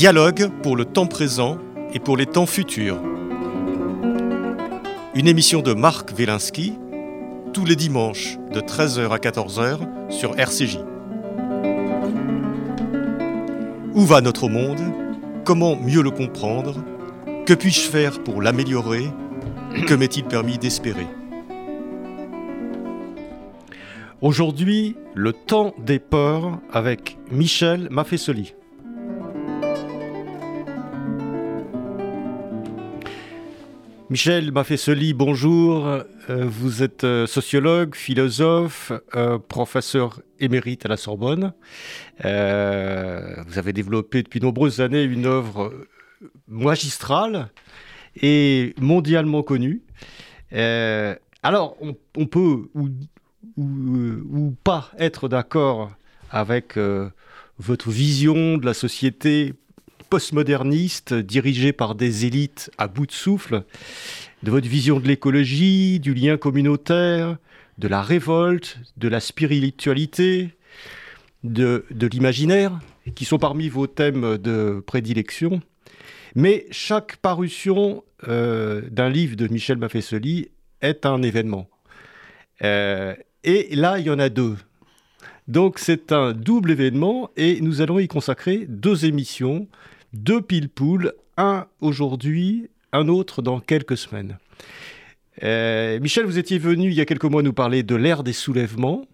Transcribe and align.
Dialogue 0.00 0.48
pour 0.62 0.76
le 0.76 0.86
temps 0.86 1.04
présent 1.04 1.58
et 1.92 1.98
pour 1.98 2.16
les 2.16 2.24
temps 2.24 2.46
futurs. 2.46 2.98
Une 5.14 5.28
émission 5.28 5.60
de 5.60 5.74
Marc 5.74 6.12
Wielinski, 6.16 6.72
tous 7.52 7.66
les 7.66 7.76
dimanches 7.76 8.38
de 8.50 8.62
13h 8.62 9.10
à 9.10 9.18
14h 9.18 9.80
sur 10.08 10.40
RCJ. 10.40 10.78
Où 13.92 14.06
va 14.06 14.22
notre 14.22 14.48
monde? 14.48 14.80
Comment 15.44 15.76
mieux 15.76 16.00
le 16.00 16.10
comprendre? 16.10 16.82
Que 17.44 17.52
puis-je 17.52 17.80
faire 17.80 18.24
pour 18.24 18.40
l'améliorer? 18.40 19.04
Que 19.86 19.92
m'est-il 19.92 20.24
permis 20.24 20.56
d'espérer? 20.56 21.08
Aujourd'hui, 24.22 24.96
le 25.14 25.34
temps 25.34 25.74
des 25.78 25.98
peurs 25.98 26.58
avec 26.72 27.18
Michel 27.30 27.88
Maffesoli. 27.90 28.54
Michel 34.10 34.50
Maffesoli, 34.50 35.14
bonjour. 35.14 35.86
Euh, 35.86 36.02
vous 36.28 36.82
êtes 36.82 37.04
euh, 37.04 37.28
sociologue, 37.28 37.94
philosophe, 37.94 38.90
euh, 39.14 39.38
professeur 39.38 40.20
émérite 40.40 40.84
à 40.84 40.88
la 40.88 40.96
Sorbonne. 40.96 41.52
vous 42.18 42.28
avez 43.58 43.72
développé 43.72 44.24
depuis 44.24 44.40
de 44.40 44.46
nombreuses 44.46 44.80
années 44.80 45.04
une 45.04 45.26
œuvre 45.26 45.72
magistrale 46.48 47.50
et 48.20 48.74
mondialement 48.80 49.44
connue. 49.44 49.80
alors, 50.50 51.76
on, 51.80 52.26
peut 52.26 52.68
ou, 53.56 54.56
pas 54.64 54.90
être 54.98 55.28
d'accord 55.28 55.92
avec 56.32 56.76
votre 57.60 57.90
vision 57.90 58.58
de 58.58 58.66
la 58.66 58.74
société 58.74 59.54
postmoderniste 60.10 61.14
dirigé 61.14 61.72
par 61.72 61.94
des 61.94 62.26
élites 62.26 62.70
à 62.76 62.88
bout 62.88 63.06
de 63.06 63.12
souffle, 63.12 63.62
de 64.42 64.50
votre 64.50 64.68
vision 64.68 64.98
de 64.98 65.06
l'écologie, 65.06 66.00
du 66.00 66.12
lien 66.12 66.36
communautaire, 66.36 67.38
de 67.78 67.88
la 67.88 68.02
révolte, 68.02 68.78
de 68.96 69.08
la 69.08 69.20
spiritualité, 69.20 70.50
de, 71.44 71.84
l'imaginaire, 72.12 72.78
qui 73.14 73.24
sont 73.24 73.38
parmi 73.38 73.68
vos 73.68 73.86
thèmes 73.86 74.36
de 74.36 74.82
prédilection. 74.86 75.62
Mais 76.34 76.66
chaque 76.70 77.16
parution 77.16 78.04
euh, 78.28 78.82
d'un 78.90 79.08
livre 79.08 79.36
de 79.36 79.48
Michel 79.48 79.78
Maffesoli 79.78 80.50
est 80.82 81.06
un 81.06 81.22
événement. 81.22 81.68
Euh, 82.62 83.14
et 83.44 83.74
là, 83.74 83.98
il 83.98 84.06
y 84.06 84.10
en 84.10 84.18
a 84.18 84.28
deux. 84.28 84.56
Donc 85.48 85.78
c'est 85.78 86.12
un 86.12 86.32
double 86.32 86.70
événement 86.70 87.30
et 87.36 87.60
nous 87.60 87.80
allons 87.80 87.98
y 87.98 88.06
consacrer 88.06 88.66
deux 88.68 89.04
émissions 89.04 89.66
deux 90.12 90.42
pile-poules, 90.42 91.12
un 91.36 91.66
aujourd'hui, 91.80 92.68
un 92.92 93.08
autre 93.08 93.42
dans 93.42 93.60
quelques 93.60 93.96
semaines. 93.96 94.38
Euh, 95.42 95.98
Michel, 96.00 96.26
vous 96.26 96.38
étiez 96.38 96.58
venu 96.58 96.88
il 96.88 96.94
y 96.94 97.00
a 97.00 97.06
quelques 97.06 97.24
mois 97.24 97.42
nous 97.42 97.52
parler 97.52 97.82
de 97.82 97.94
l'ère 97.94 98.22
des 98.22 98.32
soulèvements. 98.32 99.06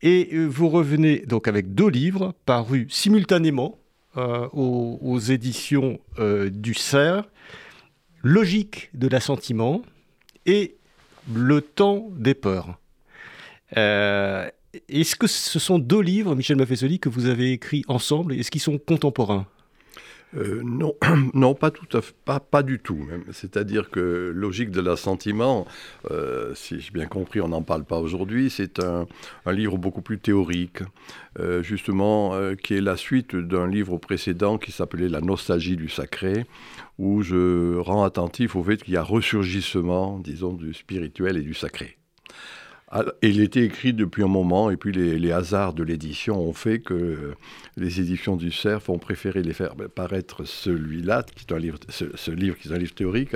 Et 0.00 0.30
euh, 0.32 0.46
vous 0.46 0.68
revenez 0.68 1.20
donc 1.20 1.48
avec 1.48 1.74
deux 1.74 1.88
livres 1.88 2.34
parus 2.46 2.86
simultanément 2.92 3.78
euh, 4.16 4.48
aux, 4.52 5.18
éditions 5.18 5.98
du 6.50 6.74
CERF, 6.74 7.26
Logique 8.24 8.90
de 8.94 9.06
l'assentiment 9.06 9.82
et 10.44 10.74
Le 11.32 11.60
temps 11.60 12.08
des 12.16 12.34
peurs. 12.34 12.78
Est-ce 13.76 15.14
que 15.14 15.28
ce 15.28 15.58
sont 15.58 15.78
deux 15.78 16.00
livres, 16.00 16.34
Michel 16.34 16.56
Maffesoli, 16.56 16.98
que 16.98 17.08
vous 17.08 17.26
avez 17.26 17.52
écrits 17.52 17.84
ensemble 17.86 18.34
Est-ce 18.34 18.50
qu'ils 18.50 18.60
sont 18.60 18.78
contemporains? 18.78 19.46
Euh, 20.36 20.62
non, 20.62 20.94
non, 21.34 21.54
pas 21.54 21.70
tout 21.70 21.96
à 21.96 22.02
fait, 22.02 22.14
pas, 22.24 22.62
du 22.62 22.78
tout. 22.78 23.06
C'est-à-dire 23.32 23.90
que 23.90 24.32
logique 24.34 24.70
de 24.70 24.80
l'assentiment, 24.80 25.66
euh, 26.10 26.54
si 26.54 26.80
j'ai 26.80 26.90
bien 26.90 27.06
compris, 27.06 27.40
on 27.40 27.48
n'en 27.48 27.62
parle 27.62 27.84
pas 27.84 27.98
aujourd'hui. 27.98 28.50
C'est 28.50 28.80
un, 28.80 29.06
livre 29.46 29.78
beaucoup 29.78 30.02
plus 30.02 30.18
théorique, 30.18 30.82
euh, 31.38 31.62
justement, 31.62 32.34
qui 32.62 32.74
est 32.74 32.80
la 32.80 32.96
suite 32.96 33.34
d'un 33.34 33.66
livre 33.66 33.96
précédent 33.98 34.58
qui 34.58 34.72
s'appelait 34.72 35.08
La 35.08 35.20
nostalgie 35.20 35.76
du 35.76 35.88
sacré, 35.88 36.46
où 36.98 37.22
je 37.22 37.76
rends 37.78 38.04
attentif 38.04 38.56
au 38.56 38.62
fait 38.62 38.82
qu'il 38.82 38.94
y 38.94 38.96
a 38.96 39.02
ressurgissement, 39.02 40.18
disons, 40.18 40.52
du 40.52 40.74
spirituel 40.74 41.36
et 41.36 41.42
du 41.42 41.54
sacré. 41.54 41.97
Il 43.22 43.40
était 43.42 43.64
écrit 43.64 43.92
depuis 43.92 44.22
un 44.22 44.28
moment, 44.28 44.70
et 44.70 44.78
puis 44.78 44.92
les, 44.92 45.30
hasards 45.30 45.74
de 45.74 45.82
l'édition 45.82 46.40
ont 46.40 46.54
fait 46.54 46.78
que 46.78 47.34
les 47.76 48.00
éditions 48.00 48.36
du 48.36 48.50
CERF 48.50 48.88
ont 48.88 48.98
préféré 48.98 49.42
les 49.42 49.52
faire 49.52 49.74
paraître 49.94 50.44
celui-là, 50.44 51.22
qui 51.34 51.44
est 51.46 51.54
un 51.54 51.58
livre, 51.58 51.78
ce, 51.90 52.30
livre 52.30 52.56
qui 52.56 52.68
est 52.68 52.72
un 52.72 52.78
livre 52.78 52.94
théorique, 52.94 53.34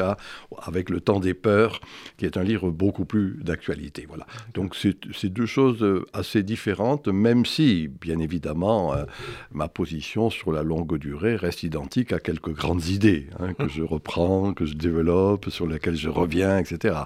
avec 0.63 0.89
Le 0.89 1.01
temps 1.01 1.21
des 1.21 1.35
peurs, 1.35 1.81
qui 2.17 2.25
est 2.25 2.39
un 2.39 2.43
livre 2.43 2.71
beaucoup 2.71 3.05
plus 3.05 3.39
d'actualité. 3.43 4.07
Voilà. 4.09 4.27
Donc 4.55 4.75
c'est 4.75 5.29
deux 5.29 5.47
choses 5.47 5.83
euh, 5.83 6.07
assez 6.15 6.43
différentes, 6.43 7.09
même 7.09 7.45
si, 7.45 7.89
bien 7.89 8.19
évidemment, 8.21 8.95
euh, 8.95 9.05
ma 9.53 9.69
position 9.69 10.31
sur 10.31 10.53
la 10.53 10.63
longue 10.63 10.97
durée 10.97 11.37
reste 11.37 11.63
identique 11.63 12.13
à 12.13 12.21
quelques 12.21 12.55
grandes 12.55 12.87
idées 12.87 13.29
hein, 13.39 13.53
que 13.53 13.69
je 13.69 13.83
reprends, 13.83 14.55
que 14.55 14.65
je 14.65 14.75
développe, 14.75 15.51
sur 15.51 15.67
lesquelles 15.67 15.97
je 15.97 16.09
reviens, 16.09 16.59
etc. 16.59 17.01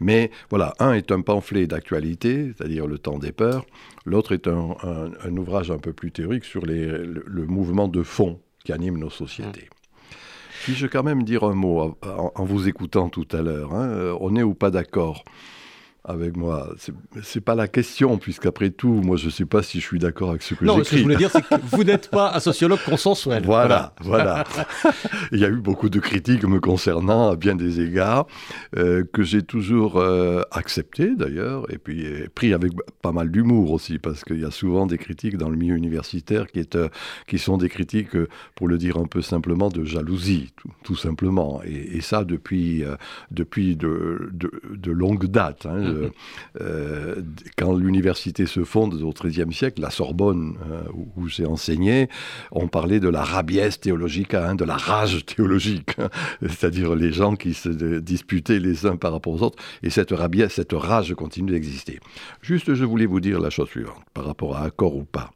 Mais 0.00 0.30
voilà, 0.48 0.74
un 0.78 0.92
est 0.92 1.10
un 1.10 1.22
pamphlet 1.22 1.66
d'actualité 1.66 1.87
c'est-à-dire 1.88 2.86
le 2.86 2.98
temps 2.98 3.18
des 3.18 3.32
peurs. 3.32 3.64
L'autre 4.04 4.32
est 4.32 4.46
un, 4.46 5.36
ouvrage 5.36 5.70
un 5.70 5.78
peu 5.78 5.92
plus 5.92 6.12
théorique 6.12 6.44
sur 6.44 6.64
le, 6.64 7.46
mouvement 7.46 7.88
de 7.88 8.02
fond 8.02 8.40
qui 8.64 8.72
anime 8.72 8.98
nos 8.98 9.10
sociétés. 9.10 9.68
Puis-je 10.64 10.86
quand 10.86 11.02
même 11.02 11.22
dire 11.22 11.44
un 11.44 11.54
mot 11.54 11.96
en, 12.02 12.44
vous 12.44 12.68
écoutant 12.68 13.08
tout 13.08 13.28
à 13.32 13.42
l'heure 13.42 13.72
hein, 13.74 14.16
On 14.20 14.36
est 14.36 14.42
ou 14.42 14.54
pas 14.54 14.70
d'accord 14.70 15.24
avec 16.04 16.36
moi. 16.36 16.74
C'est 17.22 17.40
pas 17.40 17.54
la 17.54 17.68
question, 17.68 18.18
puisqu'après 18.18 18.70
tout, 18.70 18.88
moi, 18.88 19.16
je 19.16 19.26
ne 19.26 19.30
sais 19.30 19.44
pas 19.44 19.62
si 19.62 19.80
je 19.80 19.84
suis 19.84 19.98
d'accord 19.98 20.30
avec 20.30 20.42
ce 20.42 20.54
que 20.54 20.64
j'écris. 20.64 20.78
Non, 20.78 20.84
ce 20.84 20.90
que 20.90 20.96
je 20.96 21.02
voulais 21.02 21.16
dire, 21.16 21.30
c'est 21.30 21.42
que 21.42 21.54
vous 21.72 21.84
n'êtes 21.84 22.08
pas 22.08 22.34
un 22.34 22.40
sociologue 22.40 22.78
consensuel. 22.84 23.42
Voilà, 23.44 23.94
voilà. 24.00 24.44
Il 25.32 25.38
y 25.38 25.44
a 25.44 25.48
eu 25.48 25.56
beaucoup 25.56 25.88
de 25.88 25.98
critiques 25.98 26.44
me 26.44 26.60
concernant 26.60 27.30
à 27.30 27.36
bien 27.36 27.54
des 27.56 27.80
égards, 27.80 28.26
euh, 28.76 29.04
que 29.12 29.22
j'ai 29.22 29.42
toujours 29.42 29.98
euh, 29.98 30.42
accepté 30.50 31.14
d'ailleurs, 31.14 31.70
et 31.72 31.78
puis 31.78 32.06
pris 32.34 32.54
avec 32.54 32.72
pas 33.02 33.12
mal 33.12 33.30
d'humour 33.30 33.72
aussi, 33.72 33.98
parce 33.98 34.24
qu'il 34.24 34.40
y 34.40 34.44
a 34.44 34.50
souvent 34.50 34.86
des 34.86 34.98
critiques 34.98 35.36
dans 35.36 35.50
le 35.50 35.56
milieu 35.56 35.76
universitaire 35.76 36.46
qui, 36.46 36.60
est, 36.60 36.76
euh, 36.76 36.88
qui 37.26 37.38
sont 37.38 37.58
des 37.58 37.68
critiques, 37.68 38.16
pour 38.54 38.68
le 38.68 38.78
dire 38.78 38.96
un 38.96 39.06
peu 39.06 39.20
simplement, 39.20 39.68
de 39.68 39.84
jalousie, 39.84 40.52
tout, 40.84 40.96
simplement. 40.96 41.60
Et, 41.64 42.00
ça 42.00 42.24
depuis, 42.24 42.84
depuis 43.30 43.76
de, 43.76 44.30
de, 44.32 44.50
de 44.74 44.92
longue 44.92 45.26
date. 45.26 45.66
Hein. 45.66 45.87
Mmh. 45.88 45.96
Euh, 45.96 46.10
euh, 46.60 47.22
quand 47.56 47.74
l'université 47.74 48.46
se 48.46 48.64
fonde 48.64 48.94
au 48.94 49.12
XIIIe 49.12 49.52
siècle, 49.52 49.80
la 49.80 49.90
Sorbonne, 49.90 50.56
euh, 50.70 50.82
où, 51.16 51.28
j'ai 51.28 51.46
enseigné, 51.46 52.08
on 52.50 52.68
parlait 52.68 53.00
de 53.00 53.08
la 53.08 53.22
rabiesse 53.22 53.80
théologique, 53.80 54.34
hein, 54.34 54.54
de 54.54 54.64
la 54.64 54.76
rage 54.76 55.24
théologique, 55.26 55.96
hein. 55.98 56.08
c'est-à-dire 56.42 56.94
les 56.94 57.12
gens 57.12 57.36
qui 57.36 57.54
se 57.54 57.68
disputaient 57.98 58.60
les 58.60 58.86
uns 58.86 58.96
par 58.96 59.12
rapport 59.12 59.34
aux 59.34 59.42
autres, 59.42 59.62
et 59.82 59.90
cette 59.90 60.12
rabiesse, 60.12 60.54
cette 60.54 60.72
rage 60.72 61.14
continue 61.14 61.52
d'exister. 61.52 62.00
Juste, 62.42 62.74
je 62.74 62.84
voulais 62.84 63.06
vous 63.06 63.20
dire 63.20 63.40
la 63.40 63.50
chose 63.50 63.68
suivante, 63.68 64.02
par 64.14 64.24
rapport 64.24 64.56
à 64.56 64.62
accord 64.62 64.96
ou 64.96 65.04
pas. 65.04 65.30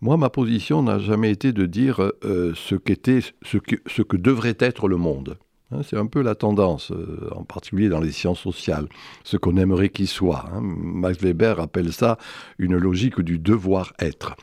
Moi, 0.00 0.16
ma 0.16 0.30
position 0.30 0.82
n'a 0.82 0.98
jamais 0.98 1.30
été 1.30 1.52
de 1.52 1.66
dire 1.66 2.10
ce 2.22 2.74
qu'était, 2.74 3.20
ce 3.42 4.02
que 4.02 4.16
devrait 4.16 4.56
être 4.58 4.88
le 4.88 4.96
monde. 4.96 5.36
Hein, 5.72 5.82
c'est 5.84 5.96
un 5.96 6.06
peu 6.06 6.22
la 6.22 6.34
tendance, 6.34 6.90
euh, 6.90 7.30
en 7.34 7.44
particulier 7.44 7.88
dans 7.88 8.00
les 8.00 8.10
sciences 8.10 8.40
sociales, 8.40 8.88
ce 9.22 9.36
qu'on 9.36 9.56
aimerait 9.56 9.90
qu'il 9.90 10.08
soit. 10.08 10.46
Hein. 10.52 10.60
Max 10.62 11.20
Weber 11.20 11.60
appelle 11.60 11.92
ça 11.92 12.18
une 12.58 12.76
logique 12.76 13.20
du 13.20 13.38
devoir-être. 13.38 14.34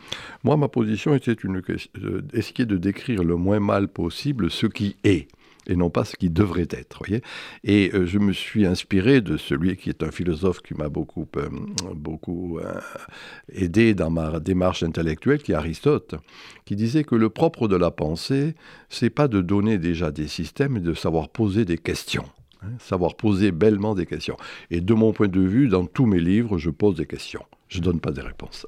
Moi, 0.43 0.55
ma 0.55 0.69
position 0.69 1.13
était 1.15 1.35
d'essayer 1.35 2.65
de 2.65 2.77
décrire 2.77 3.23
le 3.23 3.35
moins 3.35 3.59
mal 3.59 3.87
possible 3.89 4.49
ce 4.49 4.67
qui 4.67 4.95
est 5.03 5.27
et 5.67 5.75
non 5.75 5.89
pas 5.89 6.05
ce 6.05 6.15
qui 6.15 6.29
devrait 6.29 6.67
être. 6.71 6.99
Voyez 7.05 7.21
et 7.63 7.91
euh, 7.93 8.05
je 8.05 8.19
me 8.19 8.33
suis 8.33 8.65
inspiré 8.65 9.21
de 9.21 9.37
celui 9.37 9.77
qui 9.77 9.89
est 9.89 10.03
un 10.03 10.11
philosophe 10.11 10.61
qui 10.61 10.73
m'a 10.73 10.89
beaucoup, 10.89 11.27
euh, 11.37 11.49
beaucoup 11.93 12.59
euh, 12.59 12.79
aidé 13.51 13.93
dans 13.93 14.09
ma 14.09 14.39
démarche 14.39 14.83
intellectuelle, 14.83 15.41
qui 15.41 15.51
est 15.51 15.55
Aristote, 15.55 16.15
qui 16.65 16.75
disait 16.75 17.03
que 17.03 17.15
le 17.15 17.29
propre 17.29 17.67
de 17.67 17.75
la 17.75 17.91
pensée, 17.91 18.55
c'est 18.89 19.09
pas 19.09 19.27
de 19.27 19.41
donner 19.41 19.77
déjà 19.77 20.11
des 20.11 20.27
systèmes, 20.27 20.73
mais 20.73 20.79
de 20.79 20.93
savoir 20.93 21.29
poser 21.29 21.65
des 21.65 21.77
questions. 21.77 22.25
Hein, 22.63 22.69
savoir 22.79 23.15
poser 23.15 23.51
bellement 23.51 23.93
des 23.93 24.05
questions. 24.05 24.37
Et 24.71 24.81
de 24.81 24.93
mon 24.93 25.13
point 25.13 25.27
de 25.27 25.41
vue, 25.41 25.67
dans 25.67 25.85
tous 25.85 26.05
mes 26.05 26.19
livres, 26.19 26.57
je 26.57 26.69
pose 26.69 26.95
des 26.95 27.05
questions. 27.05 27.43
Je 27.67 27.79
ne 27.79 27.83
donne 27.83 27.99
pas 27.99 28.11
des 28.11 28.21
réponses. 28.21 28.65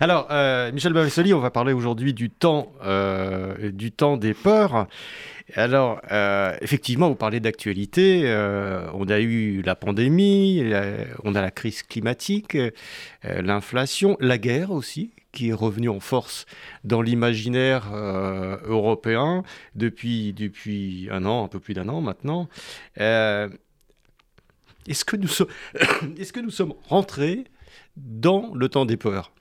Alors, 0.00 0.28
Michel 0.72 0.92
Bavessoli, 0.92 1.34
on 1.34 1.40
va 1.40 1.50
parler 1.50 1.72
aujourd'hui 1.72 2.14
du 2.14 2.30
temps, 2.30 2.72
du 3.72 3.92
temps 3.92 4.16
des 4.16 4.34
peurs. 4.34 4.86
Alors, 5.54 6.02
euh, 6.12 6.54
effectivement, 6.60 7.08
vous 7.08 7.14
parlez 7.14 7.40
d'actualité. 7.40 8.22
Euh, 8.24 8.86
on 8.92 9.08
a 9.08 9.18
eu 9.20 9.62
la 9.62 9.74
pandémie, 9.74 10.62
on 11.24 11.34
a 11.34 11.40
la 11.40 11.50
crise 11.50 11.82
climatique, 11.82 12.54
euh, 12.54 12.70
l'inflation, 13.22 14.18
la 14.20 14.36
guerre 14.36 14.72
aussi, 14.72 15.12
qui 15.32 15.48
est 15.48 15.54
revenu 15.54 15.88
en 15.88 16.00
force 16.00 16.44
dans 16.84 17.00
l'imaginaire 17.00 17.92
européen 17.92 19.42
depuis, 19.74 20.32
depuis 20.32 21.08
un 21.10 21.24
an, 21.24 21.44
un 21.44 21.48
peu 21.48 21.60
plus 21.60 21.74
d'un 21.74 21.88
an 21.88 22.00
maintenant. 22.00 22.48
est-ce 22.96 23.48
que, 25.04 25.16
nous 25.16 25.28
est-ce 26.18 26.32
que 26.32 26.40
nous 26.40 26.50
sommes 26.50 26.74
rentrés 26.88 27.44
dans 27.96 28.52
le 28.54 28.68
temps 28.68 28.84
des 28.84 28.96
peurs? 28.96 29.32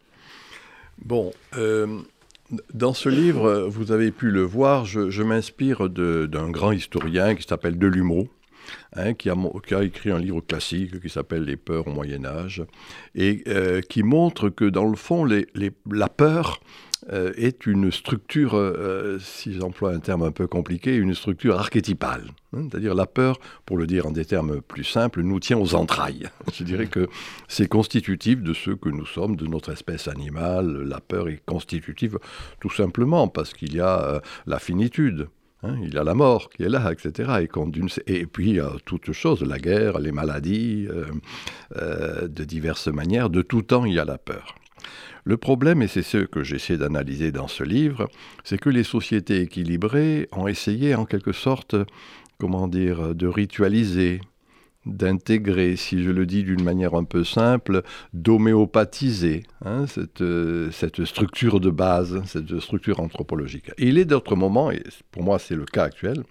Bon, 1.06 1.32
dans 2.74 2.94
ce 2.94 3.10
livre, 3.10 3.68
vous 3.70 3.92
avez 3.92 4.12
pu 4.12 4.32
le 4.32 4.42
voir, 4.42 4.86
je, 4.86 5.24
m'inspire 5.24 5.90
d'un 5.90 6.50
grand 6.50 6.72
historien 6.72 7.36
qui 7.36 7.44
s'appelle 7.44 7.78
Delumeau, 7.78 8.30
hein, 8.96 9.14
qui, 9.14 9.30
a, 9.30 9.84
écrit 9.84 10.12
un 10.12 10.20
livre 10.20 10.42
classique 10.42 11.02
qui 11.02 11.10
s'appelle 11.10 11.44
Les 11.44 11.58
peurs 11.58 11.88
au 11.88 11.92
Moyen 11.92 12.26
Âge, 12.26 12.64
et 13.16 13.44
euh, 13.48 13.82
qui 13.82 14.04
montre 14.04 14.50
que 14.50 14.66
dans 14.66 14.86
le 14.86 14.96
fond, 14.96 15.26
la 15.26 16.10
peur 16.10 16.62
euh, 17.14 17.32
est 17.38 17.66
une 17.66 17.90
structure, 17.90 18.56
euh, 18.56 19.18
si 19.20 19.54
j'emploie 19.54 19.94
un 19.94 20.00
terme 20.00 20.24
un 20.24 20.32
peu 20.32 20.46
compliqué, 20.46 20.96
une 20.96 21.16
structure 21.16 21.58
archétypale. 21.58 22.26
Hein, 22.52 22.68
c'est-à-dire 22.70 22.96
la 22.96 23.06
peur, 23.06 23.40
pour 23.66 23.78
le 23.78 23.88
dire 23.88 24.08
en 24.08 24.12
des 24.12 24.26
termes 24.26 24.62
plus 24.62 24.84
simples, 24.84 25.22
nous 25.22 25.40
tient 25.40 25.58
aux 25.58 25.74
entrailles. 25.74 26.28
Je 26.54 26.66
dirais 26.66 26.88
que 26.88 27.08
c'est 27.48 27.70
constitutif 27.70 28.42
de 28.42 28.54
ce 28.54 28.72
que 28.72 28.90
nous 28.90 29.06
sommes, 29.06 29.38
de 29.38 29.48
notre 29.48 29.72
espèce 29.72 30.10
animale. 30.10 30.84
La 30.84 31.00
peur 31.00 31.30
est 31.30 31.42
constitutive 31.46 32.20
tout 32.60 32.72
simplement 32.72 33.30
parce 33.30 33.54
qu'il 33.54 33.74
y 33.74 33.80
a 33.80 34.04
euh, 34.04 34.20
la 34.46 34.60
finitude. 34.60 35.30
Hein, 35.64 35.78
il 35.82 35.94
y 35.94 35.98
a 35.98 36.04
la 36.04 36.14
mort 36.14 36.50
qui 36.50 36.64
est 36.64 36.70
là, 36.70 36.92
etc. 36.92 37.40
Et, 37.40 38.20
et 38.20 38.26
puis, 38.26 38.60
a 38.60 38.74
toutes 38.84 39.14
choses, 39.14 39.44
la 39.44 39.60
guerre, 39.60 40.00
les 40.00 40.12
maladies, 40.12 40.88
de 41.74 42.44
diverses 42.44 42.90
manières. 42.90 43.30
De 43.30 43.42
tout 43.42 43.64
temps, 43.64 43.86
il 43.86 43.94
y 43.94 44.00
a 44.00 44.06
la 44.06 44.18
peur. 44.18 44.56
Le 45.24 45.38
problème, 45.38 45.82
et 45.82 45.88
c'est 45.88 46.04
ce 46.04 46.20
que 46.20 46.44
j'essaie 46.44 46.78
d'analyser 46.78 47.32
dans 47.32 47.48
ce 47.48 47.64
livre, 47.64 48.10
c'est 48.44 48.58
que 48.58 48.70
les 48.70 48.84
sociétés 48.84 49.42
équilibrées 49.42 50.30
ont 50.32 50.48
essayé 50.48 50.96
en 50.96 51.06
quelque 51.06 51.34
sorte, 51.34 51.76
comment 52.38 52.68
dire, 52.68 53.14
de 53.14 53.28
ritualiser, 53.28 54.22
d'intégrer, 54.88 55.76
si 55.76 56.04
je 56.04 56.12
le 56.12 56.26
dis 56.26 56.44
d'une 56.44 56.64
manière 56.64 56.96
un 56.96 57.04
peu 57.04 57.24
simple, 57.24 57.84
d'homéopathiser 58.14 59.44
hein, 59.66 59.86
cette, 59.88 60.24
cette, 60.72 61.06
structure 61.06 61.60
de 61.60 61.70
base, 61.70 62.22
cette 62.26 62.60
structure 62.60 63.00
anthropologique. 63.00 63.72
Et 63.78 63.88
il 63.88 63.98
est 63.98 64.06
d'autres 64.06 64.36
moments, 64.36 64.72
et 64.72 64.82
pour 65.12 65.24
moi 65.24 65.40
c'est 65.40 65.56
le 65.56 65.66
cas 65.66 65.84
actuel, 65.84 66.24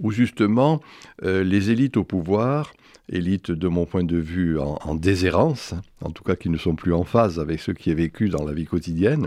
où 0.00 0.10
justement 0.10 0.80
euh, 1.24 1.42
les 1.42 1.70
élites 1.70 1.96
au 1.96 2.04
pouvoir 2.04 2.72
élites 3.10 3.50
de 3.50 3.68
mon 3.68 3.86
point 3.86 4.04
de 4.04 4.16
vue 4.16 4.58
en, 4.58 4.94
déshérence, 4.94 5.74
en 6.02 6.10
tout 6.10 6.24
cas 6.24 6.36
qui 6.36 6.50
ne 6.50 6.58
sont 6.58 6.74
plus 6.74 6.92
en 6.92 7.04
phase 7.04 7.38
avec 7.38 7.60
ce 7.60 7.72
qui 7.72 7.90
est 7.90 7.94
vécu 7.94 8.28
dans 8.28 8.44
la 8.44 8.52
vie 8.52 8.66
quotidienne, 8.66 9.26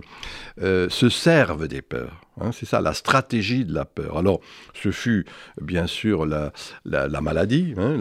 euh, 0.62 0.89
se 0.89 1.09
servent 1.09 1.67
des 1.67 1.81
peurs. 1.81 2.21
Hein. 2.39 2.51
c'est 2.51 2.65
ça, 2.65 2.81
la 2.81 2.93
stratégie 2.93 3.65
de 3.65 3.73
la 3.73 3.85
peur. 3.85 4.17
Alors, 4.17 4.39
ce 4.73 4.91
fut 4.91 5.25
bien 5.61 5.87
sûr 5.87 6.25
la, 6.25 6.51
la, 6.85 7.21
maladie, 7.21 7.73
hein, 7.77 7.97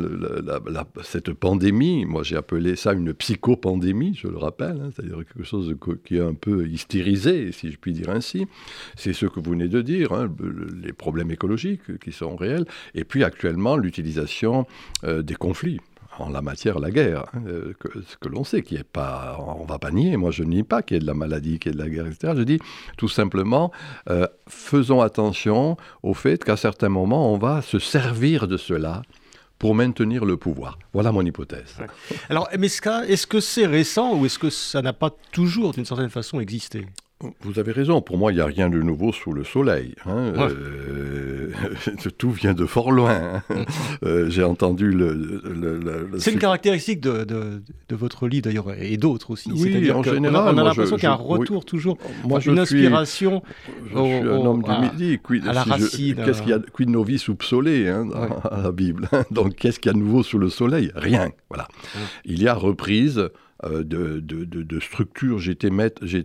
cette 1.03 1.33
pandémie, 1.33 2.05
moi 2.05 2.23
j'ai 2.23 2.37
appelé 2.37 2.77
ça 2.77 2.93
une 2.93 3.13
psychopandémie, 3.13 4.15
je 4.15 4.29
le 4.29 4.37
rappelle, 4.37 4.81
hein, 4.81 4.91
c'est-à-dire 4.95 5.19
quelque 5.19 5.45
chose 5.45 5.75
qui 6.05 6.17
est 6.17 6.21
un 6.21 6.35
peu 6.35 6.69
hystérisé, 6.69 7.53
si 7.53 7.71
je 7.71 7.77
puis 7.77 7.93
dire 7.93 8.11
ainsi. 8.11 8.47
C'est 8.97 9.13
ce 9.13 9.27
que 9.27 9.41
vous 9.41 9.51
venez 9.51 9.69
de 9.69 9.83
dire, 9.83 10.29
les 10.83 10.93
problèmes 10.93 11.31
écologiques 11.31 11.99
qui 11.99 12.13
sont 12.13 12.37
réels, 12.37 12.65
et 12.95 13.05
puis 13.05 13.25
actuellement 13.25 13.77
l'utilisation 13.77 14.67
euh, 15.05 15.23
des 15.23 15.35
conflits 15.35 15.81
en 16.21 16.29
la 16.29 16.43
matière 16.43 16.79
la 16.79 16.91
guerre, 16.91 17.25
hein, 17.35 17.43
euh, 17.47 17.73
ce 18.09 18.17
que 18.17 18.29
l'on 18.29 18.45
sait, 18.45 18.63
qui 18.63 18.77
est 18.77 18.85
pas, 18.85 19.39
on 19.39 19.65
va 19.65 19.79
pas 19.79 19.91
nier, 19.91 20.17
moi 20.17 20.31
je 20.31 20.43
nie 20.45 20.63
pas 20.63 20.83
qu'il 20.83 20.97
y 20.97 20.99
ait 20.99 21.01
de 21.01 21.07
la 21.07 21.15
maladie, 21.15 21.59
qu'il 21.59 21.73
y 21.73 21.75
ait 21.75 21.79
de 21.79 21.83
la 21.83 21.89
guerre, 21.89 22.07
etc. 22.07 22.35
Je 22.37 22.43
dis 22.43 22.59
tout 22.97 23.09
simplement, 23.09 23.73
euh, 24.09 24.27
faisons 24.49 25.01
attention 25.01 25.77
au 26.03 26.15
fait 26.15 26.45
qu'à 26.45 26.57
certains 26.57 26.89
moments, 26.89 27.33
on 27.33 27.39
va 27.39 27.63
se 27.63 27.79
servir 27.79 28.49
de 28.49 28.57
cela 28.57 29.03
pour 29.59 29.75
maintenir 29.75 30.25
le 30.25 30.39
pouvoir. 30.39 30.79
Voilà 30.95 31.13
mon 31.13 31.25
hypothèse. 31.25 31.77
Alors, 32.31 32.49
est-ce 32.51 33.27
que 33.27 33.41
c'est 33.41 33.67
récent 33.67 34.17
ou 34.17 34.25
est-ce 34.25 34.39
que 34.39 34.49
ça 34.49 34.81
n'a 34.81 34.95
pas 34.95 35.11
toujours, 35.33 35.73
d'une 35.73 35.85
certaine 35.85 36.09
façon, 36.09 36.41
existé? 36.41 36.87
Vous 37.43 37.59
avez 37.59 37.73
raison, 37.73 38.01
pour 38.01 38.17
moi, 38.17 38.33
il 38.33 38.37
n'y 38.37 38.41
a 38.41 38.47
rien 38.47 38.71
de 38.71 38.81
nouveau 38.81 39.13
sous 39.13 39.33
le 39.33 39.45
soleil. 39.45 39.95
Hein. 40.07 40.33
Euh, 40.39 41.51
tout 42.19 42.31
vient 42.31 42.55
de 42.55 42.65
fort 42.65 42.93
loin. 42.93 43.13
Hein. 43.13 43.43
Mm. 43.51 43.55
Euh, 44.05 44.31
j'ai 44.31 44.43
entendu 44.43 44.91
le... 44.91 46.11
C'est 46.19 46.33
une 46.33 46.39
caractéristique 46.39 47.01
de, 47.01 47.25
de, 47.25 47.97
votre 47.97 48.27
livre, 48.27 48.45
d'ailleurs, 48.45 48.73
et 48.73 48.97
d'autres 48.97 49.33
aussi. 49.33 49.51
Oui, 49.53 49.91
en 49.93 50.03
général. 50.03 50.55
On 50.55 50.59
a, 50.59 50.65
l'impression 50.65 50.97
qu'il 50.97 51.05
y 51.05 51.09
a 51.09 51.13
un 51.13 51.17
retour 51.17 51.65
toujours, 51.65 51.99
moi, 52.25 52.41
une 52.41 52.59
inspiration 52.59 53.43
je 53.85 53.89
suis 53.89 53.99
un 53.99 54.27
homme 54.27 54.63
du 54.63 54.71
midi. 54.71 55.19
Quid, 55.23 55.47
à 55.47 55.53
la 55.53 55.63
racine. 55.63 56.17
Qu'est-ce 56.25 56.41
qu'il 56.41 56.51
y 56.51 56.55
a 56.55 56.59
Quid 56.59 56.89
novis 56.89 57.29
obsolé 57.29 57.89
hein, 57.89 58.07
dans 58.07 58.57
la 58.63 58.73
Bible 58.73 59.09
Donc, 59.31 59.57
qu'est-ce 59.57 59.79
qu'il 59.79 59.91
y 59.91 59.95
a 59.95 59.95
de 59.95 59.99
nouveau 59.99 60.23
sous 60.23 60.39
le 60.39 60.49
soleil? 60.49 60.91
Rien. 60.95 61.31
Voilà. 61.49 61.69
Il 62.25 62.43
y 62.43 62.49
a 62.49 62.55
reprise 62.55 63.29
euh, 63.65 63.83
de, 63.83 64.21
de, 64.21 64.45
de, 64.45 64.81
structures. 64.81 65.39
J'ai 65.39 65.57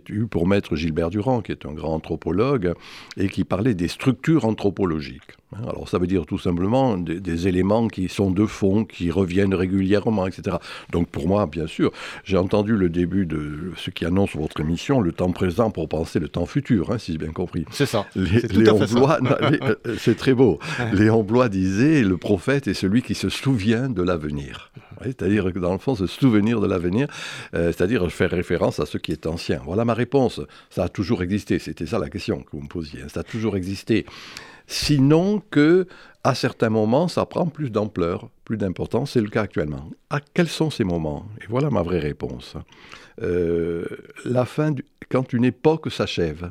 eu 0.08 0.26
pour 0.26 0.46
maître 0.46 0.76
Gilbert 0.76 1.10
Durand, 1.10 1.42
qui 1.42 1.52
est 1.52 1.66
un 1.66 1.72
grand 1.72 1.94
anthropologue, 1.94 2.72
et 3.16 3.28
qui 3.28 3.44
parlait 3.44 3.74
des 3.74 3.88
structures 3.88 4.44
anthropologiques. 4.44 5.36
Hein, 5.54 5.60
alors 5.68 5.88
ça 5.88 5.98
veut 5.98 6.08
dire 6.08 6.26
tout 6.26 6.38
simplement 6.38 6.98
des, 6.98 7.46
éléments 7.46 7.86
qui 7.86 8.08
sont 8.08 8.30
de 8.32 8.46
fond, 8.46 8.84
qui 8.84 9.12
reviennent 9.12 9.54
régulièrement, 9.54 10.26
etc. 10.26 10.56
Donc 10.90 11.08
pour 11.08 11.28
moi, 11.28 11.46
bien 11.46 11.68
sûr, 11.68 11.92
j'ai 12.24 12.36
entendu 12.36 12.76
le 12.76 12.88
début 12.88 13.26
de 13.26 13.72
ce 13.76 13.90
qui 13.90 14.04
annonce 14.04 14.34
votre 14.34 14.60
émission, 14.60 15.00
le 15.00 15.12
temps 15.12 15.30
présent 15.30 15.70
pour 15.70 15.88
penser 15.88 16.18
le 16.18 16.28
temps 16.28 16.46
futur, 16.46 16.90
hein, 16.90 16.98
si 16.98 17.12
j'ai 17.12 17.18
bien 17.18 17.32
compris. 17.32 17.64
C'est 17.70 17.86
ça. 17.86 18.06
Léon 18.16 18.84
Blois, 18.90 19.18
euh, 19.22 19.76
c'est 19.98 20.16
très 20.16 20.34
beau. 20.34 20.58
Léon 20.92 21.22
Blois 21.22 21.48
disait, 21.48 22.02
le 22.02 22.16
prophète 22.16 22.66
est 22.66 22.74
celui 22.74 23.02
qui 23.02 23.14
se 23.14 23.28
souvient 23.28 23.88
de 23.88 24.02
l'avenir. 24.02 24.72
c'est-à-dire 25.02 25.52
que 25.52 25.60
dans 25.60 25.72
le 25.72 25.78
fond, 25.78 25.94
se 25.94 26.06
souvenir 26.06 26.60
de 26.60 26.66
l'avenir, 26.66 27.06
euh, 27.54 27.66
c'est-à-dire 27.66 28.10
faire 28.10 28.30
référence 28.30 28.80
à 28.80 28.86
ce 28.86 28.98
qui 28.98 29.12
est 29.12 29.26
ancien. 29.26 29.60
Voilà 29.64 29.84
ma 29.84 29.94
réponse. 29.94 30.40
Ça 30.70 30.84
a 30.84 30.88
toujours 30.88 31.22
existé. 31.22 31.60
C'était 31.60 31.86
ça 31.86 31.98
la 31.98 32.08
question 32.08 32.40
que 32.40 32.50
vous 32.52 32.62
me 32.62 32.68
posiez. 32.68 33.02
Hein. 33.02 33.08
Ça 33.08 33.20
a 33.20 33.22
toujours 33.22 33.56
existé. 33.56 34.06
Sinon 34.66 35.42
que, 35.50 35.86
à 36.24 36.34
certains 36.34 36.70
moments, 36.70 37.08
ça 37.08 37.24
prend 37.26 37.46
plus 37.46 37.70
d'ampleur, 37.70 38.28
plus 38.44 38.56
d'importance. 38.56 39.12
C'est 39.12 39.20
le 39.20 39.28
cas 39.28 39.42
actuellement. 39.42 39.90
À 40.10 40.20
quels 40.20 40.48
sont 40.48 40.70
ces 40.70 40.84
moments? 40.84 41.26
Et 41.42 41.46
voilà 41.48 41.70
ma 41.70 41.82
vraie 41.82 42.00
réponse. 42.00 42.56
Euh, 43.22 43.84
la 44.24 44.44
fin, 44.44 44.74
quand 45.08 45.32
une 45.32 45.44
époque 45.44 45.90
s'achève 45.90 46.50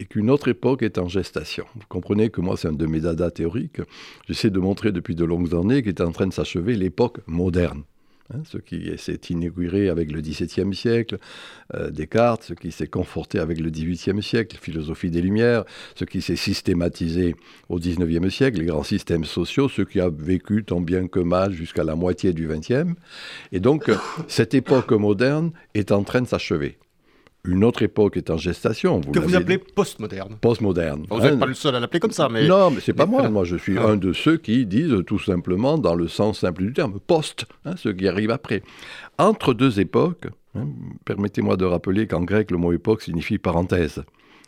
et 0.00 0.04
qu'une 0.04 0.30
autre 0.30 0.48
époque 0.48 0.82
est 0.82 0.98
en 0.98 1.08
gestation. 1.08 1.64
Vous 1.74 1.86
comprenez 1.88 2.30
que 2.30 2.40
moi, 2.40 2.56
c'est 2.56 2.68
un 2.68 2.72
de 2.72 2.86
mes 2.86 3.00
dadas 3.00 3.30
théoriques. 3.30 3.80
J'essaie 4.28 4.50
de 4.50 4.60
montrer 4.60 4.92
depuis 4.92 5.14
de 5.14 5.24
longues 5.24 5.54
années 5.54 5.82
qu'est 5.82 6.00
en 6.00 6.12
train 6.12 6.26
de 6.26 6.32
s'achever 6.32 6.76
l'époque 6.76 7.18
moderne. 7.26 7.82
Hein, 8.34 8.42
ce 8.44 8.58
qui 8.58 8.92
s'est 8.98 9.20
inauguré 9.30 9.88
avec 9.88 10.12
le 10.12 10.20
XVIIe 10.20 10.74
siècle, 10.74 11.16
euh, 11.74 11.90
Descartes, 11.90 12.42
ce 12.42 12.52
qui 12.52 12.72
s'est 12.72 12.86
conforté 12.86 13.38
avec 13.38 13.58
le 13.58 13.70
XVIIIe 13.70 14.22
siècle, 14.22 14.58
philosophie 14.60 15.10
des 15.10 15.22
Lumières, 15.22 15.64
ce 15.94 16.04
qui 16.04 16.20
s'est 16.20 16.36
systématisé 16.36 17.34
au 17.70 17.78
XIXe 17.78 18.28
siècle, 18.28 18.58
les 18.58 18.66
grands 18.66 18.82
systèmes 18.82 19.24
sociaux, 19.24 19.70
ce 19.70 19.80
qui 19.80 19.98
a 19.98 20.10
vécu 20.10 20.62
tant 20.62 20.82
bien 20.82 21.08
que 21.08 21.20
mal 21.20 21.54
jusqu'à 21.54 21.84
la 21.84 21.94
moitié 21.94 22.34
du 22.34 22.46
XXe. 22.48 22.92
Et 23.50 23.60
donc, 23.60 23.90
cette 24.28 24.52
époque 24.52 24.92
moderne 24.92 25.52
est 25.72 25.90
en 25.90 26.02
train 26.02 26.20
de 26.20 26.26
s'achever 26.26 26.76
une 27.48 27.64
autre 27.64 27.82
époque 27.82 28.18
est 28.18 28.28
en 28.30 28.36
gestation. 28.36 29.00
que 29.00 29.18
vous 29.18 29.34
appelez 29.34 29.58
postmoderne. 29.58 30.36
Postmoderne. 30.40 31.06
Vous 31.10 31.20
n'êtes 31.20 31.38
pas 31.38 31.46
le 31.46 31.54
seul 31.54 31.74
à 31.74 31.80
l'appeler 31.80 32.00
comme 32.00 32.10
ça, 32.10 32.28
mais... 32.28 32.46
Non, 32.46 32.70
mais 32.70 32.80
c'est 32.80 32.92
pas 32.92 33.06
moi. 33.06 33.28
Moi, 33.30 33.44
je 33.44 33.56
suis 33.56 33.78
un 33.78 33.96
de 33.96 34.12
ceux 34.12 34.36
qui 34.36 34.66
disent 34.66 34.96
tout 35.06 35.18
simplement, 35.18 35.78
dans 35.78 35.94
le 35.94 36.08
sens 36.08 36.40
simple 36.40 36.62
du 36.62 36.72
terme, 36.74 36.98
post, 37.06 37.46
hein, 37.64 37.74
ce 37.76 37.88
qui 37.88 38.06
arrive 38.06 38.30
après. 38.30 38.62
Entre 39.16 39.54
deux 39.54 39.80
époques, 39.80 40.26
hein, 40.54 40.66
permettez-moi 41.06 41.56
de 41.56 41.64
rappeler 41.64 42.06
qu'en 42.06 42.20
grec, 42.22 42.50
le 42.50 42.58
mot 42.58 42.72
époque 42.72 43.00
signifie 43.00 43.38
parenthèse. 43.38 44.02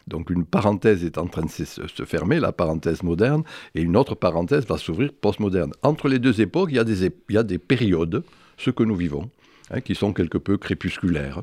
Donc 0.07 0.28
une 0.28 0.45
parenthèse 0.45 1.04
est 1.04 1.16
en 1.16 1.26
train 1.26 1.45
de 1.45 1.49
se 1.49 2.04
fermer, 2.04 2.38
la 2.38 2.52
parenthèse 2.52 3.02
moderne, 3.02 3.45
et 3.75 3.80
une 3.80 3.97
autre 3.97 4.14
parenthèse 4.14 4.66
va 4.66 4.76
s'ouvrir 4.76 5.11
postmoderne. 5.12 5.73
Entre 5.83 6.09
les 6.09 6.19
deux 6.19 6.40
époques, 6.42 6.69
il 6.73 6.76
y 6.76 6.80
a 6.80 6.85
des, 6.85 7.07
il 7.07 7.35
y 7.35 7.38
a 7.38 7.42
des 7.42 7.59
périodes, 7.59 8.25
ce 8.59 8.71
que 8.71 8.83
nous 8.83 8.97
vivons, 8.97 9.30
hein, 9.71 9.80
qui 9.80 9.95
sont 9.95 10.12
quelque 10.12 10.38
peu 10.38 10.59
crépusculaires. 10.59 11.42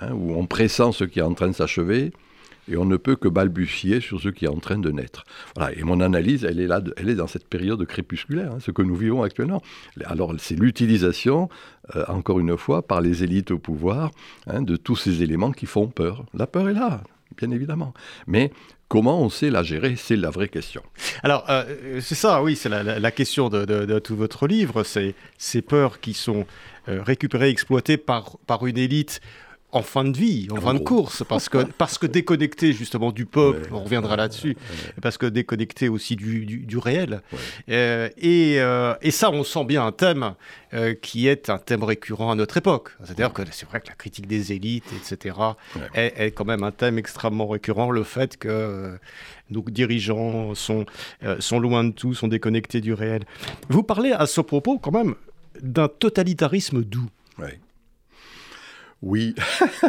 Hein, 0.00 0.12
où 0.12 0.34
on 0.34 0.46
pressent 0.46 0.92
ce 0.92 1.04
qui 1.04 1.18
est 1.20 1.22
en 1.22 1.34
train 1.34 1.48
de 1.48 1.54
s'achever 1.54 2.12
et 2.68 2.76
on 2.76 2.84
ne 2.84 2.96
peut 2.96 3.16
que 3.16 3.28
balbutier 3.28 4.00
sur 4.00 4.20
ce 4.20 4.28
qui 4.28 4.46
est 4.46 4.48
en 4.48 4.58
train 4.58 4.78
de 4.78 4.90
naître. 4.90 5.24
Voilà, 5.54 5.76
et 5.76 5.82
mon 5.82 6.00
analyse, 6.00 6.44
elle 6.44 6.60
est 6.60 6.66
là, 6.66 6.80
elle 6.96 7.10
est 7.10 7.14
dans 7.14 7.26
cette 7.26 7.46
période 7.46 7.84
crépusculaire, 7.84 8.52
hein, 8.52 8.58
ce 8.60 8.70
que 8.70 8.82
nous 8.82 8.96
vivons 8.96 9.22
actuellement. 9.22 9.62
Alors, 10.06 10.34
c'est 10.38 10.54
l'utilisation, 10.54 11.50
euh, 11.94 12.04
encore 12.08 12.40
une 12.40 12.56
fois, 12.56 12.80
par 12.80 13.02
les 13.02 13.22
élites 13.22 13.50
au 13.50 13.58
pouvoir, 13.58 14.10
hein, 14.46 14.62
de 14.62 14.76
tous 14.76 14.96
ces 14.96 15.22
éléments 15.22 15.52
qui 15.52 15.66
font 15.66 15.88
peur. 15.88 16.24
La 16.32 16.46
peur 16.46 16.68
est 16.70 16.74
là, 16.74 17.02
bien 17.36 17.50
évidemment. 17.50 17.92
Mais 18.26 18.50
Comment 18.88 19.20
on 19.20 19.28
sait 19.28 19.50
la 19.50 19.64
gérer? 19.64 19.96
C'est 19.96 20.14
la 20.14 20.30
vraie 20.30 20.48
question. 20.48 20.82
Alors, 21.22 21.44
euh, 21.48 22.00
c'est 22.00 22.14
ça, 22.14 22.42
oui, 22.42 22.54
c'est 22.54 22.68
la, 22.68 23.10
question 23.10 23.48
de, 23.48 23.98
tout 23.98 24.14
votre 24.14 24.46
livre, 24.46 24.84
c'est 24.84 25.14
ces 25.38 25.62
peurs 25.62 26.00
qui 26.00 26.14
sont 26.14 26.46
euh, 26.88 27.02
récupérées, 27.02 27.48
exploitées 27.48 27.96
par, 27.96 28.36
par 28.46 28.66
une 28.66 28.78
élite 28.78 29.20
en 29.74 29.82
fin 29.82 30.04
de 30.04 30.16
vie, 30.16 30.46
en 30.52 30.60
fin 30.60 30.72
de 30.72 30.78
course, 30.78 31.24
parce 31.28 31.48
que, 31.48 31.58
parce 31.58 31.98
que 31.98 32.06
déconnecté 32.06 32.72
justement 32.72 33.10
du 33.10 33.26
peuple, 33.26 33.68
on 33.72 33.82
reviendra 33.82 34.14
là-dessus, 34.14 34.56
parce 35.02 35.18
que 35.18 35.26
déconnecté 35.26 35.88
aussi 35.88 36.14
du, 36.14 36.46
du, 36.46 36.78
réel. 36.78 37.22
Euh, 37.68 38.08
et, 38.16 38.60
euh, 38.60 38.94
et, 39.02 39.10
ça, 39.10 39.30
on 39.30 39.42
sent 39.42 39.64
bien 39.64 39.84
un 39.84 39.90
thème 39.90 40.34
euh, 40.74 40.94
qui 40.94 41.26
est 41.26 41.50
un 41.50 41.58
thème 41.58 41.82
récurrent 41.82 42.30
à 42.30 42.36
notre 42.36 42.56
époque. 42.56 42.90
C'est-à-dire 43.02 43.32
que 43.32 43.42
c'est 43.50 43.68
vrai 43.68 43.80
que 43.80 43.88
la 43.88 43.94
critique 43.94 44.28
des 44.28 44.52
élites, 44.52 44.92
etc., 44.92 45.36
est, 45.94 46.14
est, 46.16 46.30
quand 46.30 46.44
même 46.44 46.62
un 46.62 46.70
thème 46.70 46.96
extrêmement 46.98 47.48
récurrent, 47.48 47.90
le 47.90 48.04
fait 48.04 48.36
que 48.36 48.96
nos 49.50 49.62
dirigeants 49.62 50.54
sont, 50.54 50.86
sont 51.40 51.58
loin 51.58 51.82
de 51.82 51.90
tout, 51.90 52.14
sont 52.14 52.28
déconnectés 52.28 52.80
du 52.80 52.92
réel. 52.92 53.24
Vous 53.68 53.82
parlez 53.82 54.12
à 54.12 54.26
ce 54.26 54.40
propos 54.40 54.78
quand 54.78 54.92
même 54.92 55.16
d'un 55.60 55.88
totalitarisme 55.88 56.82
doux. 56.82 57.08
Oui. 59.04 59.34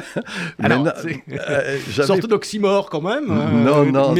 Alors, 0.60 0.86
euh, 0.89 1.79
sorte 1.89 2.27
d'oxymore 2.27 2.89
quand 2.89 3.01
même. 3.01 3.27
Non, 3.27 3.86
euh, 3.86 3.91
non, 3.91 4.13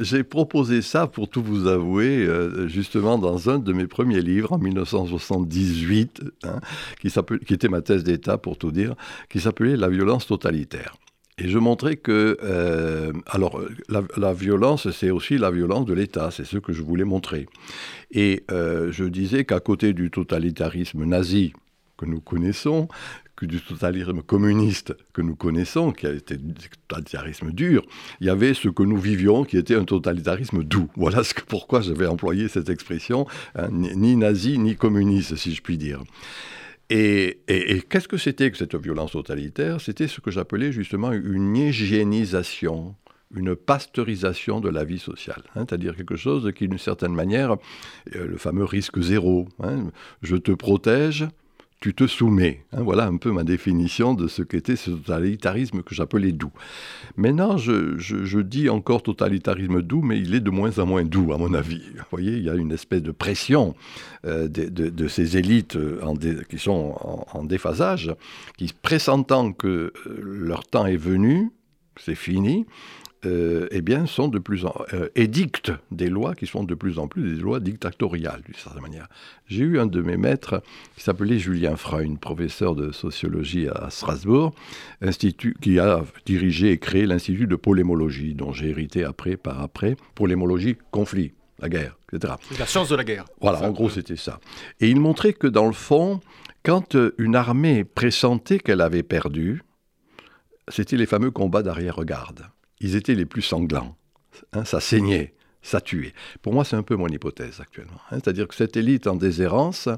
j'ai 0.00 0.22
proposé 0.22 0.80
ça 0.80 1.08
pour 1.08 1.28
tout 1.28 1.42
vous 1.42 1.66
avouer, 1.66 2.24
euh, 2.24 2.68
justement 2.68 3.18
dans 3.18 3.50
un 3.50 3.58
de 3.58 3.72
mes 3.72 3.88
premiers 3.88 4.20
livres 4.20 4.52
en 4.52 4.58
1978, 4.58 6.22
hein, 6.44 6.60
qui, 7.00 7.12
qui 7.46 7.54
était 7.54 7.68
ma 7.68 7.82
thèse 7.82 8.04
d'État 8.04 8.38
pour 8.38 8.58
tout 8.58 8.70
dire, 8.70 8.94
qui 9.28 9.40
s'appelait 9.40 9.76
La 9.76 9.88
violence 9.88 10.28
totalitaire. 10.28 10.94
Et 11.38 11.48
je 11.48 11.58
montrais 11.58 11.96
que, 11.96 12.36
euh, 12.44 13.12
alors, 13.26 13.60
la, 13.88 14.02
la 14.16 14.32
violence, 14.32 14.88
c'est 14.92 15.10
aussi 15.10 15.36
la 15.36 15.50
violence 15.50 15.84
de 15.86 15.94
l'État, 15.94 16.30
c'est 16.30 16.44
ce 16.44 16.58
que 16.58 16.72
je 16.72 16.82
voulais 16.82 17.04
montrer. 17.04 17.46
Et 18.12 18.44
je 18.48 19.04
disais 19.04 19.44
qu'à 19.44 19.58
côté 19.58 19.94
du 19.94 20.12
totalitarisme 20.12 21.04
nazi, 21.04 21.52
que 21.96 22.06
nous 22.06 22.20
connaissons, 22.20 22.88
du 23.46 23.60
totalitarisme 23.60 24.22
communiste 24.22 24.96
que 25.12 25.22
nous 25.22 25.36
connaissons, 25.36 25.92
qui 25.92 26.06
a 26.06 26.12
été 26.12 26.34
un 26.34 26.52
totalitarisme 26.88 27.52
dur, 27.52 27.82
il 28.20 28.26
y 28.26 28.30
avait 28.30 28.54
ce 28.54 28.68
que 28.68 28.82
nous 28.82 28.98
vivions 28.98 29.44
qui 29.44 29.56
était 29.56 29.74
un 29.74 29.84
totalitarisme 29.84 30.62
doux. 30.64 30.88
Voilà 30.96 31.24
ce 31.24 31.34
que, 31.34 31.42
pourquoi 31.42 31.80
j'avais 31.80 32.06
employé 32.06 32.48
cette 32.48 32.68
expression, 32.68 33.26
hein, 33.54 33.68
ni 33.70 34.16
nazi 34.16 34.58
ni 34.58 34.76
communiste, 34.76 35.36
si 35.36 35.54
je 35.54 35.62
puis 35.62 35.78
dire. 35.78 36.02
Et, 36.90 37.42
qu'est-ce 37.88 38.08
que 38.08 38.16
c'était 38.16 38.50
que 38.50 38.56
cette 38.56 38.74
violence 38.74 39.12
totalitaire? 39.12 39.80
C'était 39.80 40.08
ce 40.08 40.20
que 40.20 40.30
j'appelais 40.30 40.72
justement 40.72 41.12
une 41.12 41.54
hygiénisation, 41.54 42.94
une 43.34 43.54
pasteurisation 43.54 44.60
de 44.60 44.70
la 44.70 44.84
vie 44.84 44.98
sociale, 44.98 45.42
hein, 45.54 45.66
c'est-à-dire 45.68 45.94
quelque 45.94 46.16
chose 46.16 46.50
qui, 46.56 46.66
d'une 46.66 46.78
certaine 46.78 47.12
manière, 47.12 47.52
euh, 48.16 48.26
le 48.26 48.38
fameux 48.38 48.64
risque 48.64 49.00
zéro, 49.00 49.48
hein, 49.62 49.90
je 50.22 50.36
te 50.36 50.52
protège, 50.52 51.26
tu 51.80 51.94
te 51.94 52.06
soumets. 52.06 52.64
Hein, 52.72 52.82
voilà 52.82 53.06
un 53.06 53.16
peu 53.16 53.30
ma 53.30 53.44
définition 53.44 54.14
de 54.14 54.26
ce 54.26 54.42
qu'était 54.42 54.76
ce 54.76 54.90
totalitarisme 54.90 55.82
que 55.82 55.94
j'appelais 55.94 56.32
doux. 56.32 56.50
Maintenant, 57.16 57.56
je, 57.56 58.40
dis 58.40 58.68
encore 58.68 59.02
totalitarisme 59.02 59.82
doux, 59.82 60.02
mais 60.02 60.18
il 60.18 60.34
est 60.34 60.40
de 60.40 60.50
moins 60.50 60.78
en 60.78 60.86
moins 60.86 61.04
doux, 61.04 61.32
à 61.32 61.38
mon 61.38 61.54
avis. 61.54 61.82
Vous 61.94 62.04
voyez, 62.10 62.32
il 62.32 62.42
y 62.42 62.50
a 62.50 62.54
une 62.54 62.72
espèce 62.72 63.02
de 63.02 63.12
pression 63.12 63.76
euh, 64.26 64.48
de, 64.48 65.08
ces 65.08 65.36
élites 65.36 65.76
euh, 65.76 66.42
qui 66.48 66.58
sont 66.58 66.96
en, 67.32 67.44
déphasage, 67.44 68.14
qui, 68.56 68.72
pressentant 68.82 69.52
que 69.52 69.92
euh, 70.06 70.20
leur 70.22 70.64
temps 70.64 70.86
est 70.86 70.96
venu, 70.96 71.50
c'est 71.96 72.16
fini, 72.16 72.66
euh, 73.24 73.66
eh 73.72 73.82
bien, 73.82 74.06
sont 74.06 74.28
de 74.28 74.38
plus 74.38 74.64
en 74.64 74.74
euh, 74.92 75.08
édictent 75.16 75.72
des 75.90 76.08
lois 76.08 76.36
qui 76.36 76.46
sont 76.46 76.62
de 76.62 76.74
plus 76.74 77.00
en 77.00 77.08
plus 77.08 77.34
des 77.34 77.40
lois 77.40 77.58
dictatoriales, 77.58 78.42
d'une 78.44 78.54
certaine 78.54 78.82
manière. 78.82 79.08
J'ai 79.46 79.64
eu 79.64 79.80
un 79.80 79.86
de 79.86 80.00
mes 80.00 80.16
maîtres 80.16 80.62
qui 80.96 81.02
s'appelait 81.02 81.38
Julien 81.38 81.74
Freund, 81.74 82.20
professeur 82.20 82.76
de 82.76 82.92
sociologie 82.92 83.68
à 83.68 83.90
Strasbourg, 83.90 84.54
institut, 85.02 85.56
qui 85.60 85.80
a 85.80 86.04
dirigé 86.26 86.70
et 86.70 86.78
créé 86.78 87.06
l'Institut 87.06 87.48
de 87.48 87.56
polémologie, 87.56 88.34
dont 88.34 88.52
j'ai 88.52 88.68
hérité 88.68 89.02
après 89.02 89.36
par 89.36 89.60
après. 89.62 89.96
Polémologie, 90.14 90.76
conflit, 90.92 91.32
la 91.58 91.68
guerre, 91.68 91.96
etc. 92.12 92.34
La 92.58 92.66
science 92.66 92.88
de 92.88 92.94
la 92.94 93.04
guerre. 93.04 93.24
Voilà, 93.40 93.62
en 93.62 93.72
gros, 93.72 93.90
c'était 93.90 94.16
ça. 94.16 94.38
Et 94.80 94.88
il 94.88 95.00
montrait 95.00 95.32
que 95.32 95.48
dans 95.48 95.66
le 95.66 95.72
fond, 95.72 96.20
quand 96.62 96.94
euh, 96.94 97.14
une 97.18 97.34
armée 97.34 97.82
pressentait 97.82 98.60
qu'elle 98.60 98.80
avait 98.80 99.02
perdu, 99.02 99.62
c'était 100.68 100.96
les 100.96 101.06
fameux 101.06 101.32
combats 101.32 101.62
d'arrière-garde 101.62 102.46
ils 102.80 102.96
étaient 102.96 103.14
les 103.14 103.26
plus 103.26 103.42
sanglants. 103.42 103.96
Hein, 104.52 104.64
ça 104.64 104.80
saignait, 104.80 105.34
ça 105.62 105.80
tuait. 105.80 106.14
Pour 106.42 106.52
moi, 106.52 106.64
c'est 106.64 106.76
un 106.76 106.82
peu 106.82 106.96
mon 106.96 107.08
hypothèse 107.08 107.60
actuellement. 107.60 108.00
Hein. 108.10 108.18
C'est-à-dire 108.22 108.48
que 108.48 108.54
cette 108.54 108.76
élite 108.76 109.06
en 109.06 109.16
déshérence, 109.16 109.88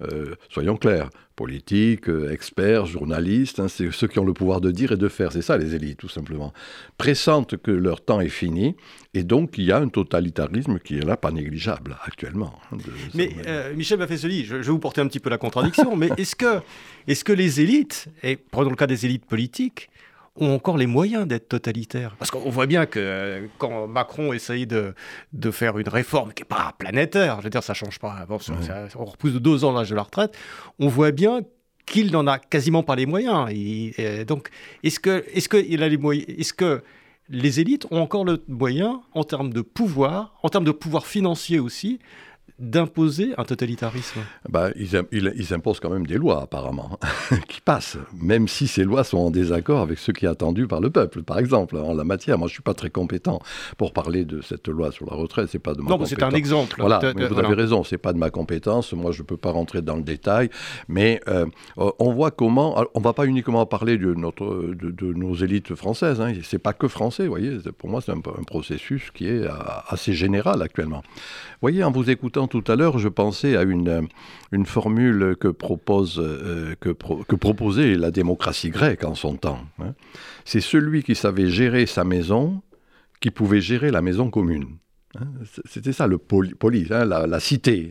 euh, 0.00 0.34
soyons 0.48 0.76
clairs, 0.76 1.10
politiques, 1.34 2.08
euh, 2.08 2.30
experts, 2.30 2.86
journalistes, 2.86 3.60
hein, 3.60 3.68
c'est 3.68 3.90
ceux 3.90 4.06
qui 4.06 4.18
ont 4.18 4.24
le 4.24 4.32
pouvoir 4.32 4.60
de 4.60 4.70
dire 4.70 4.92
et 4.92 4.96
de 4.96 5.08
faire. 5.08 5.32
C'est 5.32 5.42
ça 5.42 5.58
les 5.58 5.74
élites, 5.74 5.98
tout 5.98 6.08
simplement. 6.08 6.52
Pressentent 6.96 7.56
que 7.56 7.70
leur 7.70 8.00
temps 8.00 8.20
est 8.20 8.28
fini, 8.28 8.76
et 9.14 9.24
donc 9.24 9.58
il 9.58 9.64
y 9.64 9.72
a 9.72 9.78
un 9.78 9.88
totalitarisme 9.88 10.78
qui 10.78 10.98
est 10.98 11.04
là, 11.04 11.16
pas 11.16 11.32
négligeable 11.32 11.96
actuellement. 12.04 12.58
mais 13.14 13.30
euh, 13.46 13.74
Michel 13.74 13.98
Baffesoli, 13.98 14.44
je, 14.44 14.56
je, 14.56 14.66
vais 14.66 14.72
vous 14.72 14.78
porter 14.78 15.00
un 15.00 15.06
petit 15.08 15.20
peu 15.20 15.30
la 15.30 15.38
contradiction, 15.38 15.96
mais 15.96 16.10
est-ce 16.16 16.36
que, 16.36 16.60
est 17.06 17.22
que 17.22 17.32
les 17.32 17.60
élites, 17.60 18.06
et 18.22 18.36
prenons 18.36 18.70
le 18.70 18.76
cas 18.76 18.86
des 18.86 19.04
élites 19.04 19.26
politiques, 19.26 19.90
ont 20.40 20.54
encore 20.54 20.76
les 20.76 20.86
moyens 20.86 21.26
d'être 21.26 21.48
totalitaires. 21.48 22.16
Parce 22.18 22.30
qu'on 22.30 22.50
voit 22.50 22.66
bien 22.66 22.86
que 22.86 22.98
euh, 22.98 23.46
quand 23.58 23.86
Macron 23.86 24.32
essaye 24.32 24.66
de, 24.66 24.94
de 25.32 25.50
faire 25.50 25.78
une 25.78 25.88
réforme 25.88 26.32
qui 26.32 26.42
n'est 26.42 26.48
pas 26.48 26.74
planétaire, 26.78 27.38
je 27.38 27.44
veux 27.44 27.50
dire, 27.50 27.62
ça 27.62 27.74
change 27.74 27.98
pas, 27.98 28.26
on 28.96 29.04
repousse 29.04 29.32
de 29.32 29.38
deux 29.38 29.64
ans 29.64 29.72
l'âge 29.72 29.90
de 29.90 29.94
la 29.94 30.02
retraite, 30.02 30.36
on 30.78 30.88
voit 30.88 31.10
bien 31.10 31.40
qu'il 31.86 32.12
n'en 32.12 32.26
a 32.26 32.38
quasiment 32.38 32.82
pas 32.82 32.96
les 32.96 33.06
moyens. 33.06 33.48
Et, 33.50 34.24
donc, 34.26 34.50
est-ce 34.82 35.00
que, 35.00 35.24
est-ce 35.32 35.48
que 35.48 35.56
il 35.56 35.82
a 35.82 35.88
les 35.88 35.96
moyens, 35.96 36.26
est-ce 36.28 36.52
que 36.52 36.82
les 37.30 37.60
élites 37.60 37.86
ont 37.90 38.00
encore 38.00 38.24
le 38.24 38.42
moyen, 38.48 39.02
en 39.12 39.24
termes 39.24 39.52
de 39.52 39.60
pouvoir, 39.60 40.34
en 40.42 40.48
termes 40.48 40.64
de 40.64 40.72
pouvoir 40.72 41.06
financier 41.06 41.58
aussi, 41.58 41.98
d'imposer 42.58 43.34
un 43.38 43.44
totalitarisme 43.44 44.20
bah, 44.48 44.70
ils, 44.76 45.54
imposent 45.54 45.78
quand 45.78 45.90
même 45.90 46.06
des 46.06 46.16
lois, 46.16 46.42
apparemment, 46.42 46.98
qui 47.48 47.60
passent, 47.60 47.98
même 48.20 48.48
si 48.48 48.66
ces 48.66 48.82
lois 48.82 49.04
sont 49.04 49.18
en 49.18 49.30
désaccord 49.30 49.80
avec 49.80 49.98
ce 49.98 50.10
qui 50.10 50.24
est 50.24 50.28
attendu 50.28 50.66
par 50.66 50.80
le 50.80 50.90
peuple, 50.90 51.22
par 51.22 51.38
exemple, 51.38 51.76
en 51.76 51.94
la 51.94 52.04
matière. 52.04 52.36
Moi, 52.36 52.48
je 52.48 52.52
ne 52.52 52.54
suis 52.54 52.62
pas 52.62 52.74
très 52.74 52.90
compétent 52.90 53.38
pour 53.76 53.92
parler 53.92 54.24
de 54.24 54.40
cette 54.40 54.66
loi 54.68 54.90
sur 54.90 55.06
la 55.06 55.16
retraite, 55.16 55.48
c'est 55.50 55.60
pas 55.60 55.74
de 55.74 55.82
ma 55.82 55.90
Non, 55.90 56.04
c'est 56.04 56.22
un 56.22 56.30
exemple. 56.30 56.76
Voilà, 56.80 56.98
vous 56.98 57.38
avez 57.38 57.54
raison, 57.54 57.84
c'est 57.84 57.98
pas 57.98 58.12
de 58.12 58.18
ma 58.18 58.30
compétence, 58.30 58.92
moi, 58.92 59.12
je 59.12 59.22
ne 59.22 59.26
peux 59.26 59.36
pas 59.36 59.52
rentrer 59.52 59.80
dans 59.80 59.96
le 59.96 60.02
détail, 60.02 60.50
mais 60.88 61.20
euh, 61.28 61.46
on 61.76 62.12
voit 62.12 62.32
comment, 62.32 62.84
on 62.94 62.98
ne 62.98 63.04
va 63.04 63.12
pas 63.12 63.26
uniquement 63.26 63.64
parler 63.66 63.98
de, 63.98 64.14
notre, 64.14 64.74
de, 64.74 65.12
nos 65.12 65.34
élites 65.34 65.76
françaises, 65.76 66.20
hein, 66.20 66.32
c'est 66.42 66.58
pas 66.58 66.72
que 66.72 66.88
français, 66.88 67.24
vous 67.24 67.30
voyez, 67.30 67.58
pour 67.78 67.88
moi, 67.88 68.00
c'est 68.00 68.12
un, 68.12 68.18
un 68.18 68.44
processus 68.44 69.10
qui 69.14 69.28
est 69.28 69.46
assez 69.88 70.12
général 70.12 70.60
actuellement. 70.62 71.02
Vous 71.06 71.62
voyez, 71.62 71.84
en 71.84 71.92
vous 71.92 72.10
écoutant 72.10 72.47
tout 72.48 72.64
à 72.66 72.76
l'heure, 72.76 72.98
je 72.98 73.08
pensais 73.08 73.56
à 73.56 73.62
une, 73.62 74.08
une 74.52 74.66
formule 74.66 75.36
que, 75.38 75.48
propose, 75.48 76.18
euh, 76.18 76.74
que, 76.80 76.90
que, 76.90 77.36
proposait 77.36 77.94
la 77.94 78.10
démocratie 78.10 78.70
grecque 78.70 79.04
en 79.04 79.14
son 79.14 79.36
temps. 79.36 79.60
Hein. 79.78 79.94
C'est 80.44 80.60
celui 80.60 81.02
qui 81.02 81.14
savait 81.14 81.48
gérer 81.48 81.86
sa 81.86 82.04
maison 82.04 82.62
qui 83.20 83.30
pouvait 83.30 83.60
gérer 83.60 83.90
la 83.90 84.02
maison 84.02 84.30
commune. 84.30 84.66
Hein. 85.18 85.26
C'était 85.64 85.92
ça 85.92 86.06
le 86.06 86.18
poli, 86.18 86.86
hein, 86.90 87.04
la, 87.04 87.40
cité. 87.40 87.90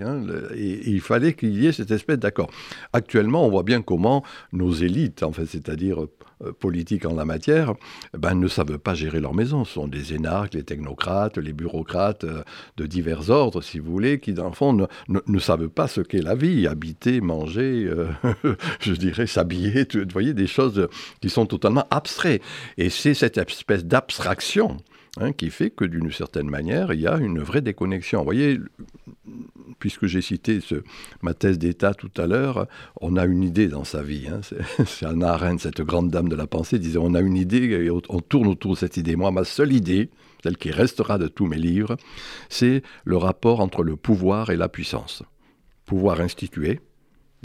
et, 0.56 0.90
il 0.90 1.02
fallait 1.02 1.34
qu'il 1.34 1.58
y 1.58 1.68
ait 1.68 1.72
cette 1.72 1.92
espèce 1.92 2.20
d'accord. 2.20 2.50
Actuellement, 2.94 3.46
on 3.46 3.50
voit 3.50 3.64
bien 3.64 3.82
comment 3.82 4.24
nos 4.52 4.72
élites, 4.72 5.24
en 5.24 5.32
fait, 5.32 5.46
c'est-à-dire 5.46 6.08
euh, 6.44 6.52
politiques 6.52 7.06
en 7.06 7.16
la 7.16 7.26
matière, 7.26 7.74
ben, 8.18 8.36
ne 8.36 8.48
savent 8.48 8.78
pas 8.78 8.94
gérer 8.94 9.20
leur 9.20 9.34
maison. 9.34 9.66
Ce 9.66 9.74
sont 9.74 9.88
des 9.88 10.14
énarques, 10.14 10.54
les 10.54 10.64
technocrates, 10.64 11.38
les 11.38 11.54
bureaucrates 11.54 12.26
euh, 12.26 12.44
de 12.78 12.86
divers 12.86 13.30
ordres, 13.30 13.62
si 13.62 13.80
vous 13.80 13.92
voulez, 13.92 14.20
qui, 14.20 14.34
dans 14.34 14.48
le 14.48 14.54
fond, 14.54 14.88
ne, 15.08 15.40
savent 15.40 15.70
pas 15.70 15.88
ce 15.88 16.02
qu'est 16.02 16.22
la 16.22 16.36
vie, 16.36 16.68
habiter, 16.68 17.22
manger, 17.22 17.86
euh, 17.86 18.08
je 18.80 18.94
dirais, 18.94 19.26
s'habiller, 19.26 19.88
vous 19.94 20.06
voyez, 20.12 20.34
des 20.34 20.48
choses 20.48 20.88
qui 21.22 21.30
sont 21.30 21.46
totalement 21.46 21.86
abstraites. 21.90 22.44
Et 22.78 22.90
c'est 22.90 23.14
cette 23.14 23.38
espèce 23.38 23.86
d'abstraction 23.86 24.78
Hein, 25.20 25.34
qui 25.34 25.50
fait 25.50 25.72
que 25.72 25.84
d'une 25.84 26.12
certaine 26.12 26.50
manière, 26.50 26.94
il 26.94 27.02
y 27.02 27.08
a 27.08 27.18
une 27.18 27.40
vraie 27.40 27.62
déconnexion. 27.62 28.20
Vous 28.20 28.26
voyez, 28.26 28.60
puisque 29.80 30.06
j'ai 30.06 30.22
cité 30.22 30.60
ma 31.22 31.34
thèse 31.34 31.58
d'État 31.58 31.94
tout 31.94 32.12
à 32.18 32.28
l'heure, 32.28 32.68
on 33.02 33.18
a 33.18 33.26
une 33.26 33.44
idée 33.44 33.68
dans 33.68 33.84
sa 33.84 34.04
vie. 34.04 34.28
Hein. 34.28 34.42
c'est 34.86 35.06
Anna 35.06 35.34
Arendt, 35.34 35.64
cette 35.64 35.82
grande 35.82 36.12
dame 36.12 36.30
de 36.30 36.36
la 36.36 36.46
pensée, 36.46 36.78
disait 36.78 37.00
on 37.00 37.16
a 37.16 37.22
une 37.22 37.36
idée 37.36 37.66
et 37.66 37.90
on 37.90 38.22
tourne 38.22 38.48
autour 38.48 38.74
de 38.74 38.78
cette 38.78 38.98
idée. 38.98 39.16
Moi, 39.16 39.32
ma 39.32 39.44
seule 39.44 39.74
idée, 39.74 40.10
celle 40.44 40.58
qui 40.58 40.72
restera 40.72 41.18
de 41.18 41.28
tous 41.28 41.48
mes 41.48 41.58
livres, 41.58 41.98
c'est 42.50 42.84
le 43.04 43.18
rapport 43.18 43.60
entre 43.60 43.84
le 43.84 43.96
pouvoir 43.96 44.52
et 44.52 44.58
la 44.58 44.70
puissance. 44.70 45.24
Pouvoir 45.86 46.22
institué, 46.22 46.80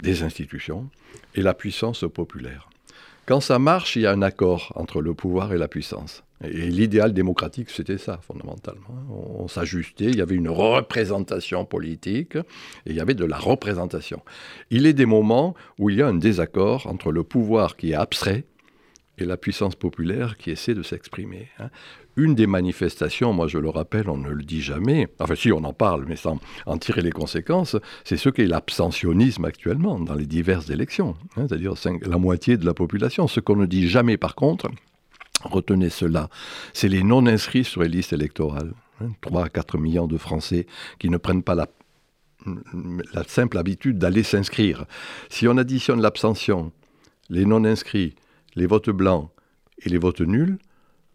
des 0.01 0.23
institutions, 0.23 0.89
et 1.35 1.41
la 1.41 1.53
puissance 1.53 2.05
populaire. 2.13 2.69
Quand 3.25 3.39
ça 3.39 3.57
marche, 3.57 3.95
il 3.95 4.01
y 4.01 4.05
a 4.05 4.11
un 4.11 4.21
accord 4.21 4.73
entre 4.75 5.01
le 5.01 5.13
pouvoir 5.13 5.53
et 5.53 5.57
la 5.57 5.69
puissance. 5.69 6.23
Et 6.43 6.69
l'idéal 6.69 7.13
démocratique, 7.13 7.69
c'était 7.69 7.97
ça, 7.97 8.19
fondamentalement. 8.21 8.89
On, 9.39 9.47
s'ajustait, 9.47 10.07
il 10.07 10.17
y 10.17 10.21
avait 10.21 10.35
une 10.35 10.49
représentation 10.49 11.63
politique, 11.63 12.35
et 12.35 12.41
il 12.87 12.95
y 12.95 12.99
avait 12.99 13.13
de 13.13 13.23
la 13.23 13.37
représentation. 13.37 14.21
Il 14.71 14.85
est 14.85 14.93
des 14.93 15.05
moments 15.05 15.55
où 15.79 15.89
il 15.89 15.97
y 15.97 16.01
a 16.01 16.07
un 16.07 16.15
désaccord 16.15 16.85
entre 16.87 17.13
le 17.13 17.23
pouvoir 17.23 17.77
qui 17.77 17.91
est 17.91 17.95
abstrait 17.95 18.43
et 19.17 19.23
la 19.23 19.37
puissance 19.37 19.75
populaire 19.75 20.37
qui 20.37 20.51
essaie 20.51 20.73
de 20.73 20.83
s'exprimer. 20.83 21.47
Une 22.15 22.35
des 22.35 22.45
manifestations, 22.45 23.33
moi 23.33 23.47
je 23.47 23.57
le 23.57 23.69
rappelle, 23.69 24.07
on 24.07 24.17
ne 24.17 24.29
le 24.29 24.43
dit 24.43 24.61
jamais, 24.61 25.07
enfin 25.19 25.35
si 25.35 25.51
on 25.51 25.63
en 25.63 25.73
parle, 25.73 26.05
mais 26.07 26.15
sans 26.15 26.39
en 26.67 26.77
tirer 26.77 27.01
les 27.01 27.11
conséquences, 27.11 27.75
c'est 28.03 28.17
ce 28.17 28.29
qu'est 28.29 28.45
l'abstentionnisme 28.45 29.45
actuellement 29.45 29.99
dans 29.99 30.13
les 30.13 30.27
diverses 30.27 30.69
élections, 30.69 31.15
hein, 31.35 31.47
c'est-à-dire 31.47 31.73
la 32.03 32.17
moitié 32.17 32.57
de 32.57 32.65
la 32.65 32.75
population. 32.75 33.27
Ce 33.27 33.39
qu'on 33.39 33.55
ne 33.55 33.65
dit 33.65 33.87
jamais 33.89 34.17
par 34.17 34.35
contre, 34.35 34.69
retenez 35.43 35.89
cela, 35.89 36.29
c'est 36.73 36.89
les 36.89 37.03
non-inscrits 37.03 37.63
sur 37.63 37.81
les 37.81 37.89
listes 37.89 38.13
électorales. 38.13 38.73
3 39.21 39.41
hein, 39.41 39.45
à 39.45 39.49
4 39.49 39.77
millions 39.79 40.07
de 40.07 40.17
Français 40.17 40.67
qui 40.99 41.09
ne 41.09 41.17
prennent 41.17 41.43
pas 41.43 41.55
la, 41.55 41.67
la 43.13 43.23
simple 43.23 43.57
habitude 43.57 43.97
d'aller 43.97 44.23
s'inscrire. 44.23 44.85
Si 45.29 45.47
on 45.47 45.57
additionne 45.57 46.01
l'abstention, 46.01 46.71
les 47.29 47.45
non-inscrits, 47.45 48.15
les 48.55 48.67
votes 48.67 48.91
blancs 48.91 49.29
et 49.83 49.89
les 49.89 49.97
votes 49.97 50.21
nuls, 50.21 50.59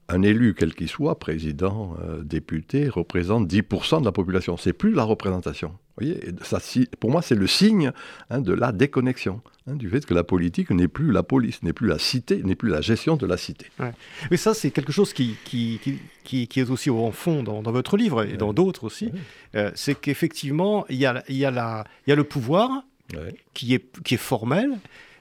un 0.08 0.22
élu, 0.22 0.54
quel 0.54 0.74
qu'il 0.74 0.88
soit, 0.88 1.18
président, 1.18 1.94
euh, 2.02 2.22
député, 2.22 2.88
représente 2.88 3.46
10% 3.46 4.00
de 4.00 4.04
la 4.06 4.12
population. 4.12 4.56
C'est 4.56 4.72
plus 4.72 4.92
la 4.92 5.04
représentation. 5.04 5.74
voyez 5.98 6.20
ça, 6.42 6.58
Pour 6.98 7.10
moi, 7.10 7.20
c'est 7.20 7.34
le 7.34 7.46
signe 7.46 7.92
hein, 8.30 8.40
de 8.40 8.54
la 8.54 8.72
déconnexion, 8.72 9.42
hein, 9.66 9.74
du 9.74 9.90
fait 9.90 10.06
que 10.06 10.14
la 10.14 10.24
politique 10.24 10.70
n'est 10.70 10.88
plus 10.88 11.12
la 11.12 11.22
police, 11.22 11.62
n'est 11.62 11.74
plus 11.74 11.88
la 11.88 11.98
cité, 11.98 12.42
n'est 12.42 12.54
plus 12.54 12.70
la 12.70 12.80
gestion 12.80 13.16
de 13.16 13.26
la 13.26 13.36
cité. 13.36 13.66
Mais 14.30 14.38
ça, 14.38 14.54
c'est 14.54 14.70
quelque 14.70 14.92
chose 14.92 15.12
qui, 15.12 15.36
qui, 15.44 15.78
qui, 16.24 16.48
est 16.56 16.70
aussi 16.70 16.88
au 16.88 17.10
fond 17.12 17.42
dans, 17.42 17.60
votre 17.60 17.98
livre 17.98 18.24
et 18.24 18.38
dans 18.38 18.54
d'autres 18.54 18.84
aussi. 18.84 19.12
Euh, 19.54 19.70
c'est 19.74 19.94
qu'effectivement, 19.94 20.86
il 20.88 20.96
y 20.96 21.06
a, 21.06 21.22
y, 21.28 21.44
a 21.44 21.84
y 22.06 22.12
a 22.12 22.16
le 22.16 22.24
pouvoir 22.24 22.70
qui, 23.52 23.74
est, 23.74 24.02
qui 24.02 24.14
est 24.14 24.18
formel, 24.18 24.70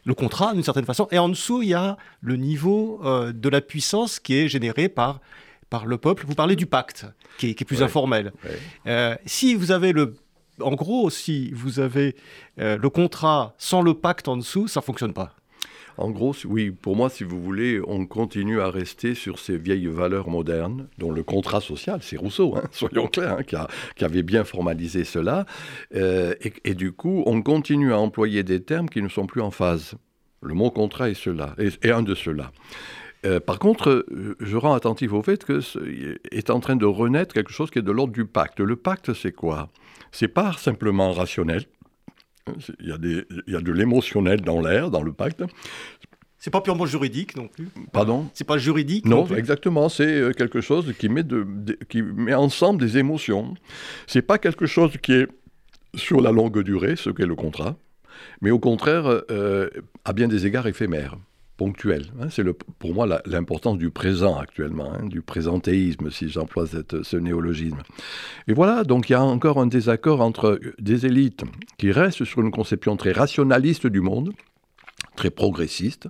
le 0.08 0.14
contrat 0.14 0.54
d'une 0.54 0.64
certaine 0.64 0.86
façon. 0.86 1.08
Et 1.12 1.20
en 1.20 1.28
dessous, 1.28 1.62
il 1.62 1.70
y 1.70 1.74
a 1.74 1.98
le 2.22 2.38
niveau 2.38 3.02
euh, 3.04 3.34
de 3.34 3.50
la 3.50 3.60
puissance 3.60 4.20
qui 4.20 4.36
est 4.36 4.48
généré 4.48 4.88
par, 4.88 5.20
par 5.70 5.86
le 5.86 5.98
peuple. 5.98 6.24
Vous 6.26 6.34
parlez 6.34 6.56
du 6.56 6.66
pacte, 6.66 7.06
qui 7.38 7.50
est, 7.50 7.66
plus 7.66 7.84
informel. 7.84 8.32
Euh, 8.88 9.16
si 9.26 9.54
vous 9.54 9.72
avez 9.72 9.92
le... 9.92 10.16
En 10.62 10.74
gros, 10.74 11.10
si 11.10 11.52
vous 11.52 11.80
avez 11.80 12.16
euh, 12.58 12.78
le 12.78 12.90
contrat 12.90 13.54
sans 13.58 13.82
le 13.82 13.94
pacte 13.94 14.30
en 14.30 14.38
dessous, 14.38 14.70
ça 14.70 14.82
fonctionne 14.82 15.14
pas. 15.14 15.36
En 15.98 16.12
gros, 16.12 16.36
oui, 16.46 16.70
pour 16.70 16.96
moi, 16.96 17.10
si 17.10 17.24
vous 17.24 17.42
voulez, 17.42 17.82
on 17.88 18.06
continue 18.06 18.62
à 18.62 18.70
rester 18.70 19.16
sur 19.16 19.40
ces 19.40 19.58
vieilles 19.58 19.88
valeurs 19.88 20.30
modernes, 20.30 20.88
dont 21.00 21.12
le 21.12 21.24
contrat 21.24 21.60
social, 21.60 22.00
c'est 22.04 22.18
Rousseau, 22.18 22.56
hein, 22.56 22.64
soyons 22.72 23.08
clairs, 23.08 23.38
hein, 23.40 23.68
qui, 23.96 24.06
avait 24.06 24.24
bien 24.24 24.44
formalisé 24.44 25.04
cela. 25.04 25.46
Euh, 25.96 26.36
et, 26.64 26.76
du 26.76 26.92
coup, 26.92 27.24
on 27.26 27.42
continue 27.42 27.94
à 27.94 28.00
employer 28.00 28.44
des 28.44 28.62
termes 28.62 28.90
qui 28.90 29.02
ne 29.02 29.10
sont 29.10 29.26
plus 29.26 29.42
en 29.42 29.50
phase. 29.50 29.96
Le 30.44 30.54
mot 30.54 30.70
contrat 30.70 31.10
est, 31.10 31.16
cela, 31.16 31.56
est, 31.58 31.90
un 31.90 32.04
de 32.04 32.14
ceux-là. 32.14 32.52
Euh, 33.26 33.40
par 33.40 33.58
contre, 33.58 34.06
je 34.40 34.56
rends 34.56 34.76
attentif 34.76 35.12
au 35.14 35.24
fait 35.24 35.44
que 35.44 35.62
est 36.32 36.52
en 36.52 36.60
train 36.60 36.76
de 36.76 36.86
renaître 36.86 37.34
quelque 37.34 37.52
chose 37.52 37.72
qui 37.72 37.80
est 37.80 37.82
de 37.82 37.92
l'ordre 37.92 38.14
du 38.14 38.26
pacte. 38.26 38.60
Le 38.60 38.76
pacte, 38.76 39.14
c'est 39.14 39.32
quoi? 39.32 39.70
C'est 40.12 40.28
pas 40.28 40.54
simplement 40.54 41.12
rationnel, 41.12 41.66
il 42.80 42.88
y 42.88 42.92
a, 42.92 42.98
des, 42.98 43.26
il 43.48 43.54
y 43.54 43.56
a 43.56 43.62
de 43.62 43.72
l'émotionnel 43.72 44.42
dans 44.42 44.62
l'air, 44.62 44.90
dans 44.92 45.02
le 45.02 45.14
pacte. 45.14 45.44
C'est 46.38 46.52
pas 46.52 46.62
purement 46.62 46.86
juridique 46.86 47.36
non 47.36 47.48
plus? 47.48 47.68
Pardon? 47.92 48.30
C'est 48.34 48.46
pas 48.46 48.58
juridique 48.58 49.06
Non, 49.06 49.26
exactement. 49.28 49.90
C'est 49.90 50.16
euh, 50.16 50.32
quelque 50.32 50.62
chose 50.62 50.94
qui 50.98 51.10
met, 51.10 51.24
de, 51.24 51.46
qui 51.90 52.02
met 52.02 52.34
ensemble 52.34 52.80
des 52.80 52.98
émotions. 52.98 53.56
C'est 54.06 54.22
pas 54.22 54.38
quelque 54.38 54.66
chose 54.66 54.92
qui 55.02 55.14
est 55.14 55.28
sur 55.96 56.22
la 56.22 56.32
longue 56.32 56.62
durée, 56.62 56.96
ce 56.96 57.10
qu'est 57.10 57.26
le 57.26 57.36
contrat, 57.36 57.76
mais 58.42 58.52
au 58.52 58.60
contraire, 58.60 59.24
euh, 59.32 59.70
à 60.06 60.14
bien 60.14 60.28
des 60.28 60.46
égards 60.46 60.68
éphémère 60.68 61.18
Hein. 61.60 62.28
c'est 62.30 62.44
pour 62.80 62.94
moi 62.94 63.08
l'importance 63.26 63.78
du 63.78 63.90
présent 63.90 64.38
actuellement, 64.38 64.94
hein, 64.94 65.06
du 65.06 65.22
présentéisme, 65.22 66.12
si 66.12 66.30
j'emploie 66.30 66.66
ce 66.68 67.18
néologisme. 67.18 67.80
Et 68.48 68.54
voilà, 68.54 68.84
donc 68.84 69.10
il 69.10 69.14
y 69.14 69.16
a 69.16 69.24
encore 69.24 69.60
un 69.60 69.68
désaccord 69.68 70.22
entre 70.22 70.60
des 70.80 71.06
élites 71.06 71.44
qui 71.78 71.92
restent 71.92 72.26
sur 72.26 72.42
une 72.42 72.52
conception 72.52 72.96
très 72.96 73.12
rationaliste 73.12 73.88
du 73.88 74.02
monde, 74.02 74.34
très 75.16 75.32
progressiste, 75.32 76.08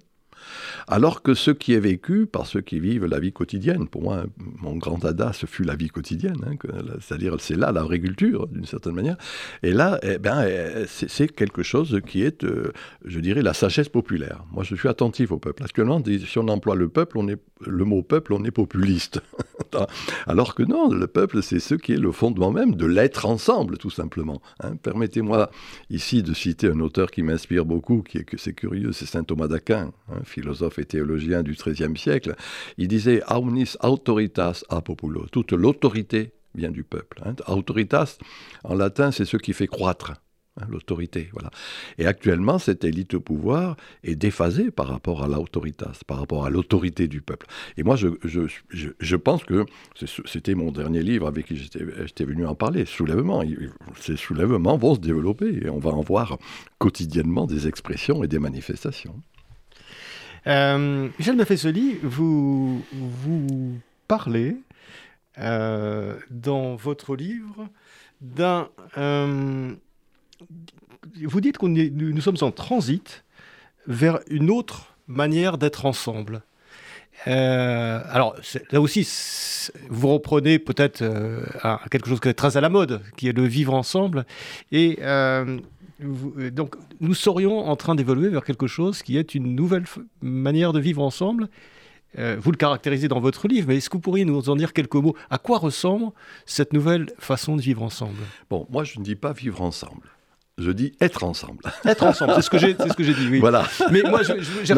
alors 0.88 1.22
que 1.22 1.34
ce 1.34 1.52
qui 1.52 1.74
est 1.74 1.80
vécu 1.80 2.26
par 2.26 2.46
ceux 2.46 2.62
qui 2.62 2.80
vivent 2.80 3.06
la 3.06 3.20
vie 3.20 3.32
quotidienne, 3.32 3.88
pour 3.88 4.02
moi, 4.02 4.26
mon 4.60 4.76
grand 4.76 4.98
dada, 4.98 5.34
ce 5.34 5.46
fut 5.46 5.64
la 5.64 5.76
vie 5.76 5.90
quotidienne, 5.90 6.38
hein, 6.46 6.56
c'est-à-dire 7.00 7.36
c'est 7.40 7.56
là 7.56 7.72
l'agriculture, 7.72 8.48
d'une 8.48 8.66
certaine 8.66 8.94
manière. 8.94 9.18
Et 9.64 9.72
là, 9.72 10.00
eh 10.04 10.18
ben, 10.18 10.44
eh, 10.46 10.86
c'est 10.88 11.34
quelque 11.34 11.64
chose 11.64 12.00
qui 12.08 12.24
est, 12.24 12.44
euh, 12.44 12.72
je 13.06 13.20
dirais, 13.20 13.42
la 13.42 13.54
sagesse 13.54 13.90
populaire. 13.90 14.44
Moi, 14.52 14.64
je 14.64 14.76
suis 14.76 14.88
attentif 14.88 15.32
au 15.32 15.38
peuple. 15.38 15.64
Actuellement, 15.64 16.02
si 16.06 16.38
on 16.38 16.48
emploie 16.48 16.76
le 16.76 16.90
peuple, 16.90 17.18
on 17.18 17.28
est, 17.28 17.42
le 17.66 17.86
mot 17.86 18.04
peuple, 18.04 18.34
on 18.34 18.44
est 18.44 18.52
populiste. 18.52 19.22
alors 20.28 20.56
que 20.56 20.64
non, 20.64 20.90
le 20.90 21.08
peuple, 21.08 21.42
c'est 21.42 21.60
ce 21.60 21.76
qui 21.76 21.94
est 21.94 21.98
le 21.98 22.12
fondement 22.12 22.52
même 22.52 22.76
de 22.76 22.86
l'être 22.86 23.26
ensemble, 23.26 23.78
tout 23.78 23.90
simplement. 23.90 24.42
Hein. 24.62 24.76
Permettez-moi 24.76 25.50
ici 25.90 26.24
de 26.24 26.34
citer 26.34 26.68
un 26.68 26.80
auteur 26.80 27.12
qui 27.12 27.24
m'inspire 27.24 27.66
beaucoup, 27.66 28.02
qui 28.02 28.20
est 28.20 28.24
que 28.24 28.38
c'est 28.38 28.54
curieux, 28.54 28.92
c'est 28.92 29.06
saint 29.06 29.24
Thomas 29.24 29.48
d'Aquin, 29.48 29.92
hein, 30.10 30.20
philosophe 30.24 30.80
et 30.80 30.86
théologien 30.86 31.44
du 31.44 31.54
XIIIe 31.54 31.98
siècle, 31.98 32.36
il 32.78 32.88
disait 32.88 33.22
Aunis 33.30 33.76
autoritas 33.82 34.64
a 34.70 34.82
populo. 34.82 35.26
Toute 35.32 35.52
l'autorité 35.54 36.32
vient 36.56 36.72
du 36.72 36.84
peuple. 36.84 37.22
Hein. 37.26 37.36
Autoritas, 37.48 38.18
en 38.64 38.76
latin, 38.76 39.12
c'est 39.12 39.26
ce 39.26 39.38
qui 39.38 39.54
fait 39.54 39.68
croître. 39.68 40.14
Hein, 40.60 40.66
l'autorité, 40.70 41.30
voilà. 41.34 41.52
Et 41.98 42.08
actuellement, 42.08 42.58
cette 42.58 42.84
élite 42.84 43.14
au 43.14 43.20
pouvoir 43.20 43.78
est 44.04 44.16
déphasée 44.16 44.72
par 44.72 44.88
rapport 44.88 45.24
à 45.24 45.28
l'autoritas, 45.28 46.00
par 46.08 46.20
rapport 46.20 46.46
à 46.46 46.50
l'autorité 46.50 47.08
du 47.08 47.22
peuple. 47.22 47.48
Et 47.78 47.84
moi, 47.84 47.96
je, 47.96 48.10
je, 48.24 48.42
je, 49.00 49.16
pense 49.16 49.44
que 49.44 49.66
c'était 50.26 50.56
mon 50.56 50.72
dernier 50.72 51.04
livre 51.04 51.28
avec 51.28 51.48
qui 51.48 51.58
j'étais 51.58 52.26
venu 52.26 52.46
en 52.46 52.56
parler, 52.56 52.86
Soulèvement. 52.86 53.44
Ces 54.00 54.18
soulèvements 54.18 54.78
vont 54.78 54.96
se 54.96 55.00
développer 55.00 55.60
et 55.64 55.70
on 55.70 55.80
va 55.80 55.92
en 55.92 56.02
voir 56.02 56.38
quotidiennement 56.80 57.46
des 57.46 57.68
expressions 57.68 58.24
et 58.24 58.28
des 58.28 58.40
manifestations. 58.40 59.22
Euh, 60.48 61.10
Michel 61.20 61.36
Maffesoli, 61.36 61.98
vous, 62.02 62.84
vous 62.94 63.80
parlez 64.08 64.58
euh, 65.40 66.18
dans 66.32 66.76
votre 66.76 67.16
livre 67.16 67.68
d'un... 68.22 68.70
Euh, 68.98 69.76
vous 71.26 71.42
dites 71.42 71.58
que 71.58 71.66
nous, 71.66 72.22
sommes 72.22 72.38
en 72.42 72.52
transit 72.52 73.24
vers 73.88 74.20
une 74.30 74.50
autre 74.50 74.96
manière 75.08 75.58
d'être 75.58 75.86
ensemble. 75.86 76.42
Euh, 77.26 78.02
alors 78.10 78.36
là 78.72 78.80
aussi, 78.80 79.08
vous 79.90 80.08
reprenez 80.10 80.60
peut-être 80.60 81.04
quelque 81.90 82.08
chose 82.08 82.20
qui 82.20 82.30
est 82.30 82.34
très 82.34 82.58
à 82.58 82.62
la 82.62 82.70
mode, 82.70 83.02
qui 83.16 83.28
est 83.28 83.34
le 83.34 83.46
vivre 83.46 83.74
ensemble. 83.74 84.26
Et 84.72 85.00
euh, 85.02 85.60
donc, 86.00 86.76
nous 87.00 87.14
serions 87.14 87.60
en 87.68 87.76
train 87.76 87.96
d'évoluer 87.96 88.30
vers 88.30 88.44
quelque 88.44 88.68
chose 88.68 89.02
qui 89.02 89.18
est 89.18 89.34
une 89.34 89.56
nouvelle 89.56 89.86
manière 90.22 90.74
de 90.74 90.80
vivre 90.80 91.02
ensemble. 91.02 91.50
Euh, 92.20 92.38
vous 92.40 92.52
le 92.52 92.58
caractérisez 92.58 93.08
dans 93.08 93.20
votre 93.20 93.48
livre, 93.48 93.68
mais 93.68 93.78
est-ce 93.78 93.90
que 93.90 93.98
vous 93.98 94.02
pourriez 94.02 94.26
nous 94.26 94.50
en 94.50 94.56
dire 94.56 94.74
quelques 94.74 94.96
mots? 94.96 95.16
À 95.30 95.38
quoi 95.38 95.58
ressemble 95.58 96.12
cette 96.46 96.74
nouvelle 96.74 97.08
façon 97.20 97.56
de 97.56 97.62
vivre 97.62 97.84
ensemble? 97.84 98.22
Bon, 98.50 98.66
moi 98.70 98.84
je 98.84 99.00
ne 99.00 99.04
dis 99.04 99.16
pas 99.16 99.34
vivre 99.34 99.62
ensemble. 99.62 100.08
Je 100.60 100.72
dis 100.72 100.94
être 101.00 101.24
ensemble. 101.24 101.60
Être 101.86 102.04
ensemble, 102.04 102.34
c'est 102.36 102.42
ce 102.42 102.50
que 102.50 102.58
j'ai, 102.58 102.76
c'est 102.80 102.90
ce 102.90 102.94
que 102.96 103.04
j'ai 103.04 103.14
dit. 103.14 103.28
Oui. 103.30 103.40
Voilà. 103.40 103.64
Mais 103.92 104.02
moi, 104.02 104.22
j'ai, 104.64 104.74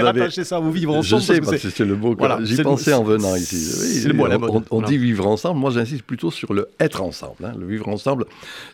rattaché 0.00 0.44
ça 0.44 0.60
au 0.60 0.70
vivre 0.70 0.94
ensemble. 0.94 1.22
Je 1.22 1.26
sais, 1.26 1.40
parce 1.40 1.60
que 1.60 1.70
c'est 1.70 1.84
le 1.84 1.96
mot. 1.96 2.14
Voilà, 2.16 2.38
j'y 2.44 2.62
pensais 2.62 2.92
en 2.92 3.02
venant 3.02 3.34
ici. 3.34 3.56
c'est 3.56 4.06
le 4.06 4.14
mot 4.14 4.26
à 4.26 4.28
la 4.28 4.38
mode. 4.38 4.62
On, 4.70 4.80
dit 4.80 4.96
vivre 4.96 5.26
ensemble. 5.26 5.58
Moi, 5.58 5.72
j'insiste 5.72 6.04
plutôt 6.04 6.30
sur 6.30 6.52
le 6.52 6.68
être 6.78 7.02
ensemble. 7.02 7.46
Hein. 7.46 7.54
Le 7.58 7.66
vivre 7.66 7.88
ensemble, 7.88 8.26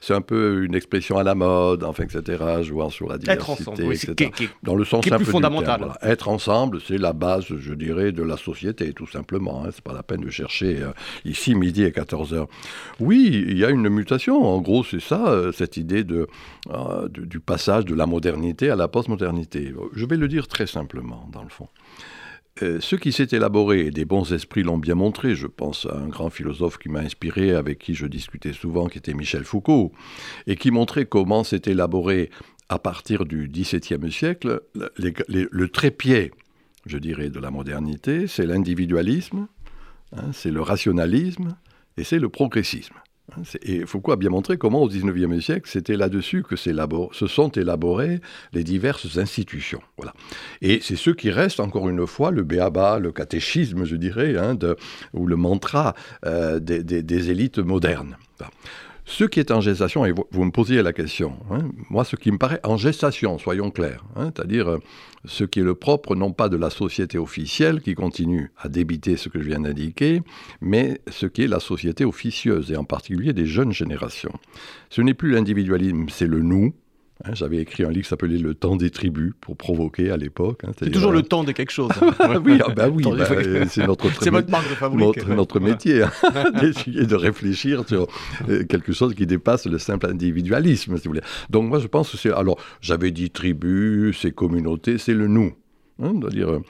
c'est 0.03 0.13
un 0.13 0.21
peu 0.21 0.65
une 0.65 0.75
expression 0.75 1.17
à 1.17 1.23
la 1.23 1.35
mode, 1.35 1.83
enfin, 1.83 2.05
etc. 2.05 2.45
Jouant 2.61 2.91
sur 2.91 3.09
la 3.09 3.17
diversité, 3.17 3.33
être 3.33 3.49
ensemble, 3.49 3.85
oui, 3.85 3.95
etc. 3.95 4.31
Qui, 4.37 4.51
Dans 4.63 4.75
le 4.75 4.85
sens 4.85 5.03
qui 5.03 5.09
est 5.09 5.17
plus 5.17 5.25
fondamental. 5.25 5.81
Terme, 5.81 5.93
voilà. 5.99 6.13
Être 6.13 6.29
ensemble, 6.29 6.81
c'est 6.87 6.99
la 6.99 7.15
base, 7.15 7.47
je 7.49 7.73
dirais, 7.73 8.13
de 8.13 8.23
la 8.23 8.37
société, 8.37 8.93
tout 8.93 9.07
simplement. 9.07 9.65
Hein. 9.65 9.71
C'est 9.73 9.83
pas 9.83 9.95
la 9.95 10.03
peine 10.03 10.21
de 10.21 10.31
chercher 10.31 10.83
euh, 10.83 10.93
ici 11.25 11.55
midi 11.55 11.85
et 11.85 11.93
14 11.93 12.35
heures. 12.35 12.49
Oui, 13.01 13.47
il 13.49 13.57
y 13.57 13.65
a 13.65 13.71
une 13.71 13.89
mutation. 13.89 14.45
En 14.45 14.61
gros, 14.61 14.85
c'est 14.85 15.01
ça, 15.01 15.27
euh, 15.29 15.53
cette 15.55 15.77
idée 15.77 16.05
de 16.05 16.27
euh, 16.71 17.09
du, 17.09 17.41
passage 17.41 17.85
de 17.85 17.95
la 17.95 18.07
modernité 18.07 18.71
à 18.71 18.77
la 18.77 18.89
postmodernité. 18.89 19.73
Je 19.95 20.07
vais 20.07 20.17
le 20.17 20.29
dire 20.29 20.49
très 20.49 20.67
simplement, 20.67 21.29
dans 21.33 21.43
le 21.43 21.49
fond. 21.49 21.69
Euh, 22.63 22.79
ce 22.81 22.95
qui 22.95 23.11
s'est 23.11 23.29
élaboré, 23.33 23.87
et 23.87 23.91
des 23.91 24.05
bons 24.05 24.33
esprits 24.33 24.63
l'ont 24.63 24.79
bien 24.79 24.95
montré, 24.95 25.35
je 25.35 25.49
pense 25.49 25.87
à 25.87 25.97
un 25.97 26.07
grand 26.07 26.31
philosophe 26.31 26.79
qui 26.79 26.89
m'a 26.89 27.01
inspiré, 27.01 27.53
avec 27.53 27.79
qui 27.79 27.95
je 27.95 28.07
discutais 28.07 28.53
souvent, 28.53 28.87
qui 28.87 28.99
était 28.99 29.15
Michel 29.15 29.45
Foucault, 29.45 29.93
et 30.47 30.55
qui 30.55 30.71
montrait 30.71 31.07
comment 31.07 31.43
s'est 31.43 31.63
élaboré 31.67 32.31
à 32.69 32.79
partir 32.79 33.25
du 33.25 33.49
XVIIe 33.49 34.11
siècle 34.11 34.63
le 34.97 35.67
trépied, 35.67 36.31
je 36.87 36.99
dirais, 36.99 37.29
de 37.29 37.41
la 37.41 37.51
modernité, 37.51 38.27
c'est 38.27 38.47
l'individualisme, 38.47 39.49
hein, 40.17 40.33
c'est 40.33 40.51
le 40.51 40.63
rationalisme 40.63 41.57
et 41.97 42.05
c'est 42.05 42.19
le 42.19 42.29
progressisme. 42.29 42.95
Et 43.63 43.87
Foucault 43.87 44.13
a 44.13 44.17
bien 44.17 44.31
montré 44.31 44.59
comment 44.59 44.83
au 44.83 44.89
XIXe 44.89 45.43
siècle, 45.43 45.69
c'était 45.69 45.97
là-dessus 45.97 46.43
que 46.43 46.57
se 46.57 47.27
sont 47.27 47.49
élaborées 47.49 48.21
les 48.53 48.65
diverses 48.65 49.17
institutions. 49.17 49.81
Voilà. 49.97 50.13
Et 50.61 50.81
c'est 50.83 50.97
ce 50.97 51.11
qui 51.11 51.31
reste, 51.31 51.59
encore 51.59 51.89
une 51.89 52.07
fois, 52.07 52.31
le 52.31 52.43
béaba, 52.43 52.99
le 52.99 53.13
catéchisme, 53.13 53.85
je 53.85 53.97
dirais, 53.97 54.37
hein, 54.37 54.59
ou 55.15 55.27
le 55.27 55.37
mantra 55.37 55.95
euh, 56.27 56.61
des, 56.61 57.31
élites 57.31 57.59
modernes. 57.59 58.17
Ce 59.07 59.25
qui 59.25 59.39
est 59.39 59.51
en 59.51 59.61
gestation, 59.61 60.07
et 60.07 60.13
vous, 60.13 60.45
me 60.45 60.51
posiez 60.51 60.83
la 60.83 60.95
question, 60.95 61.37
hein, 61.51 61.69
moi 61.91 62.05
ce 62.05 62.17
qui 62.17 62.33
me 62.33 62.39
paraît 62.39 62.61
en 62.65 62.79
gestation, 62.79 63.39
soyons 63.39 63.71
clairs, 63.71 64.03
hein, 64.17 64.33
c'est-à-dire 64.35 64.69
euh, 64.69 64.79
ce 65.27 65.45
qui 65.45 65.61
est 65.61 65.65
le 65.65 65.75
propre 65.75 66.17
non 66.17 66.33
pas 66.33 66.49
de 66.49 66.57
la 66.57 66.71
société 66.71 67.19
officielle 67.19 67.83
qui 67.83 67.95
continue 67.95 68.51
à 68.57 68.69
débiter 68.69 69.19
ce 69.19 69.29
que 69.29 69.41
je 69.41 69.45
viens 69.45 69.61
d'indiquer, 69.61 70.23
mais 70.63 71.03
ce 71.11 71.27
qui 71.27 71.43
est 71.43 71.49
la 71.49 71.61
société 71.61 72.07
officieuse, 72.07 72.73
et 72.73 72.77
en 72.77 72.85
particulier 72.85 73.35
des 73.35 73.47
jeunes 73.47 73.73
générations. 73.73 74.33
Ce 74.89 75.03
n'est 75.03 75.15
plus 75.15 75.33
l'individualisme, 75.33 76.07
c'est 76.09 76.27
le 76.27 76.41
nous, 76.41 76.75
Hein, 77.27 77.31
j'avais 77.35 77.59
écrit 77.59 77.85
un 77.85 77.91
livre 77.91 78.03
qui 78.03 78.09
s'appelait 78.09 78.37
Le 78.37 78.55
temps 78.55 78.77
des 78.77 78.91
tribus 78.91 79.33
pour 79.41 79.57
provoquer 79.57 80.11
à 80.11 80.17
l'époque. 80.17 80.63
Hein, 80.65 80.73
c'est 80.79 80.91
toujours 80.91 81.13
le 81.13 81.23
temps 81.23 81.43
de 81.43 81.53
quelque 81.53 81.73
chose. 81.73 81.91
Hein. 82.01 82.41
oui, 82.45 82.61
ah 82.65 82.71
bah 82.71 82.89
oui 82.89 83.03
bah, 83.03 83.27
c'est 83.69 83.87
notre, 83.87 84.09
votre 84.31 84.51
marque 84.51 84.69
de 84.69 84.75
fabrique. 84.75 85.27
Notre, 85.29 85.61
métier, 85.61 86.05
d'essayer 86.61 87.07
de 87.07 87.15
réfléchir 87.15 87.89
sur 87.89 88.09
euh, 88.49 88.65
quelque 88.65 88.93
chose 88.93 89.15
qui 89.15 89.27
dépasse 89.27 89.67
le 89.67 89.79
simple 89.79 90.07
individualisme, 90.07 90.97
si 90.99 91.05
vous 91.05 91.11
voulez. 91.11 91.23
Donc 91.49 91.69
moi 91.69 91.79
je 91.79 91.87
pense 91.87 92.11
que 92.11 92.17
c'est... 92.17 92.33
Alors 92.33 92.59
j'avais 92.81 93.11
dit 93.11 93.31
tribu, 93.31 94.15
c'est 94.19 94.33
communauté, 94.33 94.99
c'est 94.99 95.15
le 95.15 95.27
nous. 95.27 95.55
Hein, 96.03 96.15
dire, 96.29 96.51
euh, 96.51 96.61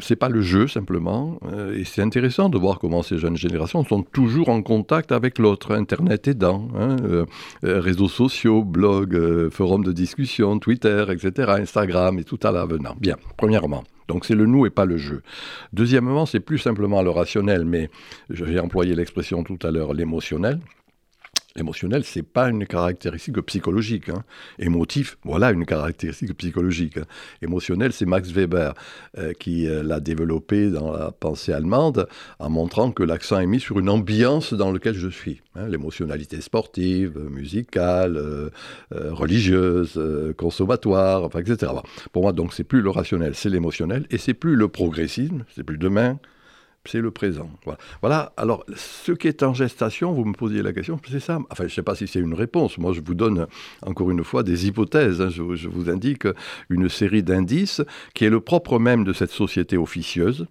c'est 0.00 0.14
pas 0.14 0.28
le 0.28 0.40
jeu 0.40 0.68
simplement, 0.68 1.40
euh, 1.52 1.76
et 1.76 1.82
c'est 1.82 2.00
intéressant 2.00 2.48
de 2.48 2.56
voir 2.56 2.78
comment 2.78 3.02
ces 3.02 3.18
jeunes 3.18 3.36
générations 3.36 3.82
sont 3.84 4.04
toujours 4.04 4.50
en 4.50 4.62
contact 4.62 5.10
avec 5.10 5.40
l'autre, 5.40 5.74
Internet 5.74 6.28
aidant, 6.28 6.68
hein, 6.76 6.96
euh, 7.02 7.26
réseaux 7.64 8.06
sociaux, 8.06 8.62
blogs, 8.62 9.50
forums 9.50 9.82
de 9.82 9.90
discussion, 9.90 10.60
Twitter, 10.60 11.04
etc., 11.10 11.54
Instagram 11.58 12.20
et 12.20 12.24
tout 12.24 12.38
à 12.44 12.52
l'avenant. 12.52 12.94
Bien, 13.00 13.16
premièrement. 13.36 13.82
Donc 14.06 14.24
c'est 14.24 14.34
le 14.36 14.46
nous 14.46 14.64
et 14.64 14.70
pas 14.70 14.84
le 14.84 14.96
jeu. 14.96 15.22
Deuxièmement, 15.72 16.24
c'est 16.24 16.40
plus 16.40 16.58
simplement 16.58 17.02
le 17.02 17.10
rationnel, 17.10 17.64
mais 17.64 17.90
j'ai 18.30 18.60
employé 18.60 18.94
l'expression 18.94 19.42
tout 19.42 19.58
à 19.62 19.72
l'heure, 19.72 19.92
l'émotionnel. 19.92 20.60
L'émotionnel, 21.56 22.02
c'est 22.04 22.22
pas 22.22 22.48
une 22.48 22.66
caractéristique 22.66 23.40
psychologique. 23.42 24.08
Hein. 24.08 24.24
Émotif, 24.58 25.18
voilà 25.22 25.50
une 25.50 25.66
caractéristique 25.66 26.34
psychologique. 26.38 26.96
Hein. 26.96 27.04
Émotionnel, 27.42 27.92
c'est 27.92 28.06
Max 28.06 28.30
Weber 28.30 28.74
euh, 29.18 29.32
qui 29.34 29.68
euh, 29.68 29.82
l'a 29.82 30.00
développé 30.00 30.70
dans 30.70 30.92
la 30.92 31.12
pensée 31.12 31.52
allemande 31.52 32.08
en 32.38 32.48
montrant 32.48 32.90
que 32.90 33.02
l'accent 33.02 33.38
est 33.38 33.46
mis 33.46 33.60
sur 33.60 33.78
une 33.78 33.90
ambiance 33.90 34.54
dans 34.54 34.72
laquelle 34.72 34.94
je 34.94 35.08
suis. 35.08 35.42
Hein. 35.54 35.68
L'émotionnalité 35.68 36.40
sportive, 36.40 37.18
musicale, 37.18 38.16
euh, 38.16 38.50
religieuse, 38.90 40.00
consommatoire, 40.38 41.28
etc. 41.38 41.72
Pour 42.12 42.22
moi, 42.22 42.32
donc, 42.32 42.54
c'est 42.54 42.64
plus 42.64 42.80
le 42.80 42.90
rationnel, 42.90 43.34
c'est 43.34 43.50
l'émotionnel 43.50 44.06
et 44.10 44.16
c'est 44.16 44.34
plus 44.34 44.56
le 44.56 44.68
progressisme, 44.68 45.44
c'est 45.54 45.64
plus 45.64 45.78
demain, 45.78 46.18
c'est 46.84 47.00
le 47.00 47.10
présent. 47.10 47.48
Voilà. 48.00 48.32
Alors, 48.36 48.64
ce 48.74 49.12
qui 49.12 49.28
est 49.28 49.42
en 49.42 49.54
gestation, 49.54 50.12
vous 50.12 50.24
me 50.24 50.34
posiez 50.34 50.62
la 50.62 50.72
question, 50.72 51.00
c'est 51.08 51.20
ça. 51.20 51.38
Enfin, 51.50 51.64
je 51.64 51.70
ne 51.70 51.74
sais 51.74 51.82
pas 51.82 51.94
si 51.94 52.08
c'est 52.08 52.18
une 52.18 52.34
réponse. 52.34 52.78
Moi, 52.78 52.92
je 52.92 53.00
vous 53.00 53.14
donne 53.14 53.46
encore 53.82 54.10
une 54.10 54.24
fois 54.24 54.42
des 54.42 54.66
hypothèses. 54.66 55.20
Hein. 55.20 55.28
Je, 55.30 55.42
vous 55.42 55.90
indique 55.90 56.26
une 56.70 56.88
série 56.88 57.22
d'indices 57.22 57.82
qui 58.14 58.24
est 58.24 58.30
le 58.30 58.40
propre 58.40 58.78
même 58.78 59.04
de 59.04 59.12
cette 59.12 59.30
société 59.30 59.76
officieuse, 59.76 60.46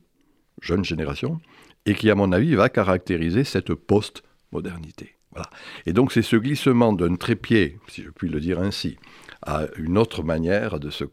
jeune 0.61 0.85
génération, 0.85 1.39
et 1.85 1.95
qui, 1.95 2.09
à 2.09 2.15
mon 2.15 2.31
avis, 2.31 2.55
va 2.55 2.69
caractériser 2.69 3.43
cette 3.43 3.73
post-modernité. 3.73 5.15
Voilà. 5.31 5.49
Et 5.85 5.93
donc, 5.93 6.11
c'est 6.11 6.21
ce 6.21 6.35
glissement 6.35 6.93
d'un 6.93 7.15
trépied, 7.15 7.77
si 7.87 8.03
je 8.03 8.09
puis 8.09 8.29
le 8.29 8.39
dire 8.39 8.59
ainsi, 8.59 8.97
à 9.43 9.65
une 9.77 9.97
autre 9.97 10.23
manière 10.23 10.79
de 10.79 10.89
se 10.89 11.03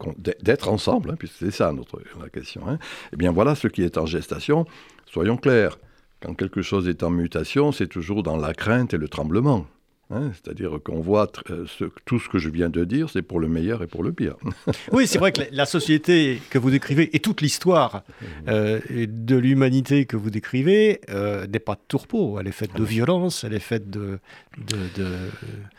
d'être 0.41 0.69
ensemble, 0.69 1.11
hein, 1.11 1.15
puisque 1.17 1.37
c'est 1.37 1.51
ça 1.51 1.71
notre 1.71 2.01
la 2.21 2.29
question. 2.29 2.61
Hein. 2.67 2.77
Eh 3.13 3.15
bien, 3.15 3.31
voilà 3.31 3.55
ce 3.55 3.67
qui 3.67 3.83
est 3.83 3.97
en 3.97 4.05
gestation. 4.05 4.65
Soyons 5.05 5.37
clairs, 5.37 5.77
quand 6.21 6.33
quelque 6.35 6.61
chose 6.61 6.87
est 6.87 7.03
en 7.03 7.09
mutation, 7.09 7.71
c'est 7.71 7.87
toujours 7.87 8.23
dans 8.23 8.37
la 8.37 8.53
crainte 8.53 8.93
et 8.93 8.97
le 8.97 9.07
tremblement. 9.07 9.65
Hein, 10.11 10.31
c'est-à-dire 10.33 10.79
qu'on 10.83 11.01
voit 11.01 11.31
euh, 11.51 11.65
tout 12.05 12.17
ce 12.17 12.29
que 12.29 12.39
je 12.39 12.49
viens 12.49 12.69
de 12.69 12.83
dire, 12.83 13.11
c'est 13.11 13.21
pour 13.21 13.39
le 13.39 13.47
meilleur 13.47 13.83
et 13.83 13.87
pour 13.87 14.01
le 14.01 14.11
pire. 14.11 14.37
oui, 14.91 15.05
c'est 15.05 15.19
vrai 15.19 15.31
que 15.31 15.41
la, 15.51 15.67
société 15.67 16.41
que 16.49 16.57
vous 16.57 16.71
décrivez 16.71 17.15
et 17.15 17.19
toute 17.19 17.41
l'histoire 17.41 18.01
euh, 18.47 18.79
de 19.07 19.35
l'humanité 19.35 20.05
que 20.05 20.17
vous 20.17 20.31
décrivez 20.31 21.01
euh, 21.09 21.45
n'est 21.45 21.59
pas 21.59 21.75
de 21.75 21.81
tourpeau. 21.87 22.39
Elle 22.39 22.47
est 22.47 22.51
faite 22.51 22.75
de 22.75 22.83
violence, 22.83 23.43
elle 23.43 23.53
est 23.53 23.59
faite 23.59 23.91
de, 23.91 24.17
de, 24.57 25.05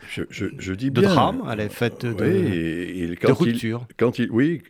je, 0.07 0.73
dis 0.75 0.91
de 0.91 1.01
drame, 1.01 1.43
elle 1.51 1.59
est 1.59 1.67
faite 1.67 2.05
de, 2.05 2.13
oui, 2.13 3.17
de 3.21 3.31
rupture. 3.33 3.85
quand 3.97 4.17
il, 4.17 4.31
oui, 4.31 4.61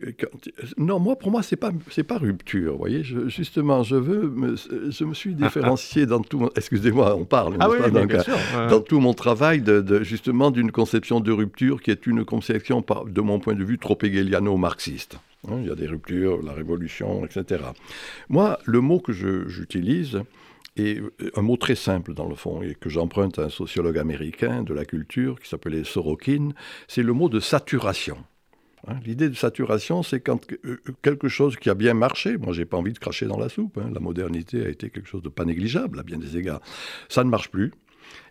non, 0.76 0.98
moi 0.98 1.14
pour 1.14 1.30
moi 1.30 1.44
c'est 1.44 1.54
pas 1.54 1.70
c'est 1.88 2.02
pas 2.02 2.18
rupture. 2.18 2.76
Voyez, 2.76 3.04
justement, 3.04 3.84
je 3.84 3.94
veux, 3.94 4.28
me, 4.28 4.56
je 4.56 5.04
me 5.04 5.14
suis 5.14 5.36
différencié 5.36 6.04
dans 6.04 6.20
tout. 6.20 6.50
Excusez-moi, 6.56 7.14
on 7.14 7.24
parle. 7.24 7.58
Ah 7.60 7.68
oui, 7.70 8.06
bien 8.06 8.22
sûr, 8.22 8.36
dans 8.68 8.80
tout 8.80 8.98
mon 8.98 9.14
travail 9.14 9.51
justement 10.02 10.50
d'une 10.50 10.72
conception 10.72 11.20
de 11.20 11.32
rupture 11.32 11.82
qui 11.82 11.90
est 11.90 12.06
une 12.06 12.24
conception, 12.24 12.84
de 13.06 13.20
mon 13.20 13.38
point 13.38 13.54
de 13.54 13.64
vue, 13.64 13.78
trop 13.78 13.98
hegeliano-marxiste. 14.00 15.18
Hein, 15.48 15.58
il 15.60 15.66
y 15.66 15.70
a 15.70 15.74
des 15.74 15.86
ruptures, 15.86 16.42
la 16.42 16.52
révolution, 16.52 17.24
etc. 17.24 17.64
Moi, 18.28 18.58
le 18.64 18.80
mot 18.80 19.00
que 19.00 19.12
j'utilise 19.12 20.20
est 20.76 21.02
un 21.36 21.42
mot 21.42 21.56
très 21.56 21.74
simple 21.74 22.14
dans 22.14 22.28
le 22.28 22.34
fond, 22.34 22.62
et 22.62 22.74
que 22.74 22.88
j'emprunte 22.88 23.38
à 23.38 23.44
un 23.44 23.50
sociologue 23.50 23.98
américain 23.98 24.62
de 24.62 24.72
la 24.72 24.84
culture 24.84 25.38
qui 25.40 25.48
s'appelait 25.48 25.84
Sorokin, 25.84 26.50
c'est 26.88 27.02
le 27.02 27.12
mot 27.12 27.28
de 27.28 27.40
saturation. 27.40 28.16
Hein, 28.88 28.96
l'idée 29.04 29.28
de 29.28 29.34
saturation, 29.34 30.02
c'est 30.02 30.20
quand 30.20 30.40
euh, 30.64 30.80
quelque 31.02 31.28
chose 31.28 31.56
qui 31.56 31.70
a 31.70 31.74
bien 31.74 31.94
marché, 31.94 32.36
moi 32.36 32.52
j'ai 32.52 32.64
pas 32.64 32.76
envie 32.76 32.92
de 32.92 32.98
cracher 32.98 33.26
dans 33.26 33.38
la 33.38 33.48
soupe, 33.48 33.78
hein, 33.78 33.90
la 33.92 34.00
modernité 34.00 34.64
a 34.64 34.68
été 34.68 34.90
quelque 34.90 35.08
chose 35.08 35.22
de 35.22 35.28
pas 35.28 35.44
négligeable 35.44 36.00
à 36.00 36.02
bien 36.02 36.18
des 36.18 36.36
égards, 36.36 36.60
ça 37.08 37.22
ne 37.22 37.30
marche 37.30 37.50
plus, 37.50 37.72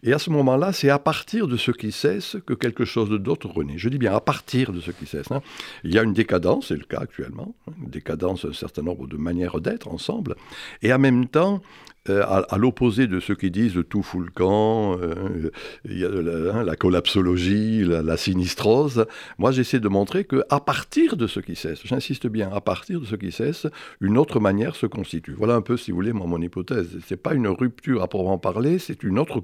et 0.03 0.13
à 0.13 0.19
ce 0.19 0.29
moment-là, 0.29 0.73
c'est 0.73 0.89
à 0.89 0.99
partir 0.99 1.47
de 1.47 1.57
ce 1.57 1.71
qui 1.71 1.91
cesse 1.91 2.37
que 2.45 2.53
quelque 2.53 2.85
chose 2.85 3.09
d'autre 3.09 3.47
renaît. 3.47 3.77
Je 3.77 3.89
dis 3.89 3.97
bien 3.97 4.15
à 4.15 4.21
partir 4.21 4.71
de 4.71 4.81
ce 4.81 4.91
qui 4.91 5.05
cesse. 5.05 5.31
Hein. 5.31 5.41
Il 5.83 5.93
y 5.93 5.99
a 5.99 6.03
une 6.03 6.13
décadence, 6.13 6.67
c'est 6.67 6.75
le 6.75 6.85
cas 6.85 6.99
actuellement, 6.99 7.55
hein, 7.67 7.73
une 7.83 7.89
décadence, 7.89 8.45
un 8.45 8.53
certain 8.53 8.81
nombre 8.81 9.07
de 9.07 9.17
manières 9.17 9.59
d'être 9.61 9.87
ensemble, 9.87 10.35
et 10.81 10.91
en 10.93 10.99
même 10.99 11.27
temps, 11.27 11.61
euh, 12.09 12.23
à, 12.25 12.57
l'opposé 12.57 13.05
de 13.05 13.19
ceux 13.19 13.35
qui 13.35 13.51
disent 13.51 13.77
tout 13.87 14.01
fout 14.01 14.25
le 14.25 14.31
camp, 14.31 14.97
euh, 14.99 15.51
hein, 15.87 16.63
la 16.63 16.75
collapsologie, 16.75 17.83
la, 17.83 18.17
sinistrose, 18.17 19.05
moi 19.37 19.51
j'essaie 19.51 19.79
de 19.79 19.87
montrer 19.87 20.25
qu'à 20.25 20.59
partir 20.59 21.15
de 21.15 21.27
ce 21.27 21.39
qui 21.39 21.55
cesse, 21.55 21.81
j'insiste 21.85 22.25
bien, 22.25 22.49
à 22.51 22.59
partir 22.59 23.01
de 23.01 23.05
ce 23.05 23.15
qui 23.15 23.31
cesse, 23.31 23.67
une 23.99 24.17
autre 24.17 24.39
manière 24.39 24.75
se 24.75 24.87
constitue. 24.87 25.33
Voilà 25.37 25.53
un 25.53 25.61
peu, 25.61 25.77
si 25.77 25.91
vous 25.91 25.97
voulez, 25.97 26.11
mon, 26.11 26.25
mon 26.25 26.41
hypothèse. 26.41 26.89
Ce 27.07 27.13
n'est 27.13 27.19
pas 27.19 27.35
une 27.35 27.47
rupture 27.47 28.01
à 28.01 28.07
proprement 28.07 28.39
parler, 28.39 28.79
c'est 28.79 29.03
une 29.03 29.19
autre 29.19 29.39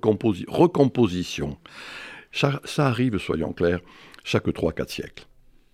recomposition. 0.47 1.57
Ça, 2.31 2.59
ça, 2.63 2.87
arrive, 2.87 3.19
soyons 3.19 3.53
clairs, 3.53 3.81
chaque 4.23 4.47
3-4 4.47 4.89
siècles. 4.89 5.27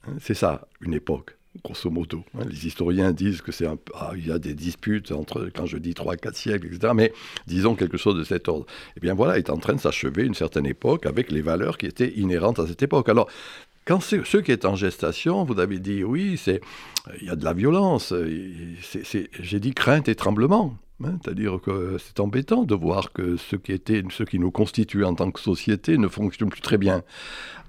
Hein, 0.06 0.16
c'est 0.20 0.34
ça, 0.34 0.68
une 0.82 0.94
époque 0.94 1.38
grosso 1.62 1.90
modo. 1.90 2.24
Les 2.50 2.66
historiens 2.68 3.12
disent 3.12 3.42
que 3.42 3.52
c'est 3.52 3.68
un 3.68 3.78
ah, 3.94 4.12
il 4.16 4.28
y 4.28 4.32
a 4.32 4.40
des 4.40 4.54
disputes 4.54 5.12
entre, 5.12 5.50
quand 5.54 5.66
je 5.66 5.78
dis 5.78 5.92
3-4 5.92 6.34
siècles, 6.34 6.68
etc. 6.68 6.94
Mais 6.96 7.14
disons 7.48 7.76
quelque 7.76 7.98
chose 7.98 8.18
de 8.18 8.24
cet 8.24 8.48
ordre. 8.48 8.66
Eh 8.98 9.00
bien 9.00 9.14
voilà, 9.14 9.38
est 9.38 9.50
en 9.50 9.58
train 9.58 9.74
de 9.74 9.80
s'achever 9.80 10.24
une 10.24 10.34
certaine 10.34 10.66
époque 10.66 11.06
avec 11.06 11.32
les 11.32 11.42
valeurs 11.42 11.78
qui 11.78 11.86
étaient 11.86 12.14
inhérentes 12.16 12.60
à 12.60 12.68
cette 12.68 12.82
époque. 12.82 13.10
Alors, 13.10 13.30
quand 13.86 14.02
c'est 14.02 14.26
ce 14.26 14.38
qui 14.38 14.52
est 14.52 14.66
en 14.66 14.76
gestation, 14.76 15.44
vous 15.44 15.60
avez 15.60 15.80
dit 15.80 16.04
oui, 16.04 16.38
c'est 16.38 16.62
il 17.22 17.28
y 17.28 17.30
a 17.30 17.36
de 17.36 17.44
la 17.44 17.54
violence. 17.54 18.14
J'ai 19.40 19.60
dit 19.60 19.74
crainte 19.74 20.08
et 20.08 20.16
tremblement. 20.16 20.78
Hein, 21.04 21.18
c'est-à-dire 21.24 21.60
que 21.62 21.98
c'est 21.98 22.20
embêtant 22.20 22.64
de 22.64 22.76
voir 22.76 23.12
que 23.12 23.36
ce 23.36 23.56
qui, 23.56 23.74
était, 23.74 24.04
ce 24.10 24.24
qui 24.24 24.40
nous 24.40 24.52
constitue 24.52 25.04
en 25.04 25.16
tant 25.16 25.32
que 25.32 25.40
société 25.40 25.98
ne 25.98 26.08
fonctionne 26.08 26.50
plus 26.50 26.62
très 26.62 26.78
bien. 26.78 27.04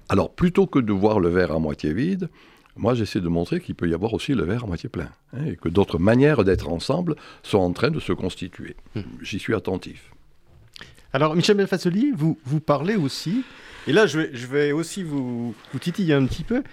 Alors, 0.07 0.33
plutôt 0.33 0.67
que 0.67 0.79
de 0.79 0.93
voir 0.93 1.19
le 1.19 1.29
verre 1.29 1.51
à 1.51 1.59
moitié 1.59 1.91
vide, 1.91 2.29
moi, 2.77 2.93
j'essaie 2.93 3.21
de 3.21 3.29
montrer 3.29 3.61
qu'il 3.61 3.75
peut 3.75 3.89
y 3.89 3.93
avoir 3.93 4.13
aussi 4.13 4.33
le 4.33 4.43
verre 4.43 4.65
à 4.65 4.67
moitié 4.67 4.89
plein, 4.89 5.09
hein, 5.33 5.45
et 5.45 5.55
que 5.55 5.69
d'autres 5.69 5.97
manières 5.97 6.43
d'être 6.43 6.67
ensemble 6.67 7.15
sont 7.41 7.59
en 7.59 7.71
train 7.71 7.89
de 7.89 7.99
se 7.99 8.11
constituer. 8.11 8.75
Hmm. 8.95 9.01
J'y 9.21 9.39
suis 9.39 9.55
attentif. 9.55 10.11
Alors, 11.13 11.35
Michel 11.35 11.55
Belfasoli, 11.55 12.11
vous, 12.11 12.37
vous 12.43 12.59
parlez 12.59 12.95
aussi, 12.95 13.43
et 13.87 13.93
là, 13.93 14.05
je 14.07 14.19
vais, 14.19 14.29
je 14.33 14.47
vais 14.47 14.71
aussi 14.73 15.03
vous, 15.03 15.55
vous 15.71 15.79
titiller 15.79 16.13
un 16.13 16.25
petit 16.25 16.43
peu, 16.43 16.63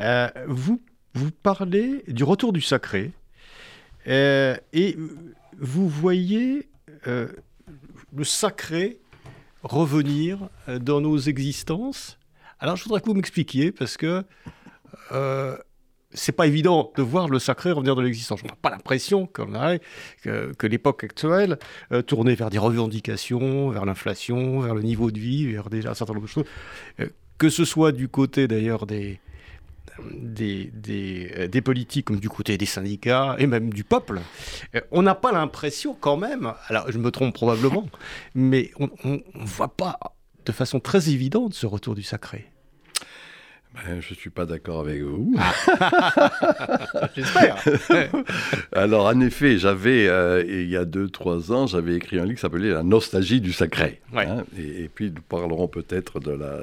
euh, 0.00 0.28
vous, 0.48 0.82
vous 1.14 1.30
parlez 1.30 2.02
du 2.08 2.24
retour 2.24 2.52
du 2.52 2.60
sacré, 2.60 3.12
euh, 4.08 4.56
et 4.72 4.96
vous 5.60 5.88
voyez 5.88 6.68
euh, 7.06 7.28
le 8.12 8.24
sacré 8.24 8.98
revenir 9.62 10.48
dans 10.80 11.00
nos 11.00 11.18
existences. 11.18 12.18
Alors, 12.58 12.74
je 12.74 12.82
voudrais 12.82 13.00
que 13.00 13.06
vous 13.06 13.14
m'expliquiez, 13.14 13.70
parce 13.70 13.96
que 13.96 14.24
euh, 15.12 15.56
c'est 16.14 16.32
pas 16.32 16.46
évident 16.46 16.92
de 16.96 17.02
voir 17.02 17.28
le 17.28 17.38
sacré 17.38 17.72
revenir 17.72 17.96
de 17.96 18.02
l'existence. 18.02 18.40
On 18.44 18.48
n'a 18.48 18.56
pas 18.60 18.70
l'impression 18.70 19.26
que 19.26 20.66
l'époque 20.66 21.04
actuelle 21.04 21.58
euh, 21.92 22.02
tournée 22.02 22.34
vers 22.34 22.50
des 22.50 22.58
revendications, 22.58 23.70
vers 23.70 23.84
l'inflation, 23.84 24.60
vers 24.60 24.74
le 24.74 24.82
niveau 24.82 25.10
de 25.10 25.18
vie, 25.18 25.46
vers 25.52 25.70
déjà 25.70 25.90
un 25.90 25.94
certain 25.94 26.14
nombre 26.14 26.26
de 26.26 26.30
choses. 26.30 26.44
Euh, 27.00 27.08
que 27.38 27.48
ce 27.48 27.64
soit 27.64 27.92
du 27.92 28.08
côté 28.08 28.46
d'ailleurs 28.46 28.86
des, 28.86 29.20
des, 30.12 30.70
des, 30.72 31.32
euh, 31.36 31.48
des, 31.48 31.60
politiques 31.60 32.06
comme 32.06 32.20
du 32.20 32.28
côté 32.28 32.56
des 32.56 32.66
syndicats 32.66 33.34
et 33.38 33.46
même 33.46 33.72
du 33.72 33.84
peuple, 33.84 34.20
on 34.90 35.02
n'a 35.02 35.14
pas 35.14 35.32
l'impression 35.32 35.96
quand 35.98 36.16
même, 36.16 36.52
alors 36.68 36.90
je 36.90 36.98
me 36.98 37.10
trompe 37.10 37.34
probablement, 37.34 37.88
mais 38.34 38.70
on 38.78 38.88
ne 39.04 39.18
voit 39.34 39.74
pas 39.74 39.98
de 40.44 40.52
façon 40.52 40.78
très 40.78 41.08
évidente 41.10 41.54
ce 41.54 41.66
retour 41.66 41.94
du 41.94 42.02
sacré. 42.02 42.51
Ben, 43.74 44.00
je 44.00 44.10
ne 44.10 44.16
suis 44.16 44.30
pas 44.30 44.44
d'accord 44.44 44.80
avec 44.80 45.02
vous. 45.02 45.34
J'espère. 47.16 47.64
Alors, 48.72 49.06
en 49.06 49.18
effet, 49.20 49.56
j'avais, 49.56 50.08
euh, 50.08 50.44
il 50.46 50.68
y 50.68 50.76
a 50.76 50.84
2-3 50.84 51.52
ans, 51.52 51.66
j'avais 51.66 51.94
écrit 51.94 52.18
un 52.18 52.24
livre 52.24 52.34
qui 52.34 52.40
s'appelait 52.42 52.70
La 52.70 52.82
nostalgie 52.82 53.40
du 53.40 53.52
sacré. 53.52 54.02
Hein, 54.14 54.44
et, 54.58 54.90
puis, 54.94 55.10
nous 55.10 55.22
parlerons 55.22 55.68
peut-être 55.68 56.20
de 56.20 56.32
la, 56.32 56.58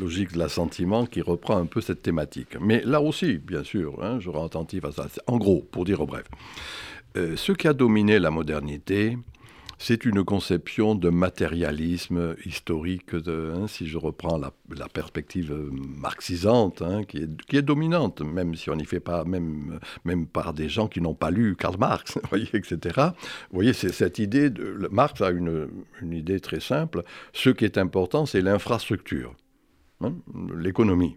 logique 0.00 0.32
de 0.32 0.38
l'assentiment 0.38 1.04
qui 1.04 1.20
reprend 1.20 1.58
un 1.58 1.66
peu 1.66 1.82
cette 1.82 2.02
thématique. 2.02 2.56
Mais 2.58 2.82
là 2.84 3.02
aussi, 3.02 3.36
bien 3.36 3.62
sûr, 3.62 4.02
hein, 4.02 4.18
je 4.18 4.30
rends 4.30 4.46
attentif 4.46 4.84
à 4.86 4.92
ça. 4.92 5.06
En 5.26 5.36
gros, 5.36 5.66
pour 5.70 5.84
dire 5.84 6.00
au 6.00 6.06
bref, 6.06 6.24
euh, 7.16 7.36
ce 7.36 7.52
qui 7.52 7.68
a 7.68 7.74
dominé 7.74 8.18
la 8.18 8.30
modernité, 8.30 9.18
c'est 9.78 10.04
une 10.04 10.24
conception 10.24 10.94
de 10.94 11.10
matérialisme 11.10 12.36
historique, 12.44 13.14
hein, 13.14 13.66
si 13.66 13.86
je 13.86 13.98
reprends 13.98 14.38
la, 14.38 14.52
perspective 14.88 15.54
marxisante, 15.72 16.82
hein, 16.82 17.02
qui, 17.04 17.26
est, 17.56 17.62
dominante, 17.62 18.20
même 18.20 18.54
si 18.54 18.70
on 18.70 18.76
n'y 18.76 18.84
fait 18.84 19.00
pas, 19.00 19.24
même, 19.24 19.80
même 20.04 20.26
par 20.26 20.52
des 20.52 20.68
gens 20.68 20.88
qui 20.88 21.00
n'ont 21.00 21.14
pas 21.14 21.30
lu 21.30 21.56
Karl 21.56 21.76
Marx, 21.78 22.18
etc. 22.54 22.78
Vous 22.96 23.54
voyez, 23.54 23.72
c'est 23.72 23.92
cette 23.92 24.18
idée, 24.18 24.50
de, 24.50 24.88
Marx 24.90 25.20
a 25.20 25.30
une, 25.30 25.68
idée 26.02 26.40
très 26.40 26.60
simple, 26.60 27.02
ce 27.32 27.50
qui 27.50 27.64
est 27.64 27.78
important, 27.78 28.26
c'est 28.26 28.40
l'infrastructure, 28.40 29.34
hein, 30.04 30.14
l'économie. 30.56 31.16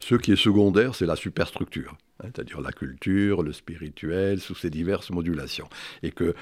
Ce 0.00 0.14
qui 0.14 0.32
est 0.32 0.36
secondaire, 0.36 0.94
c'est 0.94 1.06
la 1.06 1.16
superstructure. 1.16 1.96
Hein, 2.20 2.28
c'est-à-dire 2.34 2.60
la 2.60 2.72
culture, 2.72 3.42
le 3.42 3.52
spirituel, 3.52 4.40
sous 4.40 4.54
ses 4.54 4.70
diverses 4.70 5.10
modulations. 5.10 5.68
Et 6.02 6.10
que 6.10 6.34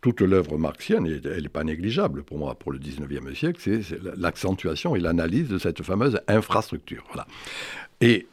toute 0.00 0.20
l'œuvre 0.20 0.58
marxienne, 0.58 1.06
elle 1.06 1.42
n'est 1.42 1.48
pas 1.48 1.64
négligeable 1.64 2.22
pour 2.22 2.38
moi, 2.38 2.54
pour 2.54 2.72
le 2.72 2.78
19e 2.78 3.34
siècle, 3.34 3.60
c'est 3.62 3.82
l'accentuation 4.16 4.94
et 4.94 5.00
l'analyse 5.00 5.48
de 5.48 5.58
cette 5.58 5.82
fameuse 5.82 6.20
infrastructure. 6.28 7.04
Voilà. 7.08 7.26
Et 8.00 8.26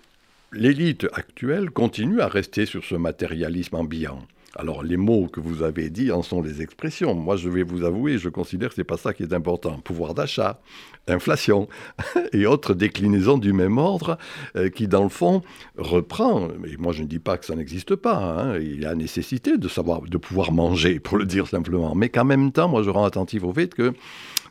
l'élite 0.51 1.07
actuelle 1.13 1.71
continue 1.71 2.21
à 2.21 2.27
rester 2.27 2.65
sur 2.65 2.83
ce 2.83 2.95
matérialisme 2.95 3.75
ambiant. 3.75 4.25
Alors 4.55 4.83
les 4.83 4.97
mots 4.97 5.27
que 5.27 5.39
vous 5.39 5.63
avez 5.63 5.89
dits 5.89 6.11
en 6.11 6.21
sont 6.21 6.41
les 6.41 6.61
expressions. 6.61 7.15
Moi, 7.15 7.37
je 7.37 7.49
vais 7.49 7.63
vous 7.63 7.83
avouer, 7.83 8.17
je 8.17 8.27
considère 8.27 8.69
que 8.69 8.75
ce 8.75 8.81
n'est 8.81 8.85
pas 8.85 8.97
ça 8.97 9.13
qui 9.13 9.23
est 9.23 9.33
important. 9.33 9.79
Pouvoir 9.79 10.13
d'achat, 10.13 10.59
inflation 11.07 11.69
et 12.33 12.45
autres 12.45 12.73
déclinaisons 12.73 13.37
du 13.37 13.53
même 13.53 13.77
ordre 13.77 14.17
euh, 14.57 14.69
qui, 14.69 14.87
dans 14.87 15.03
le 15.03 15.09
fond, 15.09 15.41
reprend, 15.77 16.49
et 16.65 16.75
moi 16.77 16.91
je 16.91 17.03
ne 17.03 17.07
dis 17.07 17.19
pas 17.19 17.37
que 17.37 17.45
ça 17.45 17.55
n'existe 17.55 17.95
pas, 17.95 18.17
hein, 18.17 18.57
il 18.59 18.81
y 18.81 18.85
a 18.85 18.93
nécessité 18.93 19.57
de 19.57 19.67
savoir, 19.67 20.01
de 20.01 20.17
pouvoir 20.17 20.51
manger, 20.51 20.99
pour 20.99 21.17
le 21.17 21.25
dire 21.25 21.47
simplement, 21.47 21.95
mais 21.95 22.09
qu'en 22.09 22.25
même 22.25 22.51
temps, 22.51 22.67
moi 22.67 22.83
je 22.83 22.89
rends 22.89 23.05
attentif 23.05 23.43
au 23.43 23.53
fait 23.53 23.73
que 23.73 23.93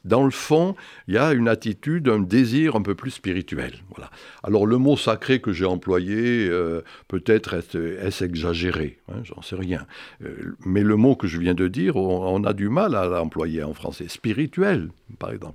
dans 0.04 0.24
le 0.24 0.30
fond, 0.30 0.74
il 1.08 1.14
y 1.14 1.18
a 1.18 1.32
une 1.32 1.48
attitude, 1.48 2.08
un 2.08 2.20
désir 2.20 2.76
un 2.76 2.82
peu 2.82 2.94
plus 2.94 3.10
spirituel. 3.10 3.74
Voilà. 3.94 4.10
Alors 4.42 4.66
le 4.66 4.78
mot 4.78 4.96
sacré 4.96 5.40
que 5.40 5.52
j'ai 5.52 5.66
employé, 5.66 6.48
euh, 6.48 6.82
peut-être 7.08 7.54
est-ce 7.54 8.24
exagéré, 8.24 8.98
hein, 9.08 9.20
j'en 9.24 9.42
sais 9.42 9.56
rien. 9.56 9.86
Euh, 10.24 10.56
mais 10.64 10.82
le 10.82 10.96
mot 10.96 11.16
que 11.16 11.26
je 11.26 11.38
viens 11.38 11.54
de 11.54 11.68
dire, 11.68 11.96
on, 11.96 12.42
a 12.44 12.52
du 12.52 12.68
mal 12.68 12.94
à 12.94 13.06
l'employer 13.06 13.62
en 13.62 13.74
français. 13.74 14.06
Spirituel, 14.08 14.88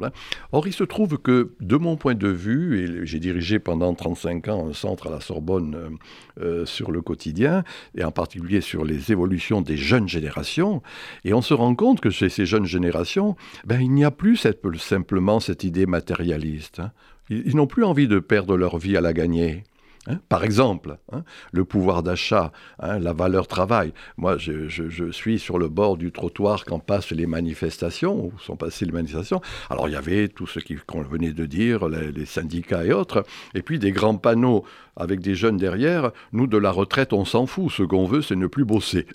Hein. 0.02 0.12
Or, 0.52 0.68
il 0.68 0.74
se 0.74 0.84
trouve 0.84 1.18
que, 1.18 1.52
de 1.60 1.78
mon 1.78 1.96
point 1.96 2.16
de 2.16 2.28
vue, 2.28 2.80
et 2.80 3.06
j'ai 3.06 3.20
dirigé 3.20 3.60
pendant 3.60 3.94
35 3.94 4.48
ans 4.50 4.68
un 4.68 4.74
centre 4.74 5.08
à 5.08 5.12
la 5.12 5.22
Sorbonne 5.22 5.98
euh, 6.40 6.66
sur 6.66 6.92
le 6.92 7.02
quotidien, 7.02 7.64
et 7.96 8.04
en 8.04 8.12
particulier 8.12 8.62
sur 8.62 8.86
les 8.86 9.12
évolutions 9.12 9.62
des 9.62 9.78
jeunes 9.78 10.08
générations, 10.08 10.82
et 11.24 11.34
on 11.34 11.42
se 11.42 11.54
rend 11.54 11.76
compte 11.76 12.02
que 12.02 12.10
chez 12.10 12.30
ces 12.30 12.46
jeunes 12.46 12.66
générations, 12.66 13.36
ben, 13.66 13.80
il 13.82 13.92
n'y 13.92 14.06
a 14.06 14.12
plus 14.12 14.38
simplement 14.78 15.40
cette 15.40 15.64
idée 15.64 15.86
matérialiste. 15.86 16.80
Hein. 16.80 16.92
Ils, 17.30 17.56
n'ont 17.56 17.68
plus 17.68 17.84
envie 17.84 18.08
de 18.08 18.20
perdre 18.20 18.56
leur 18.56 18.78
vie 18.78 18.98
à 18.98 19.02
la 19.02 19.14
gagner. 19.14 19.64
Hein. 20.08 20.20
Par 20.30 20.44
exemple, 20.44 20.98
hein, 21.12 21.24
le 21.52 21.66
pouvoir 21.66 22.04
d'achat, 22.04 22.52
la 22.80 23.14
valeur 23.14 23.48
travail. 23.48 23.94
Moi, 24.18 24.38
je, 24.38 25.12
suis 25.12 25.40
sur 25.40 25.58
le 25.58 25.68
bord 25.70 25.98
du 25.98 26.12
trottoir 26.12 26.66
quand 26.66 26.80
passent 26.80 27.12
les 27.12 27.26
manifestations, 27.26 28.26
où 28.26 28.40
sont 28.40 28.56
passées 28.56 28.86
les 28.86 28.92
manifestations. 28.92 29.42
Alors, 29.70 29.88
il 29.88 29.94
y 29.94 29.98
avait 29.98 30.28
tout 30.28 30.48
ce 30.48 30.60
qu'on 30.86 31.02
venait 31.02 31.34
de 31.34 31.46
dire, 31.46 31.88
les, 31.88 32.26
syndicats 32.26 32.84
et 32.84 32.92
autres, 32.92 33.24
et 33.54 33.62
puis 33.62 33.80
des 33.80 33.92
grands 33.92 34.18
panneaux 34.18 34.66
avec 34.98 35.20
des 35.20 35.36
jeunes 35.36 35.58
derrière, 35.58 36.12
nous 36.32 36.48
de 36.48 36.58
la 36.58 36.72
retraite, 36.72 37.14
on 37.14 37.26
s'en 37.26 37.46
fout. 37.46 37.72
Ce 37.72 37.84
qu'on 37.84 38.06
veut, 38.06 38.22
c'est 38.22 38.36
ne 38.36 38.48
plus 38.48 38.66
bosser. 38.66 39.08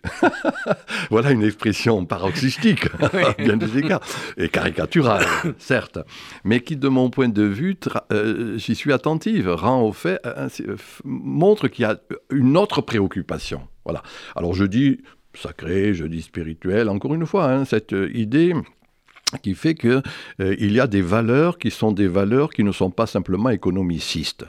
voilà 1.11 1.31
une 1.31 1.43
expression 1.43 2.05
paroxystique, 2.05 2.89
bien 3.39 3.57
des 3.57 3.79
égards, 3.79 4.03
et 4.37 4.49
caricaturale, 4.49 5.27
certes, 5.59 5.99
mais 6.45 6.61
qui, 6.61 6.77
de 6.77 6.89
mon 6.89 7.11
point 7.11 7.29
de 7.29 7.43
vue, 7.43 7.77
euh, 8.13 8.59
j'y 8.59 8.75
suis 8.75 8.93
attentive, 8.93 9.49
rend 9.49 9.83
au 9.83 9.93
fait, 9.93 10.21
euh, 10.27 10.49
euh, 10.61 10.77
montre 11.05 11.69
qu'il 11.69 11.83
y 11.83 11.87
a 11.87 11.99
une 12.31 12.57
autre 12.57 12.81
préoccupation. 12.81 13.63
Voilà. 13.85 14.03
Alors 14.37 14.55
je 14.55 14.65
dis 14.65 15.01
sacré, 15.35 15.95
je 15.95 16.05
dis 16.05 16.23
spirituel, 16.23 16.89
encore 16.89 17.15
une 17.15 17.27
fois, 17.27 17.51
hein, 17.51 17.65
cette 17.65 17.95
idée 18.13 18.53
qui 19.39 19.55
fait 19.55 19.75
qu'il 19.75 20.03
euh, 20.41 20.57
il 20.59 20.73
y 20.73 20.81
a 20.81 20.87
des 20.87 21.03
valeurs 21.03 21.59
qui 21.59 21.71
sont 21.71 21.93
des 21.93 22.09
valeurs 22.09 22.51
qui 22.51 22.65
ne 22.65 22.73
sont 22.73 22.91
pas 22.91 23.07
simplement 23.07 23.51
économicistes. 23.51 24.45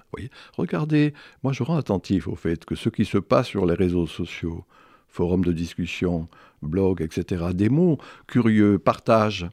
Regardez, 0.58 1.14
moi 1.44 1.54
je 1.54 1.64
rends 1.64 1.78
attentif 1.78 2.28
au 2.28 2.36
fait 2.36 2.66
que 2.66 2.76
ce 2.76 2.90
qui 2.90 3.06
se 3.06 3.18
passe 3.18 3.48
sur 3.48 3.66
les 3.66 3.76
réseaux 3.76 4.08
sociaux, 4.08 4.64
forums 5.08 5.46
de 5.46 5.52
discussion, 5.52 6.28
blogs, 6.62 7.02
etc., 7.02 7.46
des 7.54 7.70
mots 7.70 7.98
curieux, 8.28 8.80
partage, 8.80 9.48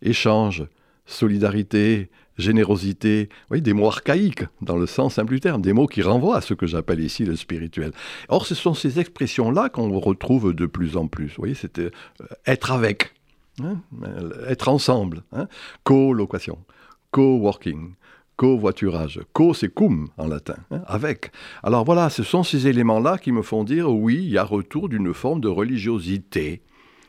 échange, 0.00 0.64
solidarité, 1.06 2.10
générosité, 2.38 3.28
des 3.50 3.72
mots 3.72 3.88
archaïques 3.88 4.44
dans 4.62 4.76
le 4.76 4.86
sens 4.86 5.14
simple 5.14 5.34
du 5.34 5.40
terme, 5.40 5.62
des 5.62 5.72
mots 5.72 5.86
qui 5.86 6.02
renvoient 6.02 6.36
à 6.36 6.40
ce 6.40 6.54
que 6.54 6.66
j'appelle 6.66 7.00
ici 7.00 7.24
le 7.24 7.36
spirituel. 7.36 7.92
Or, 8.28 8.46
ce 8.46 8.54
sont 8.54 8.74
ces 8.74 8.98
expressions-là 9.00 9.68
qu'on 9.68 9.98
retrouve 9.98 10.54
de 10.54 10.66
plus 10.66 10.96
en 10.96 11.06
plus. 11.06 11.28
Vous 11.28 11.38
voyez, 11.38 11.54
c'est 11.54 11.78
euh, 11.78 11.90
être 12.46 12.72
avec, 12.72 13.14
Hein, 13.60 13.82
être 14.48 14.68
ensemble, 14.68 15.24
hein, 15.32 15.46
co-location, 15.84 16.58
co-working, 17.10 17.94
co-voiturage. 18.36 19.20
Co, 19.34 19.52
c'est 19.52 19.68
cum 19.68 20.08
en 20.16 20.26
latin, 20.26 20.56
hein, 20.70 20.80
avec. 20.86 21.32
Alors 21.62 21.84
voilà, 21.84 22.08
ce 22.08 22.22
sont 22.22 22.44
ces 22.44 22.66
éléments-là 22.66 23.18
qui 23.18 23.30
me 23.30 23.42
font 23.42 23.62
dire 23.62 23.90
oui, 23.92 24.16
il 24.16 24.30
y 24.30 24.38
a 24.38 24.44
retour 24.44 24.88
d'une 24.88 25.12
forme 25.12 25.42
de 25.42 25.48
religiosité, 25.48 26.62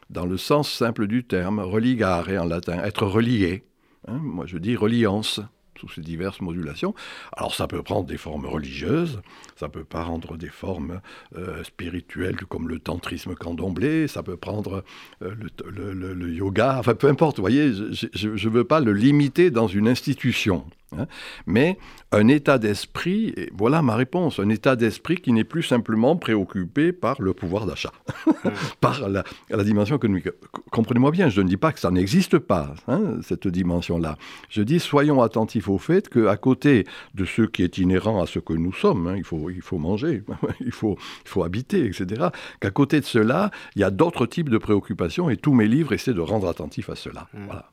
dans 0.09 0.25
le 0.25 0.35
sens 0.37 0.69
simple 0.69 1.07
du 1.07 1.23
terme, 1.23 1.59
religare 1.59 2.27
en 2.29 2.45
latin, 2.45 2.83
être 2.83 3.05
relié. 3.05 3.63
moi 4.09 4.45
je 4.45 4.57
dis 4.57 4.75
reliance 4.75 5.39
sous 5.79 5.89
ces 5.89 6.01
diverses 6.01 6.41
modulations. 6.41 6.93
Alors 7.35 7.55
ça 7.55 7.67
peut 7.67 7.83
prendre 7.83 8.05
des 8.05 8.17
formes 8.17 8.45
religieuses, 8.45 9.21
ça 9.55 9.69
peut 9.69 9.83
prendre 9.83 10.37
des 10.37 10.49
formes 10.49 11.01
euh, 11.37 11.63
spirituelles 11.63 12.37
comme 12.47 12.69
le 12.69 12.79
tantrisme 12.79 13.35
candomblé, 13.35 14.07
ça 14.07 14.23
peut 14.23 14.37
prendre 14.37 14.83
euh, 15.21 15.35
le, 15.65 16.33
yoga, 16.33 16.77
enfin 16.79 16.95
peu 16.95 17.07
importe, 17.07 17.37
vous 17.37 17.43
voyez, 17.43 17.71
je 17.73 18.27
ne 18.27 18.53
veux 18.53 18.63
pas 18.63 18.79
le 18.79 18.93
limiter 18.93 19.51
dans 19.51 19.67
une 19.67 19.87
institution. 19.87 20.65
Hein. 20.97 21.07
mais 21.45 21.77
un 22.11 22.27
état 22.27 22.59
d'esprit, 22.59 23.33
et 23.35 23.49
voilà 23.57 23.81
ma 23.81 23.95
réponse, 23.95 24.39
un 24.39 24.49
état 24.49 24.75
d'esprit 24.75 25.15
qui 25.15 25.31
n'est 25.31 25.43
plus 25.43 25.63
simplement 25.63 26.15
préoccupé 26.15 26.91
par 26.91 27.19
le 27.19 27.33
pouvoir 27.33 27.65
d'achat, 27.65 27.91
par 28.81 29.09
la, 29.09 29.23
dimension 29.63 29.95
économique. 29.95 30.29
Comprenez-moi 30.71 31.09
bien, 31.11 31.29
je 31.29 31.41
ne 31.41 31.47
dis 31.47 31.57
pas 31.57 31.71
que 31.71 31.79
ça 31.79 31.89
n'existe 31.89 32.37
pas, 32.37 32.75
hein, 32.87 33.17
cette 33.23 33.47
dimension-là. 33.47 34.17
Je 34.49 34.61
dis 34.61 34.79
soyons 34.79 35.21
attentifs 35.21 35.62
au 35.69 35.77
fait 35.77 36.09
qu'à 36.09 36.37
côté 36.37 36.85
de 37.13 37.25
ce 37.25 37.41
qui 37.43 37.63
est 37.63 37.77
inhérent 37.77 38.21
à 38.21 38.27
ce 38.27 38.39
que 38.39 38.53
nous 38.53 38.73
sommes, 38.73 39.07
hein, 39.07 39.15
il, 39.17 39.23
faut, 39.23 39.49
il 39.49 39.61
faut 39.61 39.77
manger, 39.77 40.23
il 40.59 40.71
faut, 40.71 40.97
il 41.25 41.29
faut 41.29 41.43
habiter, 41.43 41.85
etc., 41.85 42.27
qu'à 42.59 42.71
côté 42.71 42.99
de 42.99 43.05
cela, 43.05 43.51
il 43.75 43.81
y 43.81 43.83
a 43.83 43.91
d'autres 43.91 44.25
types 44.25 44.49
de 44.49 44.57
préoccupations 44.57 45.29
et 45.29 45.37
tous 45.37 45.53
mes 45.53 45.67
livres 45.67 45.93
essaient 45.93 46.13
de 46.13 46.21
rendre 46.21 46.47
attentif 46.47 46.89
à 46.89 46.95
cela. 46.95 47.27
Mmh. 47.33 47.45
Voilà. 47.45 47.71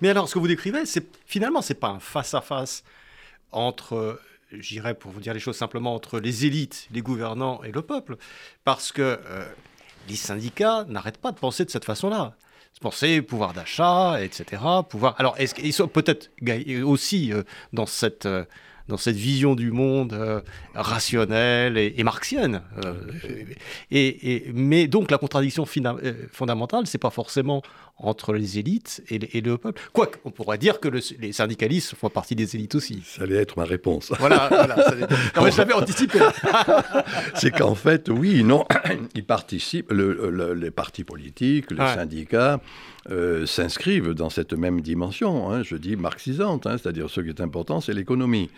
Mais 0.00 0.08
alors, 0.08 0.28
ce 0.28 0.34
que 0.34 0.38
vous 0.38 0.48
décrivez, 0.48 0.86
c'est 0.86 1.06
finalement, 1.26 1.62
c'est 1.62 1.74
pas 1.74 1.88
un 1.88 2.00
face-à-face 2.00 2.84
entre, 3.50 4.20
j'irais 4.52 4.94
pour 4.94 5.10
vous 5.10 5.20
dire 5.20 5.34
les 5.34 5.40
choses 5.40 5.56
simplement, 5.56 5.94
entre 5.94 6.20
les 6.20 6.46
élites, 6.46 6.88
les 6.92 7.02
gouvernants 7.02 7.62
et 7.62 7.72
le 7.72 7.82
peuple, 7.82 8.16
parce 8.64 8.92
que 8.92 9.02
euh, 9.02 9.44
les 10.08 10.16
syndicats 10.16 10.84
n'arrêtent 10.88 11.18
pas 11.18 11.32
de 11.32 11.38
penser 11.38 11.64
de 11.64 11.70
cette 11.70 11.84
façon-là. 11.84 12.34
Penser 12.80 13.22
pouvoir 13.22 13.52
d'achat, 13.52 14.22
etc. 14.22 14.62
Pouvoir. 14.88 15.14
Alors, 15.18 15.34
est-ce 15.38 15.54
qu'ils 15.54 15.72
sont 15.72 15.86
peut-être 15.86 16.30
aussi 16.84 17.32
euh, 17.32 17.42
dans 17.72 17.86
cette 17.86 18.26
euh, 18.26 18.44
dans 18.88 18.96
cette 18.96 19.16
vision 19.16 19.54
du 19.54 19.70
monde 19.70 20.12
euh, 20.12 20.40
rationnelle 20.74 21.78
et, 21.78 22.02
marxienne. 22.02 22.62
Euh, 22.84 22.94
et, 23.90 24.50
mais 24.54 24.86
donc 24.86 25.10
la 25.10 25.18
contradiction 25.18 25.66
fondamentale, 26.30 26.86
c'est 26.86 26.98
pas 26.98 27.10
forcément 27.10 27.62
entre 27.98 28.32
les 28.32 28.58
élites 28.58 29.02
et, 29.08 29.40
le 29.40 29.58
peuple. 29.58 29.80
Quoique, 29.92 30.18
on 30.24 30.30
pourrait 30.30 30.58
dire 30.58 30.80
que 30.80 30.88
les 30.88 31.32
syndicalistes 31.32 31.94
font 31.94 32.10
partie 32.10 32.34
des 32.34 32.56
élites 32.56 32.74
aussi. 32.74 33.02
Ça 33.06 33.22
allait 33.22 33.36
être 33.36 33.56
ma 33.56 33.64
réponse. 33.64 34.12
Voilà, 34.18 34.48
voilà. 34.48 34.76
non, 35.36 35.44
mais 35.44 35.52
j'avais 35.52 35.74
anticipé. 35.74 36.18
c'est 37.34 37.50
qu'en 37.50 37.74
fait, 37.74 38.08
oui, 38.08 38.42
non, 38.42 38.64
ils 39.14 39.24
participent, 39.24 39.92
les 39.92 40.70
partis 40.70 41.04
politiques, 41.04 41.70
les 41.70 41.76
syndicats, 41.76 42.60
euh, 43.10 43.46
s'inscrivent 43.46 44.14
dans 44.14 44.30
cette 44.30 44.52
même 44.52 44.80
dimension, 44.80 45.50
hein, 45.50 45.64
je 45.64 45.74
dis 45.74 45.96
marxisante, 45.96 46.68
hein, 46.68 46.76
c'est-à-dire 46.78 47.10
ce 47.10 47.20
qui 47.20 47.30
est 47.30 47.40
important, 47.40 47.80
c'est 47.80 47.94
l'économie. 47.94 48.48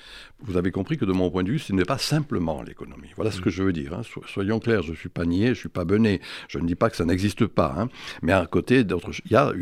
Vous 0.40 0.58
avez 0.58 0.70
compris 0.70 0.98
que 0.98 1.06
de 1.06 1.12
mon 1.12 1.30
point 1.30 1.44
de 1.44 1.50
vue, 1.50 1.58
ce 1.58 1.72
n'est 1.72 1.86
pas 1.86 1.96
simplement 1.96 2.62
l'économie. 2.62 3.08
Voilà 3.16 3.30
ce 3.30 3.40
que 3.40 3.48
je 3.48 3.62
veux 3.62 3.72
dire. 3.72 3.94
Hein. 3.94 4.02
soyons 4.26 4.60
clairs, 4.60 4.82
je 4.82 4.90
ne 4.90 4.96
suis 4.96 5.08
pas 5.08 5.24
niais, 5.24 5.46
je 5.46 5.50
ne 5.50 5.54
suis 5.54 5.68
pas 5.70 5.86
bené. 5.86 6.20
Je 6.48 6.58
ne 6.58 6.66
dis 6.66 6.74
pas 6.74 6.90
que 6.90 6.96
ça 6.96 7.06
n'existe 7.06 7.46
pas. 7.46 7.88
Mais 8.20 8.32
à 8.32 8.44
côté, 8.44 8.84
il 9.24 9.32
y 9.32 9.36
a 9.36 9.52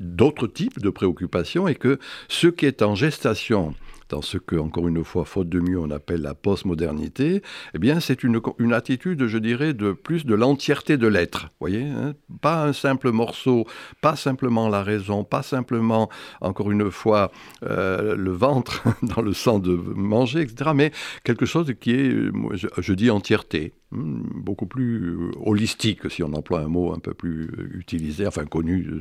d'autres 0.00 0.46
types 0.46 0.80
de 0.80 0.90
préoccupations 0.90 1.68
et 1.68 1.74
que 1.74 1.98
ce 2.28 2.46
qui 2.46 2.66
est 2.66 2.82
en 2.82 2.94
gestation 2.94 3.74
dans 4.10 4.22
ce 4.22 4.38
que, 4.38 4.56
encore 4.56 4.88
une 4.88 5.02
fois, 5.04 5.24
faute 5.24 5.48
de 5.48 5.60
mieux, 5.60 5.78
on 5.78 5.90
appelle 5.90 6.20
la 6.20 6.34
postmodernité, 6.34 7.42
eh 7.74 7.78
bien, 7.78 8.00
c'est 8.00 8.22
une, 8.22 8.40
attitude, 8.72 9.26
je 9.26 9.38
dirais, 9.38 9.72
de 9.72 9.92
plus 9.92 10.26
de 10.26 10.34
l'entièreté 10.34 10.96
de 10.96 11.06
l'être. 11.06 11.48
voyez 11.60 11.84
hein 11.84 12.14
Pas 12.42 12.64
un 12.64 12.72
simple 12.72 13.10
morceau, 13.10 13.66
pas 14.00 14.16
simplement 14.16 14.68
la 14.68 14.82
raison, 14.82 15.24
pas 15.24 15.42
simplement, 15.42 16.10
encore 16.40 16.70
une 16.70 16.90
fois, 16.90 17.30
euh, 17.62 18.16
le 18.16 18.32
ventre 18.32 18.82
dans 19.02 19.22
le 19.22 19.32
sens 19.32 19.62
de 19.62 19.74
manger, 19.74 20.42
etc., 20.42 20.72
mais 20.74 20.92
quelque 21.24 21.46
chose 21.46 21.72
qui 21.80 21.92
est, 21.92 22.10
je, 22.52 22.66
je 22.76 22.92
dis 22.92 23.10
entièreté 23.10 23.74
hmm, 23.92 24.22
beaucoup 24.34 24.66
plus 24.66 25.16
euh, 25.16 25.30
holistique, 25.44 26.10
si 26.10 26.22
on 26.22 26.32
emploie 26.32 26.60
un 26.60 26.68
mot 26.68 26.92
un 26.92 26.98
peu 26.98 27.14
plus 27.14 27.50
euh, 27.58 27.78
utilisé, 27.78 28.26
enfin 28.26 28.44
connu. 28.44 29.00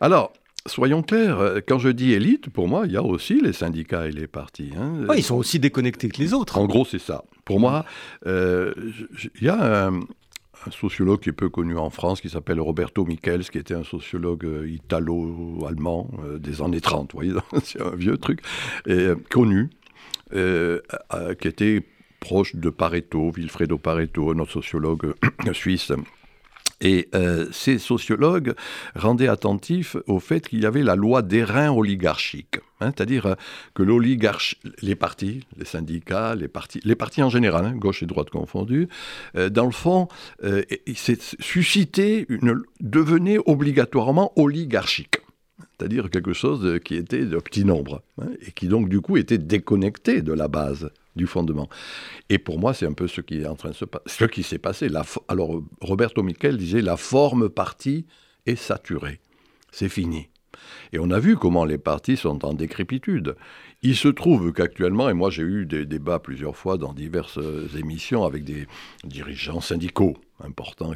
Alors, 0.00 0.32
soyons 0.68 1.02
clairs, 1.02 1.38
euh, 1.40 1.60
quand 1.66 1.78
je 1.78 1.88
dis 1.88 2.12
élite, 2.12 2.50
pour 2.50 2.68
moi, 2.68 2.86
il 2.86 2.92
y 2.92 2.96
a 2.96 3.02
aussi 3.02 3.40
les 3.40 3.52
syndicats 3.52 4.06
et 4.06 4.12
les 4.12 4.26
partis. 4.26 4.70
Hein. 4.78 5.06
ils 5.16 5.24
sont 5.24 5.36
aussi 5.36 5.58
déconnectés 5.58 6.08
que 6.08 6.18
les 6.18 6.34
autres. 6.34 6.58
En 6.58 6.66
gros, 6.66 6.84
c'est 6.84 6.98
ça. 6.98 7.24
Pour 7.44 7.60
moi, 7.60 7.84
euh, 8.26 8.72
il 9.40 9.46
y 9.46 9.48
a 9.48 9.88
un, 9.88 10.00
sociologue 10.70 11.20
qui 11.20 11.30
est 11.30 11.32
peu 11.32 11.48
connu 11.48 11.78
en 11.78 11.88
France, 11.88 12.20
qui 12.20 12.28
s'appelle 12.28 12.60
Roberto 12.60 13.04
Michels, 13.04 13.48
qui 13.48 13.58
était 13.58 13.74
un 13.74 13.84
sociologue 13.84 14.44
euh, 14.44 14.68
italo-allemand 14.68 16.10
des 16.38 16.60
années 16.60 16.80
30, 16.80 17.12
vous 17.12 17.18
voyez, 17.18 17.32
c'est 17.64 17.80
un 17.80 17.94
vieux 17.94 18.18
truc, 18.18 18.40
et, 18.86 19.08
connu, 19.30 19.70
qui 20.30 21.48
était 21.48 21.86
proche 22.20 22.54
de 22.54 22.68
Pareto, 22.68 23.30
Vilfredo 23.30 23.78
Pareto, 23.78 24.30
un 24.30 24.38
autre 24.40 24.52
sociologue 24.52 25.14
suisse 25.52 25.92
et 26.80 27.08
euh, 27.14 27.46
ces 27.52 27.78
sociologues 27.78 28.54
rendaient 28.94 29.28
attentifs 29.28 29.96
au 30.06 30.20
fait 30.20 30.48
qu'il 30.48 30.60
y 30.60 30.66
avait 30.66 30.82
la 30.82 30.96
loi 30.96 31.22
des 31.22 31.44
reins 31.44 31.70
oligarchiques. 31.70 32.60
Hein, 32.80 32.92
c'est-à-dire 32.96 33.26
euh, 33.26 33.34
que 33.74 33.82
les 34.82 34.94
partis, 34.94 35.44
les 35.56 35.64
syndicats, 35.64 36.34
les 36.34 36.48
partis, 36.48 36.80
les 36.84 36.94
partis 36.94 37.22
en 37.22 37.30
général, 37.30 37.64
hein, 37.64 37.74
gauche 37.74 38.02
et 38.02 38.06
droite 38.06 38.30
confondus, 38.30 38.88
euh, 39.36 39.48
dans 39.48 39.66
le 39.66 39.72
fond, 39.72 40.08
suscité 41.40 42.26
une, 42.28 42.62
devenait 42.80 43.38
obligatoirement 43.46 44.32
oligarchique 44.36 45.16
c'est-à-dire 45.78 46.10
quelque 46.10 46.32
chose 46.32 46.80
qui 46.84 46.96
était 46.96 47.24
de 47.24 47.38
petit 47.38 47.64
nombre, 47.64 48.02
hein, 48.20 48.30
et 48.44 48.50
qui 48.50 48.66
donc 48.66 48.88
du 48.88 49.00
coup 49.00 49.16
était 49.16 49.38
déconnecté 49.38 50.22
de 50.22 50.32
la 50.32 50.48
base 50.48 50.90
du 51.16 51.26
fondement. 51.26 51.68
Et 52.28 52.38
pour 52.38 52.58
moi, 52.58 52.74
c'est 52.74 52.86
un 52.86 52.92
peu 52.92 53.08
ce 53.08 53.20
qui 53.20 53.40
est 53.40 53.46
en 53.46 53.56
train 53.56 53.70
de 53.70 53.74
se 53.74 53.84
ce 54.06 54.24
qui 54.24 54.42
s'est 54.42 54.58
passé. 54.58 54.88
alors 55.28 55.62
Roberto 55.80 56.22
Michel 56.22 56.56
disait 56.56 56.82
la 56.82 56.96
forme 56.96 57.48
partie 57.48 58.06
est 58.46 58.56
saturée, 58.56 59.20
c'est 59.70 59.88
fini. 59.88 60.28
Et 60.92 60.98
on 60.98 61.10
a 61.10 61.20
vu 61.20 61.36
comment 61.36 61.64
les 61.64 61.78
partis 61.78 62.16
sont 62.16 62.44
en 62.44 62.54
décrépitude. 62.54 63.36
Il 63.82 63.96
se 63.96 64.08
trouve 64.08 64.52
qu'actuellement, 64.52 65.08
et 65.08 65.14
moi 65.14 65.30
j'ai 65.30 65.42
eu 65.42 65.66
des 65.66 65.86
débats 65.86 66.18
plusieurs 66.18 66.56
fois 66.56 66.78
dans 66.78 66.92
diverses 66.92 67.38
émissions 67.76 68.24
avec 68.24 68.44
des 68.44 68.66
dirigeants 69.04 69.60
syndicaux 69.60 70.16
importants, 70.40 70.92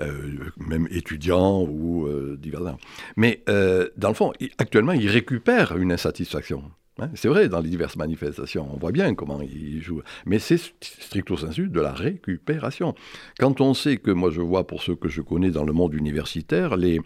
euh, 0.00 0.50
même 0.56 0.86
étudiants 0.90 1.62
ou 1.62 2.06
euh, 2.06 2.36
divers. 2.38 2.76
Mais 3.16 3.42
euh, 3.48 3.88
dans 3.96 4.08
le 4.08 4.14
fond, 4.14 4.32
actuellement, 4.58 4.92
ils 4.92 5.08
récupèrent 5.08 5.76
une 5.76 5.92
insatisfaction. 5.92 6.64
Hein, 6.98 7.10
c'est 7.14 7.28
vrai, 7.28 7.50
dans 7.50 7.60
les 7.60 7.68
diverses 7.68 7.96
manifestations, 7.96 8.66
on 8.72 8.78
voit 8.78 8.90
bien 8.90 9.14
comment 9.14 9.42
ils 9.42 9.82
jouent. 9.82 10.00
Mais 10.24 10.38
c'est 10.38 10.56
stricto 10.80 11.36
sensu 11.36 11.68
de 11.68 11.80
la 11.80 11.92
récupération. 11.92 12.94
Quand 13.38 13.60
on 13.60 13.74
sait 13.74 13.98
que, 13.98 14.10
moi 14.10 14.30
je 14.30 14.40
vois 14.40 14.66
pour 14.66 14.82
ceux 14.82 14.94
que 14.94 15.10
je 15.10 15.20
connais 15.20 15.50
dans 15.50 15.64
le 15.64 15.74
monde 15.74 15.92
universitaire, 15.92 16.78
les, 16.78 17.02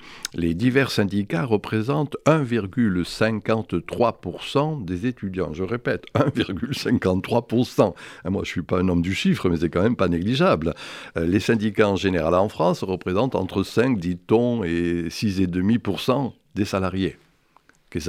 divers 0.55 0.93
syndicats 0.93 1.45
représentent 1.45 2.17
1,53% 2.27 4.85
des 4.85 5.07
étudiants. 5.07 5.53
Je 5.53 5.65
répète, 5.65 6.05
1,53%. 6.15 7.83
Hein, 7.83 7.95
moi 8.31 8.45
je 8.45 8.51
ne 8.51 8.53
suis 8.53 8.63
pas 8.63 8.79
un 8.79 8.89
homme 8.89 9.03
du 9.03 9.15
chiffre, 9.15 9.49
mais 9.49 9.57
c'est 9.57 9.71
quand 9.71 9.83
même 9.83 9.97
pas 9.97 10.07
négligeable. 10.07 10.75
Euh, 11.17 11.27
les 11.27 11.41
syndicats 11.41 11.89
en 11.89 11.97
général 11.97 12.37
en 12.37 12.49
France 12.49 12.85
représentent 12.85 13.35
entre 13.35 13.65
5, 13.65 13.99
dit-on, 13.99 14.63
et 14.63 15.09
6,5% 15.09 16.33
des 16.55 16.65
salariés. 16.65 17.17
Qu'est-ce 17.91 18.09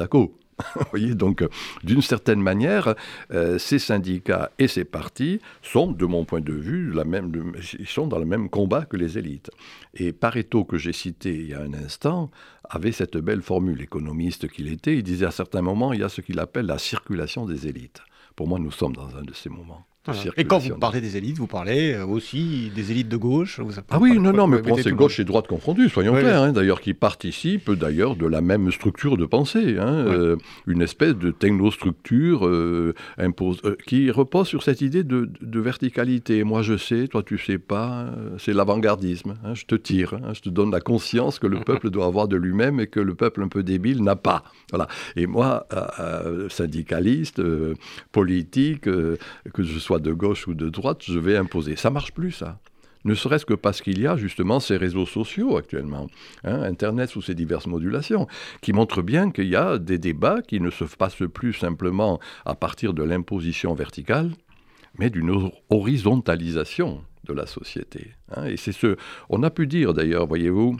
ça 0.73 0.87
voyez, 0.91 1.15
donc, 1.15 1.43
d'une 1.83 2.01
certaine 2.01 2.41
manière, 2.41 2.95
euh, 3.31 3.57
ces 3.57 3.79
syndicats 3.79 4.51
et 4.59 4.67
ces 4.67 4.85
partis 4.85 5.39
sont, 5.61 5.91
de 5.91 6.05
mon 6.05 6.25
point 6.25 6.41
de 6.41 6.53
vue, 6.53 6.91
la 6.91 7.03
même, 7.03 7.53
ils 7.77 7.87
sont 7.87 8.07
dans 8.07 8.19
le 8.19 8.25
même 8.25 8.49
combat 8.49 8.85
que 8.85 8.97
les 8.97 9.17
élites. 9.17 9.49
Et 9.93 10.13
Pareto, 10.13 10.63
que 10.63 10.77
j'ai 10.77 10.93
cité 10.93 11.33
il 11.33 11.47
y 11.49 11.53
a 11.53 11.61
un 11.61 11.73
instant, 11.73 12.31
avait 12.69 12.91
cette 12.91 13.17
belle 13.17 13.41
formule, 13.41 13.81
économiste 13.81 14.47
qu'il 14.47 14.71
était, 14.71 14.95
il 14.95 15.03
disait 15.03 15.25
à 15.25 15.31
certains 15.31 15.61
moments, 15.61 15.93
il 15.93 15.99
y 15.99 16.03
a 16.03 16.09
ce 16.09 16.21
qu'il 16.21 16.39
appelle 16.39 16.65
la 16.65 16.77
circulation 16.77 17.45
des 17.45 17.67
élites. 17.67 18.01
Pour 18.35 18.47
moi, 18.47 18.59
nous 18.59 18.71
sommes 18.71 18.95
dans 18.95 19.15
un 19.17 19.23
de 19.23 19.33
ces 19.33 19.49
moments. 19.49 19.85
Et 20.35 20.45
quand 20.45 20.57
vous 20.57 20.75
parlez 20.77 20.99
des 20.99 21.15
élites, 21.15 21.37
vous 21.37 21.45
parlez 21.45 21.93
euh, 21.93 22.05
aussi 22.05 22.71
des 22.73 22.91
élites 22.91 23.07
de 23.07 23.17
gauche 23.17 23.61
Ah 23.89 23.99
oui, 23.99 24.17
non, 24.17 24.33
non, 24.33 24.47
mais 24.47 24.57
c'est 24.81 24.91
gauche 24.91 25.19
et 25.19 25.23
droite 25.23 25.45
confondues, 25.45 25.89
soyons 25.89 26.13
clairs, 26.13 26.41
hein, 26.41 26.51
d'ailleurs, 26.51 26.81
qui 26.81 26.95
participent 26.95 27.71
d'ailleurs 27.71 28.15
de 28.15 28.25
la 28.25 28.41
même 28.41 28.71
structure 28.71 29.15
de 29.15 29.25
pensée, 29.25 29.77
hein, 29.77 29.93
euh, 29.93 30.37
une 30.65 30.81
espèce 30.81 31.15
de 31.15 31.29
technostructure 31.29 32.47
euh, 32.47 32.95
impose, 33.19 33.61
qui 33.85 34.09
repose 34.09 34.47
sur 34.47 34.63
cette 34.63 34.81
idée 34.81 35.03
de, 35.03 35.29
verticalité. 35.61 36.43
Moi 36.43 36.63
je 36.63 36.77
sais, 36.77 37.07
toi 37.07 37.21
tu 37.21 37.37
sais 37.37 37.59
pas, 37.59 38.07
c'est 38.39 38.53
l'avant-gardisme. 38.53 39.35
Hein, 39.43 39.53
je 39.53 39.65
te 39.65 39.75
tire, 39.75 40.19
je 40.33 40.41
te 40.41 40.49
donne 40.49 40.71
la 40.71 40.81
conscience 40.81 41.37
que 41.37 41.45
le 41.45 41.59
peuple 41.63 41.91
doit 41.91 42.07
avoir 42.07 42.27
de 42.27 42.37
lui-même 42.37 42.79
et 42.79 42.87
que 42.87 42.99
le 42.99 43.13
peuple 43.13 43.43
un 43.43 43.47
peu 43.47 43.61
débile 43.61 44.03
n'a 44.03 44.15
pas. 44.15 44.43
Voilà. 44.71 44.87
Et 45.15 45.27
moi, 45.27 45.67
syndicaliste, 46.49 47.39
politique, 48.11 48.81
que 48.81 49.17
je 49.59 49.79
sois 49.79 49.90
de 49.99 50.13
gauche 50.13 50.47
ou 50.47 50.53
de 50.53 50.69
droite, 50.69 51.03
je 51.03 51.19
vais 51.19 51.37
imposer. 51.37 51.75
Ça 51.75 51.89
marche 51.89 52.13
plus, 52.13 52.31
ça. 52.31 52.59
Ne 53.03 53.15
serait-ce 53.15 53.45
que 53.45 53.55
parce 53.55 53.81
qu'il 53.81 53.99
y 53.99 54.07
a 54.07 54.15
justement 54.15 54.59
ces 54.59 54.77
réseaux 54.77 55.07
sociaux 55.07 55.57
actuellement, 55.57 56.07
hein, 56.43 56.61
Internet 56.61 57.09
sous 57.09 57.21
ses 57.21 57.33
diverses 57.33 57.65
modulations, 57.65 58.27
qui 58.61 58.73
montrent 58.73 59.01
bien 59.01 59.31
qu'il 59.31 59.47
y 59.47 59.55
a 59.55 59.79
des 59.79 59.97
débats 59.97 60.41
qui 60.41 60.59
ne 60.59 60.69
se 60.69 60.83
passent 60.83 61.23
plus 61.33 61.53
simplement 61.53 62.19
à 62.45 62.53
partir 62.53 62.93
de 62.93 63.03
l'imposition 63.03 63.73
verticale, 63.73 64.31
mais 64.99 65.09
d'une 65.09 65.49
horizontalisation 65.69 67.03
de 67.25 67.33
la 67.33 67.47
société. 67.47 68.11
Hein. 68.35 68.45
Et 68.45 68.57
c'est 68.57 68.71
ce, 68.71 68.97
on 69.29 69.41
a 69.41 69.49
pu 69.49 69.65
dire 69.65 69.93
d'ailleurs, 69.93 70.27
voyez-vous, 70.27 70.77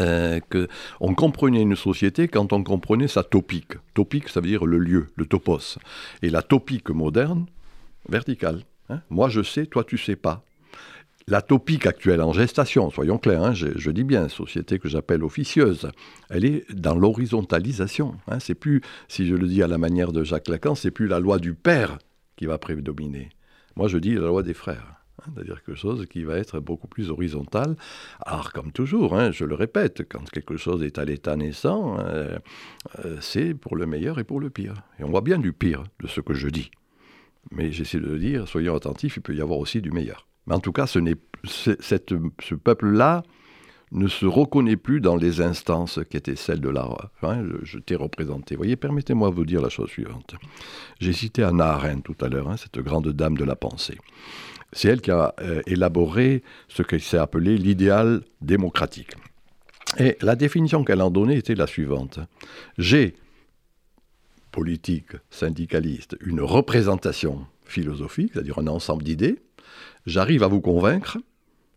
euh, 0.00 0.40
qu'on 0.50 1.14
comprenait 1.14 1.62
une 1.62 1.76
société 1.76 2.26
quand 2.26 2.52
on 2.52 2.64
comprenait 2.64 3.08
sa 3.08 3.22
topique. 3.22 3.74
Topique, 3.94 4.28
ça 4.28 4.40
veut 4.40 4.48
dire 4.48 4.66
le 4.66 4.78
lieu, 4.78 5.06
le 5.14 5.24
topos. 5.24 5.78
Et 6.20 6.30
la 6.30 6.42
topique 6.42 6.90
moderne, 6.90 7.46
verticale. 8.08 8.60
Hein. 8.88 9.00
Moi 9.10 9.28
je 9.28 9.42
sais, 9.42 9.66
toi 9.66 9.84
tu 9.84 9.98
sais 9.98 10.16
pas. 10.16 10.44
La 11.26 11.40
topique 11.40 11.86
actuelle 11.86 12.20
en 12.20 12.34
gestation, 12.34 12.90
soyons 12.90 13.16
clairs, 13.16 13.42
hein, 13.42 13.54
je, 13.54 13.90
dis 13.90 14.04
bien, 14.04 14.28
société 14.28 14.78
que 14.78 14.90
j'appelle 14.90 15.24
officieuse, 15.24 15.88
elle 16.28 16.44
est 16.44 16.70
dans 16.70 16.94
l'horizontalisation. 16.94 18.16
Hein. 18.28 18.40
c'est 18.40 18.54
plus, 18.54 18.82
si 19.08 19.26
je 19.26 19.34
le 19.34 19.48
dis 19.48 19.62
à 19.62 19.66
la 19.66 19.78
manière 19.78 20.12
de 20.12 20.22
Jacques 20.22 20.48
Lacan, 20.48 20.74
c'est 20.74 20.90
plus 20.90 21.06
la 21.06 21.20
loi 21.20 21.38
du 21.38 21.54
père 21.54 21.96
qui 22.36 22.44
va 22.44 22.58
prédominer. 22.58 23.30
Moi 23.74 23.88
je 23.88 23.96
dis 23.96 24.14
la 24.14 24.26
loi 24.26 24.42
des 24.42 24.52
frères. 24.52 24.96
Hein, 25.22 25.30
c'est-à-dire 25.34 25.62
quelque 25.62 25.78
chose 25.78 26.04
qui 26.10 26.24
va 26.24 26.36
être 26.36 26.60
beaucoup 26.60 26.88
plus 26.88 27.08
horizontal. 27.08 27.76
Alors, 28.20 28.52
comme 28.52 28.72
toujours, 28.72 29.16
je 29.32 29.44
le 29.46 29.54
répète, 29.54 30.06
quand 30.06 30.28
quelque 30.28 30.58
chose 30.58 30.82
est 30.82 30.98
à 30.98 31.06
l'état 31.06 31.36
naissant, 31.36 31.98
euh, 32.00 32.38
euh, 33.04 33.16
c'est 33.20 33.54
pour 33.54 33.76
le 33.76 33.86
meilleur 33.86 34.18
et 34.18 34.24
pour 34.24 34.40
le 34.40 34.50
pire. 34.50 34.74
Et 34.98 35.04
on 35.04 35.10
voit 35.10 35.22
bien 35.22 35.38
du 35.38 35.54
pire 35.54 35.84
de 36.02 36.06
ce 36.06 36.20
que 36.20 36.34
je 36.34 36.48
dis. 36.48 36.70
Mais 37.50 37.72
j'essaie 37.72 37.98
de 37.98 38.06
le 38.06 38.18
dire, 38.18 38.48
soyons 38.48 38.74
attentifs, 38.74 39.16
il 39.16 39.22
peut 39.22 39.34
y 39.34 39.40
avoir 39.40 39.58
aussi 39.58 39.80
du 39.80 39.90
meilleur. 39.90 40.26
Mais 40.46 40.54
en 40.54 40.60
tout 40.60 40.72
cas, 40.72 40.86
ce, 40.86 42.54
peuple-là 42.54 43.22
ne 43.92 44.08
se 44.08 44.26
reconnaît 44.26 44.76
plus 44.76 45.00
dans 45.00 45.16
les 45.16 45.40
instances 45.40 46.00
qui 46.10 46.16
étaient 46.16 46.36
celles 46.36 46.60
de 46.60 46.68
la... 46.68 46.88
Hein, 47.22 47.44
je 47.62 47.78
t'ai 47.78 47.94
représenté. 47.94 48.56
Voyez, 48.56 48.76
permettez-moi 48.76 49.30
de 49.30 49.34
vous 49.34 49.44
dire 49.44 49.62
la 49.62 49.68
chose 49.68 49.88
suivante. 49.88 50.34
J'ai 51.00 51.12
cité 51.12 51.42
Anna 51.42 51.70
Arendt 51.70 52.02
tout 52.02 52.24
à 52.24 52.28
l'heure, 52.28 52.48
hein, 52.48 52.56
cette 52.56 52.78
grande 52.80 53.08
dame 53.08 53.36
de 53.36 53.44
la 53.44 53.56
pensée. 53.56 53.98
C'est 54.72 54.88
elle 54.88 55.00
qui 55.00 55.12
a 55.12 55.34
euh, 55.40 55.62
élaboré 55.66 56.42
ce 56.68 56.82
qui 56.82 56.98
s'est 56.98 57.18
appelé 57.18 57.56
l'idéal 57.56 58.22
démocratique. 58.40 59.12
Et 59.98 60.16
la 60.20 60.34
définition 60.34 60.82
qu'elle 60.82 61.00
en 61.00 61.10
donnait 61.10 61.38
était 61.38 61.54
la 61.54 61.68
suivante. 61.68 62.18
J'ai, 62.78 63.14
politique, 64.54 65.16
syndicaliste, 65.30 66.16
une 66.24 66.40
représentation 66.40 67.44
philosophique, 67.64 68.30
c'est-à-dire 68.32 68.60
un 68.60 68.68
ensemble 68.68 69.02
d'idées. 69.02 69.40
J'arrive 70.06 70.44
à 70.44 70.46
vous 70.46 70.60
convaincre, 70.60 71.18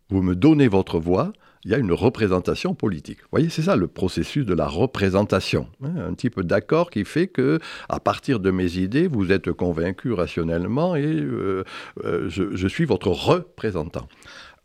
vous 0.09 0.21
me 0.21 0.35
donnez 0.35 0.67
votre 0.67 0.99
voix, 0.99 1.33
il 1.65 1.71
y 1.71 1.73
a 1.73 1.79
une 1.79 1.91
représentation 1.91 2.75
politique. 2.75 3.19
Vous 3.23 3.29
voyez, 3.31 3.49
c'est 3.49 3.63
ça 3.63 3.75
le 3.75 3.87
processus 3.87 4.45
de 4.45 4.53
la 4.53 4.67
représentation. 4.67 5.67
Hein, 5.83 5.93
un 6.09 6.13
type 6.13 6.39
d'accord 6.41 6.91
qui 6.91 7.03
fait 7.03 7.25
que, 7.25 7.57
à 7.89 7.99
partir 7.99 8.39
de 8.39 8.51
mes 8.51 8.77
idées, 8.77 9.07
vous 9.07 9.31
êtes 9.31 9.51
convaincu 9.51 10.13
rationnellement 10.13 10.95
et 10.95 11.03
euh, 11.03 11.63
euh, 12.05 12.29
je, 12.29 12.67
suis 12.67 12.85
votre 12.85 13.09
représentant. 13.09 14.07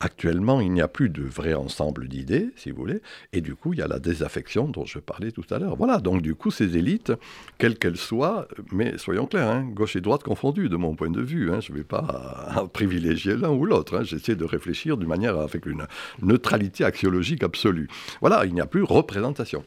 Actuellement, 0.04 0.60
il 0.60 0.72
n'y 0.72 0.80
a 0.80 0.88
plus 0.88 1.10
de 1.10 1.22
vrai 1.22 1.54
ensemble 1.54 2.08
d'idées, 2.08 2.50
si 2.56 2.72
vous 2.72 2.78
voulez, 2.78 3.00
et 3.32 3.40
du 3.40 3.54
coup, 3.54 3.72
il 3.72 3.78
y 3.78 3.82
a 3.82 3.86
la 3.86 4.00
désaffection 4.00 4.66
dont 4.66 4.84
je 4.84 4.98
parlais 4.98 5.30
tout 5.30 5.44
à 5.48 5.60
l'heure. 5.60 5.76
Voilà, 5.76 6.00
donc 6.00 6.22
du 6.22 6.34
coup, 6.34 6.50
ces 6.50 6.76
élites, 6.76 7.12
quelles 7.58 7.78
qu'elles 7.78 7.96
soient, 7.96 8.48
mais 8.72 8.98
soyons 8.98 9.26
clairs, 9.26 9.48
hein, 9.48 9.62
gauche 9.62 9.94
et 9.94 10.00
droite 10.00 10.24
confondues, 10.24 10.68
de 10.68 10.74
mon 10.74 10.96
point 10.96 11.08
de 11.08 11.22
vue, 11.22 11.52
hein, 11.52 11.60
je 11.60 11.70
ne 11.70 11.76
vais 11.76 11.84
pas 11.84 12.68
privilégier 12.72 13.36
l'un 13.36 13.50
ou 13.50 13.64
l'autre, 13.64 13.98
hein, 13.98 14.02
j'essaie 14.02 14.34
de 14.34 14.44
réfléchir 14.44 14.96
d'une 14.96 15.08
manière 15.08 15.38
avec 15.38 15.66
une 15.66 15.86
neutralité 16.20 16.84
axiologique 16.84 17.44
absolue. 17.44 17.86
Voilà, 18.20 18.44
il 18.44 18.54
n'y 18.54 18.60
a 18.60 18.66
plus 18.66 18.82
représentation. 18.82 19.64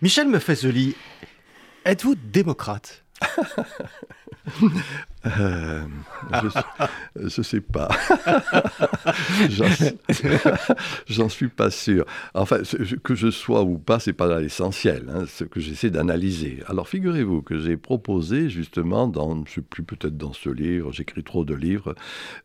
Michel 0.00 0.26
Mephezeli, 0.26 0.96
êtes-vous 1.84 2.16
démocrate? 2.16 3.01
Euh, 5.26 5.82
je 7.14 7.40
ne 7.40 7.42
sais 7.42 7.60
pas. 7.60 7.88
J'en 11.06 11.28
suis 11.28 11.48
pas 11.48 11.70
sûr. 11.70 12.04
Enfin, 12.34 12.58
que 13.02 13.14
je 13.14 13.30
sois 13.30 13.62
ou 13.62 13.78
pas, 13.78 14.00
c'est 14.00 14.12
pas 14.12 14.40
l'essentiel. 14.40 15.06
Hein, 15.12 15.24
ce 15.28 15.44
que 15.44 15.60
j'essaie 15.60 15.90
d'analyser. 15.90 16.62
Alors, 16.66 16.88
figurez-vous 16.88 17.42
que 17.42 17.58
j'ai 17.58 17.76
proposé 17.76 18.48
justement, 18.48 19.06
dans, 19.06 19.44
je 19.46 19.54
sais 19.54 19.60
plus 19.60 19.82
peut-être 19.82 20.16
dans 20.16 20.32
ce 20.32 20.50
livre, 20.50 20.92
j'écris 20.92 21.22
trop 21.22 21.44
de 21.44 21.54
livres, 21.54 21.94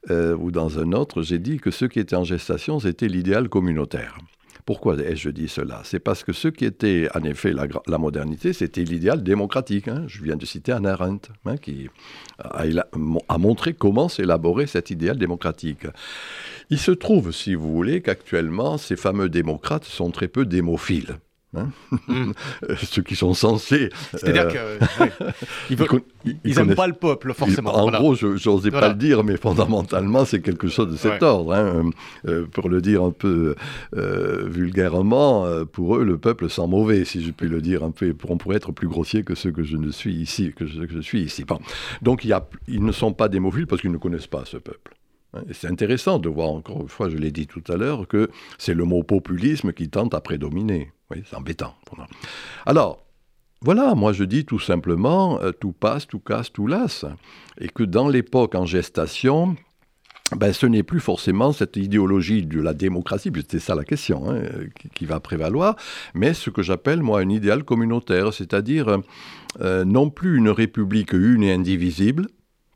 euh, 0.10 0.36
ou 0.36 0.52
dans 0.52 0.80
un 0.80 0.92
autre, 0.92 1.22
j'ai 1.22 1.40
dit 1.40 1.60
que 1.60 1.72
ce 1.72 1.86
qui 1.86 2.00
était 2.00 2.16
en 2.16 2.24
gestation, 2.24 2.80
c'était 2.80 3.08
l'idéal 3.08 3.50
communautaire. 3.50 4.18
Pourquoi 4.68 4.98
ai-je 4.98 5.30
dit 5.30 5.48
cela? 5.48 5.80
C'est 5.86 6.02
parce 6.02 6.26
que 6.26 6.34
ce 6.34 6.50
qui 6.50 6.66
était 6.66 7.08
en 7.16 7.24
effet 7.24 7.54
la, 7.54 7.98
modernité, 7.98 8.52
c'était 8.52 8.84
l'idéal 8.84 9.24
démocratique. 9.24 9.88
Hein. 9.88 10.04
Je 10.08 10.22
viens 10.22 10.36
de 10.36 10.46
citer 10.46 10.74
Anna 10.74 10.92
Arendt, 10.92 11.30
hein, 11.46 11.56
qui 11.56 11.88
a, 12.38 12.66
a, 13.30 13.38
montré 13.38 13.74
comment 13.74 14.10
s'élaborer 14.10 14.68
cet 14.68 14.90
idéal 14.90 15.18
démocratique. 15.18 15.88
Il 16.70 16.80
se 16.80 16.92
trouve, 16.92 17.32
si 17.32 17.56
vous 17.56 17.72
voulez, 17.72 18.02
qu'actuellement, 18.02 18.78
ces 18.78 18.98
fameux 18.98 19.30
démocrates 19.30 19.86
sont 19.86 20.12
très 20.12 20.28
peu 20.28 20.46
démophiles. 20.46 21.18
Hein 21.56 21.70
hmm. 22.08 22.32
Ceux 22.84 23.02
qui 23.02 23.16
sont 23.16 23.34
censés. 23.34 23.90
C'est-à-dire 24.12 24.50
euh, 24.56 24.80
qu'ils 25.68 25.78
n'aiment 26.58 26.76
pas 26.76 26.88
le 26.88 26.94
peuple, 26.94 27.34
forcément. 27.34 27.74
en 27.74 27.90
gros, 27.90 28.16
je 28.16 28.28
n'osais 28.28 28.72
pas 28.72 28.90
le 28.90 28.96
dire, 28.96 29.24
mais 29.24 29.38
fondamentalement, 29.38 30.26
c'est 30.26 30.42
quelque 30.42 30.68
chose 30.68 30.92
de 30.92 30.98
cet 30.98 31.24
ordre. 31.24 31.54
Hein. 31.54 31.90
Euh, 32.28 32.46
pour 32.48 32.70
le 32.70 32.82
dire 32.82 33.04
un 33.04 33.12
peu 33.12 33.56
euh, 33.96 34.48
vulgairement, 34.48 35.46
pour 35.72 35.96
eux, 35.96 36.04
le 36.04 36.18
peuple 36.18 36.50
sent 36.50 36.68
mauvais, 36.68 37.06
si 37.06 37.24
je 37.24 37.32
puis 37.32 37.48
le 37.48 37.62
dire 37.62 37.84
un 37.84 37.92
peu. 37.92 38.14
On 38.28 38.38
pourrait 38.38 38.58
être 38.58 38.74
plus 38.74 38.88
grossier 38.88 39.24
que 39.24 39.36
ceux 39.36 39.52
que 39.52 39.64
je 39.64 39.78
ne 39.78 39.90
suis 39.90 40.16
ici, 40.16 40.54
que 40.54 40.66
je, 40.66 40.82
que 40.82 40.94
je 40.94 41.00
suis 41.00 41.22
ici. 41.22 41.46
Donc, 42.02 42.26
il 42.26 42.30
y 42.30 42.34
a, 42.34 42.46
ils 42.68 42.84
ne 42.84 42.92
sont 42.92 43.14
pas 43.14 43.30
démophiles 43.30 43.68
parce 43.68 43.82
qu'ils 43.82 43.92
ne 43.92 43.98
connaissent 43.98 44.28
pas 44.28 44.44
ce 44.46 44.58
peuple. 44.58 44.96
Hein, 45.34 45.44
c'est 45.52 45.68
intéressant 45.68 46.20
de 46.20 46.30
voir, 46.30 46.50
encore 46.50 46.82
une 46.82 46.90
fois, 46.90 47.10
je 47.10 47.18
l'ai 47.18 47.32
dit 47.32 47.48
tout 47.48 47.64
à 47.70 47.78
l'heure, 47.78 48.08
que 48.08 48.30
c'est 48.58 48.74
le 48.74 48.84
mot 48.84 49.04
populisme 49.04 49.72
qui 49.72 49.90
tente 49.90 50.14
à 50.14 50.22
prédominer. 50.22 50.92
Oui, 51.12 51.24
c'est 51.30 51.36
embêtant. 51.36 51.76
Alors, 52.66 53.06
voilà, 53.62 53.96
moi 53.96 54.14
je 54.14 54.24
dis 54.24 54.46
tout 54.46 54.60
simplement, 54.60 55.42
euh, 55.42 55.52
tout 55.52 55.72
passe, 55.72 56.06
tout 56.06 56.20
casse, 56.20 56.52
tout 56.52 56.68
lasse. 56.68 57.06
Et 57.60 57.70
que 57.70 57.84
dans 57.84 58.08
l'époque 58.08 58.56
en 58.56 58.66
gestation, 58.66 59.56
ben, 60.36 60.52
ce 60.52 60.66
n'est 60.66 60.84
plus 60.84 61.00
forcément 61.00 61.54
cette 61.54 61.78
idéologie 61.78 62.46
de 62.46 62.60
la 62.60 62.74
démocratie, 62.74 63.32
c'est 63.50 63.60
ça 63.60 63.76
la 63.76 63.86
question, 63.86 64.30
hein, 64.30 64.42
qui, 64.94 65.06
va 65.06 65.22
prévaloir, 65.22 65.78
mais 66.14 66.34
ce 66.34 66.50
que 66.50 66.62
j'appelle 66.62 67.02
moi 67.02 67.22
un 67.22 67.30
idéal 67.30 67.64
communautaire, 67.64 68.34
c'est-à-dire 68.34 69.00
euh, 69.62 69.86
non 69.86 70.10
plus 70.10 70.38
une 70.38 70.50
république 70.50 71.14
une 71.14 71.44
et 71.44 71.54
indivisible, 71.54 72.28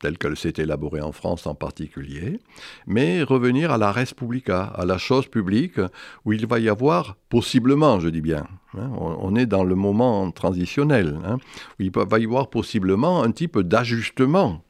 telle 0.02 0.18
qu'elle 0.18 0.36
s'est 0.36 0.54
élaborée 0.58 1.02
en 1.02 1.12
France 1.12 1.48
en 1.48 1.56
particulier, 1.56 2.40
mais 2.88 3.24
revenir 3.24 3.72
à 3.72 3.78
la 3.78 3.92
res 3.92 4.14
publica, 4.16 4.64
à 4.64 4.86
la 4.86 4.98
chose 4.98 5.28
publique, 5.28 5.80
où 6.26 6.34
il 6.34 6.48
va 6.48 6.60
y 6.60 6.68
avoir, 6.68 7.16
possiblement, 7.30 8.00
je 8.00 8.10
dis 8.10 8.22
bien, 8.22 8.48
hein, 8.78 8.92
on, 8.98 9.36
est 9.36 9.46
dans 9.46 9.64
le 9.64 9.76
moment 9.76 10.30
transitionnel, 10.32 11.20
hein, 11.24 11.38
où 11.80 11.84
il 11.84 11.92
va 11.92 12.20
y 12.20 12.26
avoir 12.26 12.50
possiblement 12.50 13.24
un 13.24 13.32
type 13.32 13.60
d'ajustement 13.60 14.64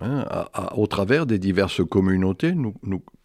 hein, 0.00 0.24
au 0.74 0.86
travers 0.86 1.26
des 1.26 1.38
diverses 1.38 1.84
communautés 1.84 2.54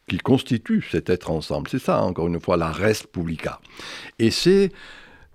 qui 0.08 0.18
constituent 0.18 0.86
cet 0.92 1.10
être 1.10 1.32
ensemble. 1.32 1.70
C'est 1.70 1.80
ça, 1.80 2.04
encore 2.04 2.28
une 2.28 2.40
fois, 2.40 2.58
la 2.58 2.72
res 2.72 3.08
publica. 3.12 3.60
Et 4.20 4.30
c'est 4.30 4.72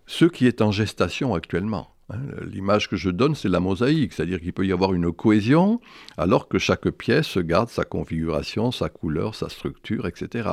ce 0.06 0.26
qui 0.26 0.46
est 0.46 0.60
en 0.60 0.70
gestation 0.70 1.34
actuellement. 1.34 1.88
Hein, 2.10 2.18
l'image 2.42 2.88
que 2.88 2.96
je 2.96 3.10
donne, 3.10 3.34
c'est 3.34 3.48
la 3.48 3.60
mosaïque, 3.60 4.12
c'est-à-dire 4.12 4.40
qu'il 4.40 4.52
peut 4.52 4.66
y 4.66 4.72
avoir 4.72 4.94
une 4.94 5.12
cohésion 5.12 5.80
alors 6.16 6.48
que 6.48 6.58
chaque 6.58 6.88
pièce 6.90 7.38
garde 7.38 7.68
sa 7.68 7.84
configuration, 7.84 8.72
sa 8.72 8.88
couleur, 8.88 9.34
sa 9.34 9.48
structure, 9.48 10.06
etc. 10.06 10.50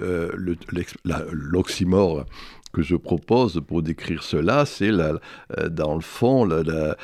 Euh, 0.00 0.30
l'oxymore 1.32 2.24
que 2.72 2.82
je 2.82 2.96
propose 2.96 3.60
pour 3.66 3.82
décrire 3.82 4.22
cela, 4.22 4.66
c'est 4.66 4.90
euh, 4.90 5.18
dans 5.68 5.94
le 5.94 6.00
fond 6.00 6.48
euh, 6.50 6.94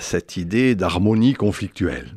cette 0.00 0.36
idée 0.36 0.74
d'harmonie 0.74 1.34
conflictuelle. 1.34 2.14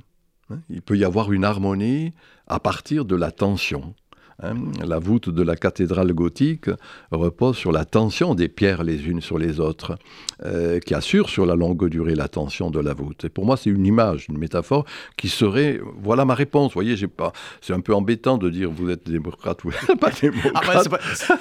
Hein, 0.49 0.59
il 0.69 0.81
peut 0.81 0.97
y 0.97 1.05
avoir 1.05 1.31
une 1.31 1.45
harmonie 1.45 2.13
à 2.47 2.59
partir 2.59 3.05
de 3.05 3.15
la 3.15 3.31
tension. 3.31 3.95
Hein, 4.41 4.55
la 4.85 4.99
voûte 4.99 5.29
de 5.29 5.43
la 5.43 5.55
cathédrale 5.55 6.11
gothique 6.13 6.69
repose 7.11 7.55
sur 7.55 7.71
la 7.71 7.85
tension 7.85 8.33
des 8.33 8.47
pierres 8.47 8.83
les 8.83 9.07
unes 9.07 9.21
sur 9.21 9.37
les 9.37 9.59
autres, 9.59 9.97
euh, 10.43 10.79
qui 10.79 10.93
assure 10.93 11.29
sur 11.29 11.45
la 11.45 11.55
longue 11.55 11.87
durée 11.87 12.15
la 12.15 12.27
tension 12.27 12.71
de 12.71 12.79
la 12.79 12.93
voûte. 12.93 13.25
Et 13.25 13.29
pour 13.29 13.45
moi, 13.45 13.57
c'est 13.57 13.69
une 13.69 13.85
image, 13.85 14.25
une 14.29 14.37
métaphore 14.37 14.85
qui 15.17 15.29
serait. 15.29 15.79
Voilà 16.01 16.25
ma 16.25 16.35
réponse. 16.35 16.69
Vous 16.69 16.79
voyez, 16.79 16.95
j'ai 16.95 17.07
pas. 17.07 17.31
C'est 17.61 17.73
un 17.73 17.79
peu 17.79 17.93
embêtant 17.93 18.37
de 18.37 18.49
dire 18.49 18.71
vous 18.71 18.89
êtes 18.89 19.09
démocrate 19.09 19.63
ou 19.65 19.71
pas 19.99 20.09
démocrate. 20.09 20.87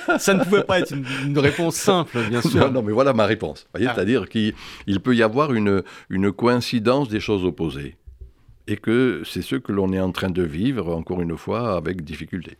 Ah, 0.08 0.18
ça 0.18 0.34
ne 0.34 0.44
pouvait 0.44 0.64
pas 0.64 0.80
être 0.80 0.92
une, 0.92 1.38
réponse 1.38 1.76
simple, 1.76 2.18
bien 2.28 2.42
sûr. 2.42 2.70
Non, 2.70 2.82
mais 2.82 2.92
voilà 2.92 3.12
ma 3.12 3.26
réponse. 3.26 3.62
Vous 3.64 3.78
voyez, 3.78 3.86
ah. 3.88 3.94
c'est-à-dire 3.94 4.28
qu'il 4.28 4.54
peut 5.02 5.16
y 5.16 5.22
avoir 5.22 5.52
une, 5.52 5.82
une 6.10 6.32
coïncidence 6.32 7.08
des 7.08 7.20
choses 7.20 7.44
opposées 7.44 7.96
et 8.66 8.76
que 8.76 9.22
c'est 9.24 9.42
ce 9.42 9.56
que 9.56 9.72
l'on 9.72 9.92
est 9.92 10.00
en 10.00 10.12
train 10.12 10.30
de 10.30 10.42
vivre, 10.42 10.94
encore 10.94 11.20
une 11.20 11.36
fois, 11.36 11.76
avec 11.76 12.04
difficulté. 12.04 12.56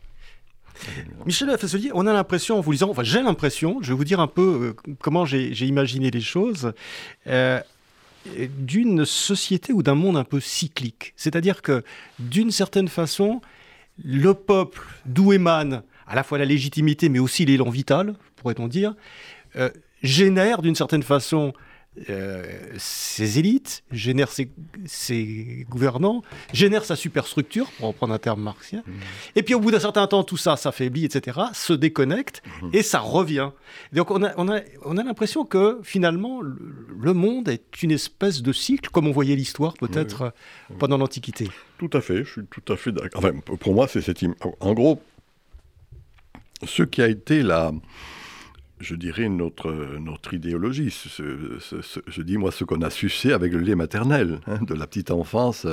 Michel 1.26 1.56
Fasselier, 1.58 1.90
on 1.94 2.06
a 2.06 2.12
l'impression, 2.12 2.58
en 2.58 2.60
vous 2.60 2.72
lisant, 2.72 2.90
enfin 2.90 3.02
j'ai 3.02 3.22
l'impression, 3.22 3.78
je 3.82 3.88
vais 3.88 3.96
vous 3.96 4.04
dire 4.04 4.20
un 4.20 4.26
peu 4.26 4.74
euh, 4.88 4.94
comment 5.00 5.24
j'ai 5.24 5.66
imaginé 5.66 6.10
les 6.10 6.20
choses, 6.20 6.72
euh, 7.26 7.60
d'une 8.36 9.04
société 9.04 9.72
ou 9.72 9.82
d'un 9.82 9.94
monde 9.94 10.16
un 10.16 10.24
peu 10.24 10.40
cyclique. 10.40 11.12
C'est-à-dire 11.16 11.62
que 11.62 11.82
d'une 12.18 12.50
certaine 12.50 12.88
façon, 12.88 13.40
le 14.02 14.34
peuple 14.34 14.80
d'où 15.06 15.32
émane 15.32 15.82
à 16.06 16.14
la 16.14 16.22
fois 16.22 16.38
la 16.38 16.44
légitimité 16.44 17.08
mais 17.08 17.18
aussi 17.18 17.44
l'élan 17.44 17.70
vital, 17.70 18.14
pourrait-on 18.36 18.68
dire, 18.68 18.94
euh, 19.56 19.70
génère 20.02 20.62
d'une 20.62 20.74
certaine 20.74 21.02
façon 21.02 21.52
euh, 22.08 22.44
ses 22.78 23.38
élites, 23.38 23.84
génère 23.90 24.30
ses, 24.30 25.66
gouvernants, 25.68 26.22
génère 26.52 26.86
sa 26.86 26.96
superstructure, 26.96 27.70
pour 27.72 27.88
reprendre 27.88 28.14
un 28.14 28.18
terme 28.18 28.40
marxien. 28.40 28.82
Mmh. 28.86 28.92
Et 29.36 29.42
puis 29.42 29.54
au 29.54 29.60
bout 29.60 29.70
d'un 29.70 29.78
certain 29.78 30.06
temps, 30.06 30.24
tout 30.24 30.38
ça 30.38 30.56
s'affaiblit, 30.56 31.04
etc., 31.04 31.38
se 31.52 31.74
déconnecte, 31.74 32.42
mmh. 32.62 32.68
et 32.72 32.82
ça 32.82 32.98
revient. 32.98 33.50
Donc 33.92 34.10
on 34.10 34.22
a, 34.24 34.32
on 34.38 34.48
a, 34.48 34.60
on 34.84 34.96
a 34.96 35.04
l'impression 35.04 35.44
que 35.44 35.80
finalement, 35.82 36.40
le, 36.40 37.12
monde 37.12 37.50
est 37.50 37.82
une 37.82 37.90
espèce 37.90 38.40
de 38.40 38.52
cycle, 38.52 38.88
comme 38.88 39.06
on 39.06 39.12
voyait 39.12 39.36
l'histoire 39.36 39.74
peut-être 39.74 40.32
pendant 40.78 40.96
l'Antiquité. 40.96 41.50
Tout 41.76 41.90
à 41.92 42.00
fait, 42.00 42.24
je 42.24 42.30
suis 42.30 42.42
tout 42.50 42.72
à 42.72 42.76
fait 42.76 42.92
d'accord. 42.92 43.22
Enfin, 43.22 43.38
pour 43.40 43.74
moi, 43.74 43.86
c'est 43.86 44.00
cette... 44.00 44.24
En 44.60 44.72
gros, 44.72 45.02
ce 46.64 46.82
qui 46.84 47.02
a 47.02 47.08
été 47.08 47.42
la 47.42 47.72
je 48.82 48.94
dirais, 48.94 49.28
notre, 49.28 49.72
notre 49.98 50.34
idéologie. 50.34 50.94
je 51.18 52.22
dis, 52.22 52.36
moi, 52.36 52.52
ce 52.52 52.64
qu'on 52.64 52.82
a 52.82 52.90
sucé 52.90 53.32
avec 53.32 53.52
le 53.52 53.60
lait 53.60 53.74
maternel, 53.74 54.40
hein, 54.46 54.58
de 54.62 54.74
la 54.74 54.86
petite 54.86 55.10
enfance 55.10 55.66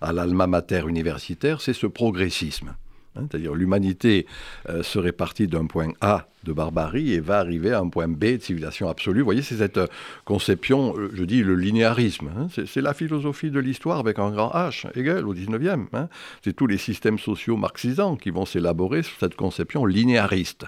à 0.00 0.12
l'alma 0.12 0.46
mater 0.46 0.86
universitaire, 0.86 1.60
c'est 1.60 1.72
ce 1.72 1.86
progressisme. 1.86 2.74
Hein, 3.16 3.26
c'est-à-dire 3.30 3.54
l'humanité 3.54 4.26
euh, 4.68 4.82
serait 4.82 5.12
partie 5.12 5.46
d'un 5.46 5.66
point 5.66 5.92
A 6.00 6.28
de 6.44 6.52
barbarie 6.52 7.12
et 7.12 7.20
va 7.20 7.38
arriver 7.38 7.72
à 7.72 7.80
un 7.80 7.88
point 7.88 8.08
B 8.08 8.24
de 8.24 8.38
civilisation 8.38 8.88
absolue. 8.88 9.20
Vous 9.20 9.24
voyez, 9.24 9.42
c'est 9.42 9.56
cette 9.56 9.78
euh, 9.78 9.86
conception, 10.24 10.94
euh, 10.96 11.10
je 11.14 11.24
dis 11.24 11.42
le 11.42 11.54
linéarisme. 11.54 12.30
Hein. 12.36 12.46
c'est 12.50 12.82
la 12.82 12.94
philosophie 12.94 13.50
de 13.50 13.58
l'histoire 13.58 13.98
avec 13.98 14.18
un 14.18 14.30
grand 14.30 14.50
H, 14.50 14.86
Hegel 14.94 15.26
au 15.26 15.34
19e. 15.34 15.86
Hein. 15.92 16.08
c'est 16.44 16.54
tous 16.54 16.66
les 16.66 16.78
systèmes 16.78 17.18
sociaux 17.18 17.56
marxisants 17.56 18.16
qui 18.16 18.30
vont 18.30 18.46
s'élaborer 18.46 19.02
sur 19.02 19.18
cette 19.18 19.36
conception 19.36 19.84
linéariste 19.84 20.66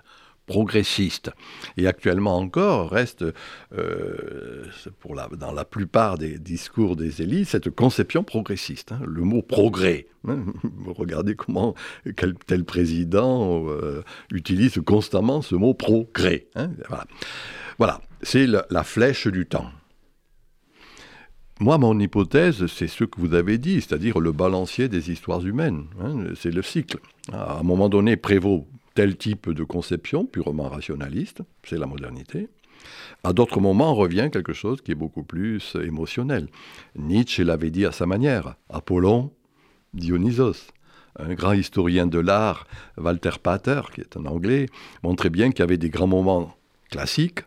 progressiste. 0.49 1.31
Et 1.77 1.87
actuellement 1.87 2.37
encore 2.37 2.91
reste, 2.91 3.25
euh, 3.77 4.65
pour 4.99 5.15
dans 5.15 5.53
la 5.53 5.65
plupart 5.65 6.19
des 6.19 6.39
discours 6.39 6.97
des 6.97 7.23
élites, 7.23 7.49
cette 7.49 7.71
conception 7.71 8.25
progressiste. 8.25 8.93
Hein. 8.93 9.01
le 9.07 9.23
mot 9.23 9.43
progrès. 9.43 10.07
Hein. 10.27 10.45
Regardez 10.87 11.37
comment 11.37 11.75
quel 12.17 12.35
tel 12.35 12.65
président 12.65 13.69
euh, 13.69 14.03
utilise 14.33 14.81
constamment 14.85 15.43
ce 15.43 15.55
mot 15.55 15.75
progrès. 15.75 16.47
Hein. 16.57 16.71
voilà, 16.89 17.05
voilà. 17.79 18.01
c'est 18.23 18.47
la, 18.47 18.85
flèche 18.85 19.29
du 19.29 19.47
temps. 19.47 19.71
Moi, 21.61 21.77
mon 21.77 21.99
hypothèse, 21.99 22.67
c'est 22.69 22.87
ce 22.87 23.05
que 23.05 23.21
vous 23.21 23.35
avez 23.35 23.59
dit, 23.59 23.81
c'est-à-dire 23.81 24.21
le 24.21 24.33
balancier 24.33 24.89
des 24.89 25.11
histoires 25.11 25.45
humaines. 25.45 25.87
c'est 26.37 26.53
le 26.53 26.63
cycle. 26.63 26.99
À 27.33 27.59
un 27.59 27.63
moment 27.65 27.89
donné, 27.89 28.17
prévaut 28.17 28.67
tel 28.99 29.17
type 29.17 29.51
de 29.51 29.63
conception 29.63 30.27
purement 30.27 30.69
rationaliste, 30.69 31.43
c'est 31.63 31.79
la 31.79 31.87
modernité. 31.87 32.49
À 33.23 33.33
d'autres 33.33 33.61
moments, 33.61 33.95
revient 33.95 34.29
quelque 34.33 34.53
chose 34.53 34.81
qui 34.81 34.91
est 34.91 34.97
beaucoup 34.97 35.23
plus 35.23 35.77
émotionnel. 35.81 36.49
Nietzsche 36.97 37.45
l'avait 37.45 37.71
dit 37.71 37.87
à 37.87 37.93
sa 37.93 38.07
manière. 38.07 38.57
Apollon, 38.69 39.31
Dionysos. 39.95 40.73
Un 41.17 41.35
grand 41.35 41.53
historien 41.53 42.09
de 42.09 42.19
l'art, 42.19 42.67
Walter 42.97 43.39
Pater, 43.41 43.83
qui 43.95 44.01
est 44.01 44.17
un 44.17 44.27
Anglais, 44.27 44.67
montrait 45.05 45.31
bien 45.31 45.53
qu'il 45.53 45.61
y 45.61 45.63
avait 45.63 45.79
des 45.79 45.91
grands 45.91 46.09
moments 46.09 46.57
classiques 46.91 47.45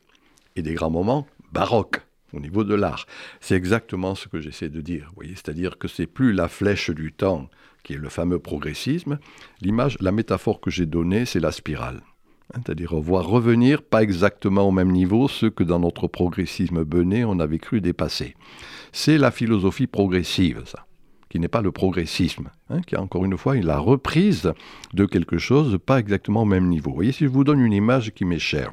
et 0.55 0.61
des 0.61 0.73
grands 0.73 0.89
moments 0.89 1.27
baroques 1.51 1.99
au 2.31 2.39
niveau 2.39 2.63
de 2.63 2.75
l'art. 2.75 3.07
C'est 3.41 3.55
exactement 3.55 4.15
ce 4.15 4.29
que 4.29 4.39
j'essaie 4.39 4.69
de 4.69 4.79
dire. 4.79 5.11
C'est-à-dire 5.21 5.77
que 5.77 5.89
c'est 5.89 6.07
plus 6.07 6.31
la 6.31 6.47
flèche 6.47 6.91
du 6.91 7.11
temps 7.11 7.49
qui 7.83 7.93
est 7.93 7.97
le 7.97 8.09
fameux 8.09 8.39
progressisme, 8.39 9.19
l'image, 9.61 9.97
la 10.01 10.11
métaphore 10.11 10.59
que 10.59 10.69
j'ai 10.69 10.85
donnée, 10.85 11.25
c'est 11.25 11.39
la 11.39 11.51
spirale. 11.51 12.01
Hein, 12.53 12.61
c'est-à-dire 12.65 12.95
voir 12.95 13.27
revenir 13.27 13.81
pas 13.81 14.03
exactement 14.03 14.67
au 14.67 14.71
même 14.71 14.91
niveau 14.91 15.27
ce 15.27 15.45
que 15.45 15.63
dans 15.63 15.79
notre 15.79 16.07
progressisme 16.07 16.83
bené 16.83 17.23
on 17.25 17.39
avait 17.39 17.59
cru 17.59 17.81
dépasser. 17.81 18.35
C'est 18.91 19.17
la 19.17 19.31
philosophie 19.31 19.87
progressive, 19.87 20.63
ça, 20.65 20.85
qui 21.29 21.39
n'est 21.39 21.47
pas 21.47 21.61
le 21.61 21.71
progressisme, 21.71 22.49
hein, 22.69 22.81
qui 22.81 22.95
est 22.95 22.99
encore 22.99 23.25
une 23.25 23.37
fois 23.37 23.55
la 23.55 23.77
reprise 23.77 24.53
de 24.93 25.05
quelque 25.05 25.37
chose 25.37 25.79
pas 25.85 25.99
exactement 25.99 26.41
au 26.43 26.45
même 26.45 26.67
niveau. 26.67 26.89
Vous 26.89 26.95
voyez, 26.95 27.13
si 27.13 27.23
je 27.23 27.29
vous 27.29 27.43
donne 27.43 27.61
une 27.61 27.73
image 27.73 28.11
qui 28.11 28.25
m'est 28.25 28.39
chère, 28.39 28.71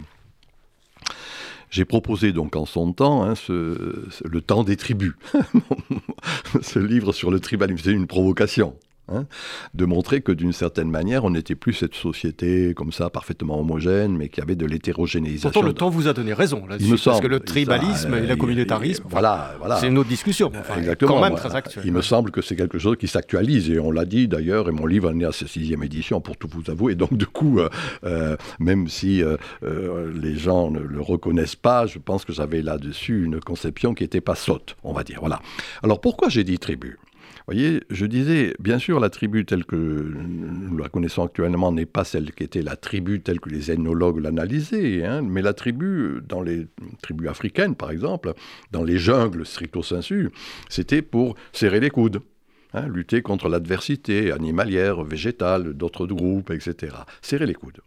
j'ai 1.70 1.84
proposé 1.84 2.32
donc 2.32 2.56
en 2.56 2.64
son 2.64 2.92
temps 2.92 3.24
hein, 3.24 3.34
le 3.48 4.40
temps 4.40 4.64
des 4.64 4.76
tribus, 4.76 5.14
ce 6.62 6.78
livre 6.78 7.12
sur 7.12 7.30
le 7.30 7.40
tribalisme, 7.40 7.82
c'est 7.84 7.92
une 7.92 8.06
provocation. 8.06 8.74
Hein, 9.11 9.24
de 9.72 9.86
montrer 9.86 10.20
que 10.20 10.32
d'une 10.32 10.52
certaine 10.52 10.90
manière, 10.90 11.24
on 11.24 11.30
n'était 11.30 11.54
plus 11.54 11.72
cette 11.72 11.94
société 11.94 12.74
comme 12.74 12.92
ça, 12.92 13.09
parfaitement 13.09 13.59
homogène, 13.59 14.14
mais 14.16 14.28
qui 14.28 14.42
avait 14.42 14.54
de 14.54 14.66
l'hétérogénéisation. 14.66 15.48
Pourtant, 15.48 15.66
le 15.66 15.72
temps 15.72 15.88
vous 15.88 16.09
a 16.09 16.12
donné 16.12 16.34
raison 16.34 16.66
là-dessus, 16.66 16.96
parce 17.02 17.20
que 17.20 17.26
le 17.26 17.40
tribalisme 17.40 18.14
et 18.14 18.26
le 18.26 18.36
communautarisme, 18.36 19.04
voilà, 19.09 19.54
voilà. 19.59 19.76
c'est 19.76 19.88
une 19.88 19.96
autre 19.96 20.11
discussion, 20.11 20.52
Exactement, 20.76 21.14
quand 21.14 21.22
même 21.22 21.36
très 21.36 21.54
actuel. 21.54 21.84
Il 21.86 21.92
me 21.92 22.02
semble 22.02 22.30
que 22.30 22.42
c'est 22.42 22.54
quelque 22.54 22.78
chose 22.78 22.96
qui 22.98 23.09
s'actualise, 23.09 23.70
et 23.70 23.78
on 23.78 23.90
l'a 23.90 24.04
dit 24.04 24.28
d'ailleurs, 24.28 24.68
et 24.68 24.72
mon 24.72 24.84
livre 24.84 25.11
en 25.11 25.18
est 25.20 25.24
à 25.24 25.32
sa 25.32 25.46
sixième 25.46 25.82
édition, 25.82 26.20
pour 26.20 26.36
tout 26.36 26.48
vous 26.52 26.70
avouer, 26.70 26.94
donc 26.94 27.16
du 27.16 27.26
coup, 27.26 27.61
euh, 27.61 27.70
euh, 28.04 28.36
même 28.59 28.88
si 28.88 29.22
euh, 29.22 29.36
les 30.14 30.36
gens 30.36 30.70
ne 30.70 30.80
le 30.80 31.00
reconnaissent 31.00 31.56
pas, 31.56 31.86
je 31.86 31.98
pense 31.98 32.26
que 32.26 32.34
j'avais 32.34 32.61
là-dessus 32.61 33.24
une 33.24 33.40
conception 33.40 33.94
qui 33.94 34.04
n'était 34.04 34.20
pas 34.20 34.34
sotte, 34.34 34.76
on 34.84 34.92
va 34.92 35.02
dire. 35.02 35.20
Voilà. 35.20 35.40
Alors 35.82 36.00
pourquoi 36.02 36.28
j'ai 36.28 36.44
dit 36.44 36.59
tribu? 36.59 36.98
Voyez, 37.49 37.82
je 37.88 38.05
disais, 38.05 38.55
bien 38.59 38.78
sûr, 38.78 39.01
la 39.01 39.09
tribu 39.09 39.46
telle 39.46 39.64
que 39.64 39.76
nous 39.76 40.76
la 40.76 40.90
connaissons 40.90 41.24
actuellement 41.24 41.72
n'est 41.72 41.86
pas 41.86 42.05
celle 42.05 42.32
qui 42.32 42.44
était 42.44 42.61
la 42.61 42.76
tribu 42.76 43.22
telle 43.22 43.40
que 43.40 43.49
les 43.49 43.70
ethnologues 43.70 44.18
l'analysaient, 44.18 45.03
hein, 45.03 45.22
mais 45.22 45.40
la 45.40 45.55
tribu, 45.55 46.20
dans 46.28 46.42
les 46.42 46.66
tribus 47.01 47.28
africaines 47.28 47.74
par 47.74 47.90
exemple, 47.90 48.34
dans 48.70 48.84
les 48.84 48.99
jungles 48.99 49.46
stricto 49.46 49.82
sensu, 49.82 50.28
c'était 50.68 51.01
pour 51.01 51.36
serrer 51.53 51.80
les 51.80 51.90
coudes. 51.90 52.20
Hein, 52.74 52.86
lutter 52.86 53.22
contre 53.22 53.49
l'adversité 53.49 54.30
animalière, 54.30 55.03
végétale, 55.03 55.72
d'autres 55.72 56.07
groupes, 56.07 56.51
etc. 56.51 56.96
Serrer 57.22 57.46
les 57.46 57.55
coudes. 57.55 57.80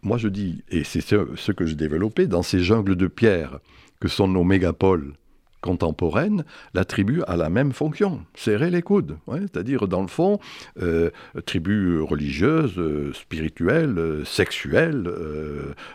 Moi 0.00 0.16
je 0.16 0.28
dis, 0.28 0.64
et 0.70 0.84
c'est 0.84 1.02
ce, 1.02 1.36
ce 1.36 1.52
que 1.52 1.66
je 1.66 1.74
développais, 1.74 2.26
dans 2.26 2.42
ces 2.42 2.60
jungles 2.60 2.96
de 2.96 3.08
pierre 3.08 3.58
que 4.00 4.08
sont 4.08 4.26
nos 4.26 4.42
mégapoles, 4.42 5.12
contemporaine, 5.60 6.44
la 6.74 6.84
tribu 6.84 7.22
a 7.26 7.36
la 7.36 7.48
même 7.48 7.72
fonction, 7.72 8.20
serrer 8.34 8.70
les 8.70 8.82
coudes. 8.82 9.16
C'est-à-dire, 9.28 9.88
dans 9.88 10.02
le 10.02 10.08
fond, 10.08 10.38
euh, 10.80 11.10
tribu 11.44 12.00
religieuse, 12.00 12.78
euh, 12.78 13.12
spirituelle, 13.12 13.98
euh, 13.98 14.24
sexuelle, 14.24 15.10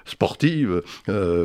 sportive, 0.05 0.83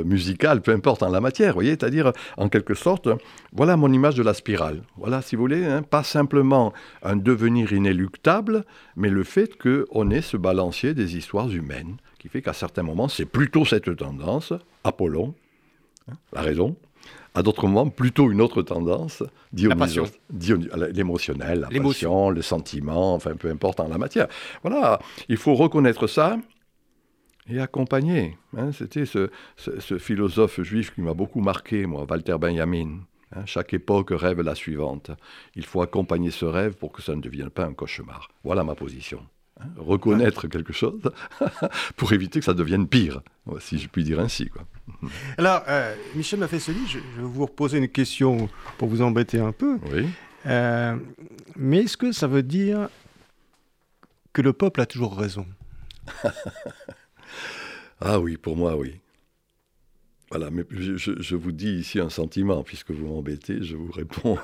musicale, 0.04 0.60
peu 0.60 0.72
importe 0.72 1.02
en 1.02 1.10
la 1.10 1.20
matière. 1.20 1.56
C'est-à-dire, 1.60 2.12
en 2.36 2.48
quelque 2.48 2.74
sorte, 2.74 3.08
voilà 3.52 3.76
mon 3.76 3.92
image 3.92 4.14
de 4.14 4.22
la 4.22 4.34
spirale. 4.34 4.82
Voilà, 4.96 5.22
si 5.22 5.36
vous 5.36 5.42
voulez, 5.42 5.64
hein, 5.64 5.82
pas 5.82 6.02
simplement 6.02 6.72
un 7.02 7.16
devenir 7.16 7.72
inéluctable, 7.72 8.64
mais 8.96 9.08
le 9.08 9.24
fait 9.24 9.56
qu'on 9.56 10.10
est 10.10 10.20
ce 10.20 10.36
balancier 10.36 10.94
des 10.94 11.16
histoires 11.16 11.50
humaines, 11.50 11.96
qui 12.18 12.28
fait 12.28 12.42
qu'à 12.42 12.52
certains 12.52 12.82
moments, 12.82 13.08
c'est 13.08 13.26
plutôt 13.26 13.64
cette 13.64 13.94
tendance, 13.96 14.52
Apollon, 14.84 15.34
hein, 16.10 16.14
la 16.32 16.42
raison, 16.42 16.76
à 17.36 17.42
d'autres 17.42 17.66
moments, 17.66 17.90
plutôt 17.90 18.30
une 18.30 18.40
autre 18.40 18.62
tendance, 18.62 19.22
l'émotionnel, 19.52 21.68
la, 21.70 21.80
passion, 21.80 22.30
le 22.30 22.42
sentiment, 22.42 23.14
enfin 23.14 23.36
peu 23.36 23.50
importe 23.50 23.80
en 23.80 23.88
la 23.88 23.98
matière. 23.98 24.28
Voilà, 24.62 25.00
il 25.28 25.36
faut 25.36 25.54
reconnaître 25.54 26.06
ça 26.06 26.38
et 27.48 27.60
accompagner. 27.60 28.38
Hein. 28.56 28.72
C'était 28.72 29.04
ce, 29.04 29.28
philosophe 29.98 30.62
juif 30.62 30.94
qui 30.94 31.02
m'a 31.02 31.14
beaucoup 31.14 31.40
marqué, 31.40 31.86
moi, 31.86 32.06
Walter 32.08 32.36
Benjamin. 32.38 33.00
Hein. 33.34 33.42
chaque 33.44 33.74
époque 33.74 34.10
rêve 34.12 34.40
la 34.40 34.54
suivante. 34.54 35.10
Il 35.54 35.66
faut 35.66 35.82
accompagner 35.82 36.30
ce 36.30 36.46
rêve 36.46 36.76
pour 36.76 36.92
que 36.92 37.02
ça 37.02 37.14
ne 37.14 37.20
devienne 37.20 37.50
pas 37.50 37.66
un 37.66 37.74
cauchemar. 37.74 38.30
Voilà 38.44 38.64
ma 38.64 38.74
position. 38.74 39.20
Hein. 39.58 39.68
reconnaître 39.78 40.48
quelque 40.48 40.72
chose 40.72 41.00
pour 41.96 42.12
éviter 42.12 42.40
que 42.40 42.44
ça 42.44 42.52
devienne 42.52 42.86
pire, 42.86 43.22
si 43.58 43.78
je 43.78 43.88
puis 43.88 44.04
dire 44.04 44.20
ainsi. 44.20 44.48
Quoi. 44.48 44.66
Alors, 45.38 45.62
euh, 45.68 45.94
Michel 46.14 46.40
m'a 46.40 46.48
fait 46.48 46.58
celui, 46.60 46.86
je, 46.86 46.98
vais 46.98 47.04
vous 47.22 47.46
reposer 47.46 47.78
une 47.78 47.88
question 47.88 48.48
pour 48.76 48.88
vous 48.88 49.00
embêter 49.00 49.38
un 49.38 49.52
peu. 49.52 49.78
Oui. 49.90 50.06
Euh, 50.46 50.96
mais 51.56 51.84
est-ce 51.84 51.96
que 51.96 52.12
ça 52.12 52.26
veut 52.26 52.42
dire 52.42 52.88
que 54.32 54.42
le 54.42 54.52
peuple 54.52 54.80
a 54.80 54.86
toujours 54.86 55.16
raison? 55.16 55.46
Ah 58.00 58.20
oui, 58.20 58.36
pour 58.36 58.56
moi, 58.56 58.76
oui. 58.76 59.00
Voilà, 60.30 60.50
mais 60.50 60.64
je, 60.70 61.36
vous 61.36 61.52
dis 61.52 61.74
ici 61.74 62.00
un 62.00 62.10
sentiment, 62.10 62.64
puisque 62.64 62.90
vous 62.90 63.06
m'embêtez, 63.06 63.62
je 63.62 63.76
vous 63.76 63.92
réponds. 63.92 64.36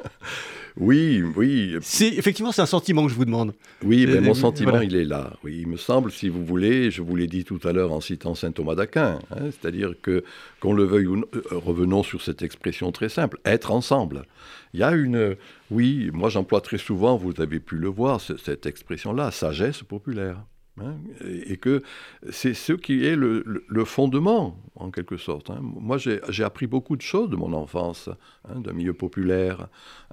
oui, 0.78 1.22
oui. 1.36 1.76
C'est, 1.82 2.08
effectivement, 2.08 2.50
c'est 2.50 2.62
un 2.62 2.66
sentiment 2.66 3.04
que 3.04 3.10
je 3.10 3.14
vous 3.14 3.26
demande. 3.26 3.52
Oui, 3.84 4.06
mais 4.06 4.22
mon 4.22 4.32
sentiment, 4.32 4.80
il 4.80 4.96
est 4.96 5.04
là. 5.04 5.34
Oui, 5.44 5.58
il 5.60 5.68
me 5.68 5.76
semble, 5.76 6.10
si 6.10 6.30
vous 6.30 6.46
voulez, 6.46 6.90
je 6.90 7.02
vous 7.02 7.14
l'ai 7.14 7.26
dit 7.26 7.44
tout 7.44 7.60
à 7.64 7.72
l'heure 7.72 7.92
en 7.92 8.00
citant 8.00 8.34
saint 8.34 8.52
Thomas 8.52 8.74
d'Aquin, 8.74 9.18
hein, 9.30 9.50
c'est-à-dire 9.50 9.92
que, 10.00 10.24
qu'on 10.60 10.72
le 10.72 10.84
veuille 10.84 11.06
ou 11.06 11.16
non, 11.16 11.26
euh, 11.34 11.58
revenons 11.58 12.02
sur 12.02 12.22
cette 12.22 12.40
expression 12.40 12.90
très 12.90 13.10
simple, 13.10 13.38
être 13.44 13.70
ensemble. 13.70 14.24
Il 14.72 14.80
y 14.80 14.82
a 14.82 14.92
une, 14.92 15.36
oui, 15.70 16.10
moi 16.14 16.30
j'emploie 16.30 16.62
très 16.62 16.78
souvent, 16.78 17.18
vous 17.18 17.38
avez 17.38 17.60
pu 17.60 17.76
le 17.76 17.88
voir, 17.88 18.18
cette 18.22 18.64
expression-là, 18.64 19.30
sagesse 19.30 19.82
populaire. 19.82 20.38
Hein, 20.80 20.94
et 21.22 21.58
que 21.58 21.82
c'est 22.30 22.54
ce 22.54 22.72
qui 22.72 23.04
est 23.04 23.14
le, 23.14 23.84
fondement, 23.84 24.56
en 24.74 24.90
quelque 24.90 25.18
sorte. 25.18 25.50
Hein. 25.50 25.58
Moi, 25.60 25.98
j'ai 25.98 26.44
appris 26.44 26.66
beaucoup 26.66 26.96
de 26.96 27.02
choses 27.02 27.28
de 27.28 27.36
mon 27.36 27.52
enfance, 27.52 28.08
hein, 28.48 28.58
d'un 28.58 28.72
milieu 28.72 28.94
populaire, 28.94 29.68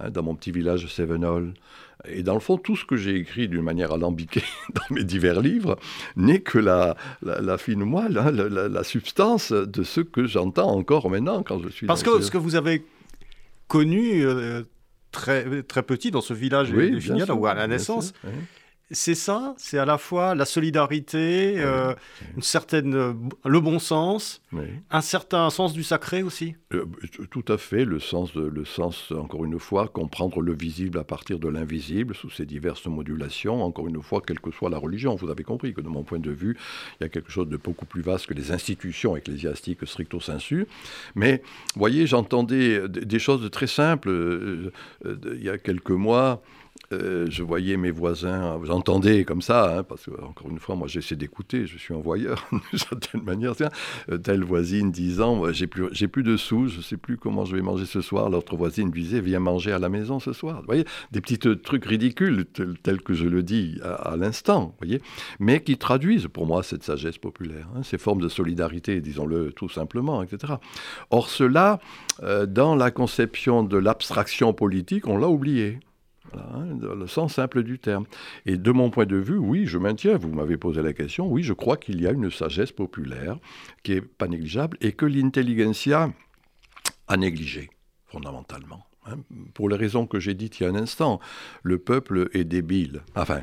dans 0.10 0.22
mon 0.22 0.36
petit 0.36 0.51
village 0.51 0.84
de 0.84 0.89
Sévenol. 0.89 1.53
Et 2.07 2.24
dans 2.24 2.34
le 2.34 2.39
fond, 2.41 2.57
tout 2.57 2.76
ce 2.76 2.86
que 2.86 2.97
j'ai 2.97 3.16
écrit 3.16 3.47
d'une 3.47 3.62
manière 3.62 3.93
alambiquée 3.93 4.43
dans 4.74 4.95
mes 4.95 5.03
divers 5.03 5.39
livres 5.39 5.78
n'est 6.18 6.41
que 6.41 6.57
la, 6.60 6.97
la, 7.22 7.57
fine 7.57 7.84
moelle, 7.84 8.14
la, 8.14 8.84
substance 8.84 9.51
de 9.51 9.84
ce 9.84 10.01
que 10.01 10.26
j'entends 10.26 10.72
encore 10.72 11.10
maintenant 11.10 11.41
quand 11.43 11.62
je 11.62 11.70
suis 11.70 11.88
Parce 11.88 12.03
que 12.03 12.22
ce 12.22 12.32
que 12.32 12.38
vous 12.38 12.55
avez 12.55 12.86
connu 13.68 14.26
euh, 14.26 14.64
très, 15.12 15.64
très 15.64 15.84
petit 15.84 16.12
dans 16.12 16.22
ce 16.22 16.34
village 16.34 16.72
de 16.72 16.99
Fignon, 16.99 17.26
ou 17.38 17.45
à 17.45 17.53
la 17.53 17.68
naissance, 17.68 18.14
c'est 18.92 19.16
ça, 19.16 19.54
c'est 19.58 19.78
à 19.78 19.86
la 19.86 20.00
fois 20.00 20.34
la 20.34 20.46
solidarité, 20.46 21.56
euh, 21.58 21.94
une 22.36 22.42
certaine, 22.42 22.96
euh, 22.96 23.14
le 23.46 23.60
bon 23.60 23.78
sens, 23.78 24.42
un 24.90 25.02
certain 25.02 25.50
sens 25.52 25.74
du 25.74 25.84
sacré 25.84 26.24
aussi. 26.24 26.56
Euh, 26.74 26.86
tout 27.30 27.46
à 27.48 27.58
fait, 27.58 27.86
le 27.86 28.00
sens, 28.00 28.34
le 28.34 28.66
sens, 28.66 29.12
encore 29.12 29.46
une 29.46 29.60
fois, 29.60 29.88
comprendre 29.88 30.42
le 30.42 30.54
visible 30.54 30.98
à 30.98 31.04
partir 31.04 31.38
de 31.38 31.48
l'invisible 31.48 32.16
sous 32.16 32.32
ses 32.32 32.48
diverses 32.48 32.88
modulations, 32.88 33.62
encore 33.64 33.88
une 33.88 34.02
fois, 34.02 34.22
quelle 34.26 34.40
que 34.40 34.52
soit 34.52 34.72
la 34.72 34.80
religion. 34.80 35.16
Vous 35.16 35.30
avez 35.30 35.44
compris 35.44 35.74
que 35.74 35.82
de 35.82 35.90
mon 35.90 36.04
point 36.04 36.20
de 36.20 36.32
vue, 36.32 36.58
il 37.00 37.04
y 37.04 37.06
a 37.06 37.10
quelque 37.10 37.32
chose 37.32 37.48
de 37.48 37.58
beaucoup 37.58 37.86
plus 37.86 38.02
vaste 38.02 38.26
que 38.26 38.34
les 38.34 38.52
institutions 38.52 39.16
ecclésiastiques 39.16 39.86
stricto 39.86 40.20
sensu. 40.20 40.66
Mais, 41.14 41.44
voyez, 41.76 42.08
j'entendais 42.08 42.88
des 42.90 43.20
choses 43.20 43.50
très 43.52 43.68
simples. 43.68 44.72
Il 45.06 45.44
y 45.44 45.50
a 45.50 45.60
quelques 45.60 45.92
mois, 45.92 46.42
euh, 46.92 47.28
je 47.30 47.44
voyais 47.44 47.78
mes 47.78 47.92
voisins, 47.92 48.60
j'entendais 48.64 49.24
comme 49.24 49.42
ça, 49.42 49.78
hein, 49.78 49.84
parce 49.84 50.06
que, 50.06 50.22
encore 50.24 50.50
une 50.50 50.60
fois, 50.60 50.76
moi 50.76 50.88
j'essaie 50.88 51.16
d'écouter, 51.16 51.68
je 51.68 51.78
suis 51.78 51.94
un 51.94 52.00
voyeur 52.00 52.48
d'une 52.52 52.80
certaine 52.80 53.22
manière. 53.22 53.54
Euh, 54.10 54.18
telle 54.18 54.44
voisine 54.44 54.92
disant 54.92 55.52
J'ai 55.52 55.68
plus, 55.68 55.88
j'ai 55.92 56.08
plus 56.08 56.24
de 56.24 56.36
sous, 56.36 56.68
je 56.68 56.82
sais 56.82 56.98
plus 56.98 57.18
comment 57.18 57.46
je 57.46 57.56
vais 57.56 57.62
manger 57.62 57.86
ce 57.86 58.02
soir. 58.02 58.30
L'autre 58.30 58.56
voisine 58.56 58.90
disait 58.90 59.22
Viens 59.22 59.40
manger 59.40 59.72
à 59.72 59.80
la 59.80 59.90
maison 59.90 60.20
ce 60.20 60.34
soir. 60.34 60.60
Vous 60.60 60.66
voyez, 60.66 60.86
des 61.12 61.22
petits 61.22 61.38
trucs 61.38 61.86
ridicules, 61.86 62.46
tels 62.84 63.02
que 63.02 63.14
je 63.14 63.28
le 63.28 63.44
dis 63.44 63.80
à, 63.84 64.16
l'instant, 64.18 64.76
mais 65.40 65.62
qui 65.62 65.78
traduisent 65.78 66.28
pour 66.28 66.46
moi 66.46 66.64
cette 66.64 66.84
sagesse 66.84 67.18
populaire, 67.18 67.68
hein, 67.76 67.84
ces 67.84 67.98
formes 67.98 68.22
de 68.22 68.30
solidarité, 68.30 69.02
disons-le 69.02 69.52
tout 69.52 69.70
simplement, 69.70 70.24
etc. 70.24 70.54
Or, 71.12 71.30
cela, 71.30 71.80
euh, 72.24 72.46
dans 72.46 72.76
la 72.76 72.92
conception 72.92 73.64
de 73.64 73.78
l'abstraction 73.78 74.54
politique, 74.54 75.08
on 75.08 75.18
l'a 75.18 75.30
oublié. 75.30 75.80
Hein, 76.34 76.76
dans 76.76 76.96
le 76.96 77.08
sens 77.08 77.36
simple 77.36 77.64
du 77.64 77.80
terme. 77.80 78.06
Et 78.46 78.58
de 78.58 78.72
mon 78.72 78.90
point 78.90 79.06
de 79.06 79.18
vue, 79.18 79.38
oui, 79.38 79.66
je 79.66 79.78
maintiens, 79.78 80.18
vous 80.18 80.30
m'avez 80.30 80.58
posé 80.58 80.82
la 80.82 80.94
question, 80.94 81.28
oui, 81.28 81.44
je 81.44 81.54
crois 81.54 81.78
qu'il 81.78 82.02
y 82.02 82.08
a 82.08 82.12
une 82.12 82.30
sagesse 82.30 82.72
populaire 82.72 83.38
qui 83.84 83.94
n'est 83.94 84.02
pas 84.02 84.28
négligeable 84.28 84.78
et 84.82 84.92
que 84.92 85.06
l'intelligentsia 85.06 86.12
a 87.08 87.18
négligé, 87.18 87.70
fondamentalement. 88.08 88.86
Hein. 89.06 89.18
Pour 89.54 89.70
les 89.70 89.78
raisons 89.78 90.06
que 90.06 90.20
j'ai 90.20 90.34
dites 90.34 90.60
il 90.60 90.64
y 90.64 90.66
a 90.66 90.70
un 90.70 90.76
instant, 90.76 91.20
le 91.64 91.78
peuple 91.80 92.30
est 92.34 92.44
débile. 92.44 93.02
Enfin, 93.16 93.42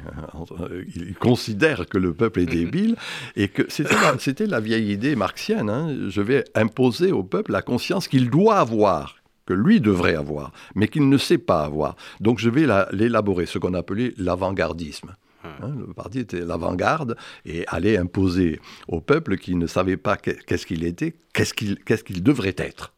il 0.95 1.15
considère 1.15 1.87
que 1.89 1.99
le 1.99 2.15
peuple 2.15 2.41
est 2.41 2.47
débile 2.47 2.97
et 3.37 3.49
que 3.49 3.63
c'était 3.69 4.47
la, 4.47 4.61
vieille 4.61 4.93
idée 4.93 5.17
marxienne. 5.17 5.71
Hein. 5.71 6.09
Je 6.09 6.21
vais 6.21 6.45
imposer 6.55 7.11
au 7.13 7.25
peuple 7.25 7.53
la 7.53 7.63
conscience 7.63 8.07
qu'il 8.07 8.31
doit 8.31 8.59
avoir 8.59 9.16
que 9.47 9.55
lui 9.55 9.81
devrait 9.81 10.17
avoir, 10.17 10.53
mais 10.75 10.89
qu'il 10.89 11.09
ne 11.09 11.19
sait 11.19 11.39
pas 11.39 11.63
avoir. 11.63 11.97
Donc 12.21 12.39
je 12.39 12.51
vais 12.51 12.67
l'élaborer, 12.93 13.47
ce 13.47 13.59
qu'on 13.59 13.75
appelait 13.75 14.13
l'avant-gardisme. 14.19 15.15
Hein, 15.63 15.75
le 15.87 15.93
parti 15.93 16.21
était 16.21 16.41
l'avant-garde 16.41 17.17
et 17.45 17.67
allait 17.69 17.97
imposer 17.97 18.61
au 18.89 19.01
peuple 19.01 19.37
qui 19.37 19.57
ne 19.57 19.67
savait 19.67 19.97
pas 19.97 20.17
qu'est-ce 20.17 20.67
qu'il 20.67 20.85
était, 20.85 21.17
qu'est-ce 21.33 22.05
qu'il 22.05 22.23
devrait 22.23 22.55
être. 22.57 22.95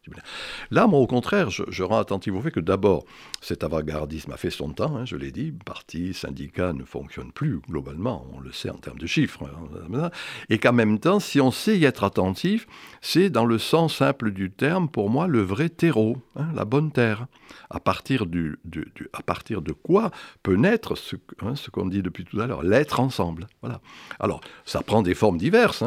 Là, 0.70 0.86
moi, 0.86 1.00
au 1.00 1.06
contraire, 1.06 1.50
je, 1.50 1.82
rends 1.82 1.98
attentif 1.98 2.34
au 2.34 2.40
fait 2.40 2.50
que 2.50 2.60
d'abord, 2.60 3.04
cet 3.40 3.64
avant-gardisme 3.64 4.32
a 4.32 4.36
fait 4.36 4.50
son 4.50 4.70
temps, 4.70 4.96
hein, 4.96 5.04
je 5.04 5.16
l'ai 5.16 5.30
dit, 5.30 5.52
parti, 5.64 6.14
syndicat 6.14 6.72
ne 6.72 6.84
fonctionne 6.84 7.32
plus 7.32 7.60
globalement, 7.60 8.26
on 8.34 8.40
le 8.40 8.52
sait 8.52 8.70
en 8.70 8.76
termes 8.76 8.98
de 8.98 9.06
chiffres, 9.06 9.44
hein, 9.94 10.10
et 10.48 10.58
qu'en 10.58 10.72
même 10.72 10.98
temps, 10.98 11.20
si 11.20 11.40
on 11.40 11.50
sait 11.50 11.78
y 11.78 11.84
être 11.84 12.04
attentif, 12.04 12.66
c'est 13.00 13.30
dans 13.30 13.44
le 13.44 13.58
sens 13.58 13.96
simple 13.96 14.30
du 14.30 14.50
terme, 14.50 14.88
pour 14.88 15.10
moi, 15.10 15.26
le 15.26 15.40
vrai 15.40 15.68
terreau, 15.68 16.18
hein, 16.36 16.48
la 16.54 16.64
bonne 16.64 16.92
terre. 16.92 17.26
À 17.70 17.80
partir, 17.80 18.26
du, 18.26 18.58
à 19.12 19.22
partir 19.22 19.62
de 19.62 19.72
quoi 19.72 20.10
peut 20.42 20.54
naître 20.54 20.96
ce, 20.96 21.16
ce 21.54 21.70
qu'on 21.70 21.86
dit 21.86 22.02
depuis 22.02 22.24
tout 22.24 22.37
à 22.40 22.46
l'heure, 22.46 22.62
l'être 22.62 23.00
ensemble. 23.00 23.46
Voilà. 23.62 23.80
Alors, 24.20 24.40
ça 24.64 24.82
prend 24.82 25.02
des 25.02 25.14
formes 25.14 25.38
diverses 25.38 25.84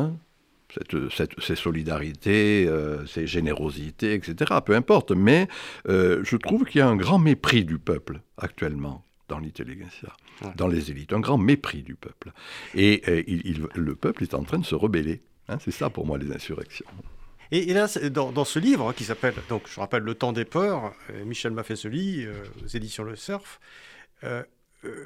ces 1.39 1.55
solidarités, 1.55 2.65
euh, 2.67 3.05
ces 3.05 3.27
générosités, 3.27 4.13
etc. 4.13 4.59
Peu 4.65 4.75
importe. 4.75 5.11
Mais 5.11 5.47
euh, 5.87 6.21
je 6.23 6.37
trouve 6.37 6.65
qu'il 6.65 6.79
y 6.79 6.81
a 6.81 6.87
un 6.87 6.95
grand 6.95 7.19
mépris 7.19 7.65
du 7.65 7.77
peuple 7.79 8.21
actuellement 8.37 9.05
dans 9.27 9.39
l'intelligentsia, 9.39 10.09
dans 10.55 10.67
les 10.67 10.91
élites, 10.91 11.13
un 11.13 11.21
grand 11.21 11.37
mépris 11.37 11.83
du 11.83 11.95
peuple. 11.95 12.31
Et, 12.75 13.01
le 13.75 13.95
peuple 13.95 14.23
est 14.23 14.33
en 14.33 14.43
train 14.43 14.59
de 14.59 14.65
se 14.65 14.75
rebeller. 14.75 15.21
Hein. 15.47 15.57
c'est 15.59 15.71
ça 15.71 15.89
pour 15.89 16.05
moi 16.05 16.17
les 16.17 16.31
insurrections. 16.33 16.85
Et, 17.51 17.73
là, 17.73 17.87
dans, 18.09 18.45
ce 18.45 18.59
livre 18.59 18.89
hein, 18.89 18.93
qui 18.93 19.05
s'appelle, 19.05 19.33
donc 19.49 19.63
je 19.67 19.79
rappelle, 19.79 20.03
Le 20.03 20.15
temps 20.15 20.33
des 20.33 20.45
peurs, 20.45 20.93
euh, 21.09 21.23
Michel 21.25 21.51
Maffesoli, 21.51 22.25
aux 22.63 22.67
éditions 22.67 23.03
Le 23.03 23.15
Surf, 23.15 23.59
euh, 24.23 24.43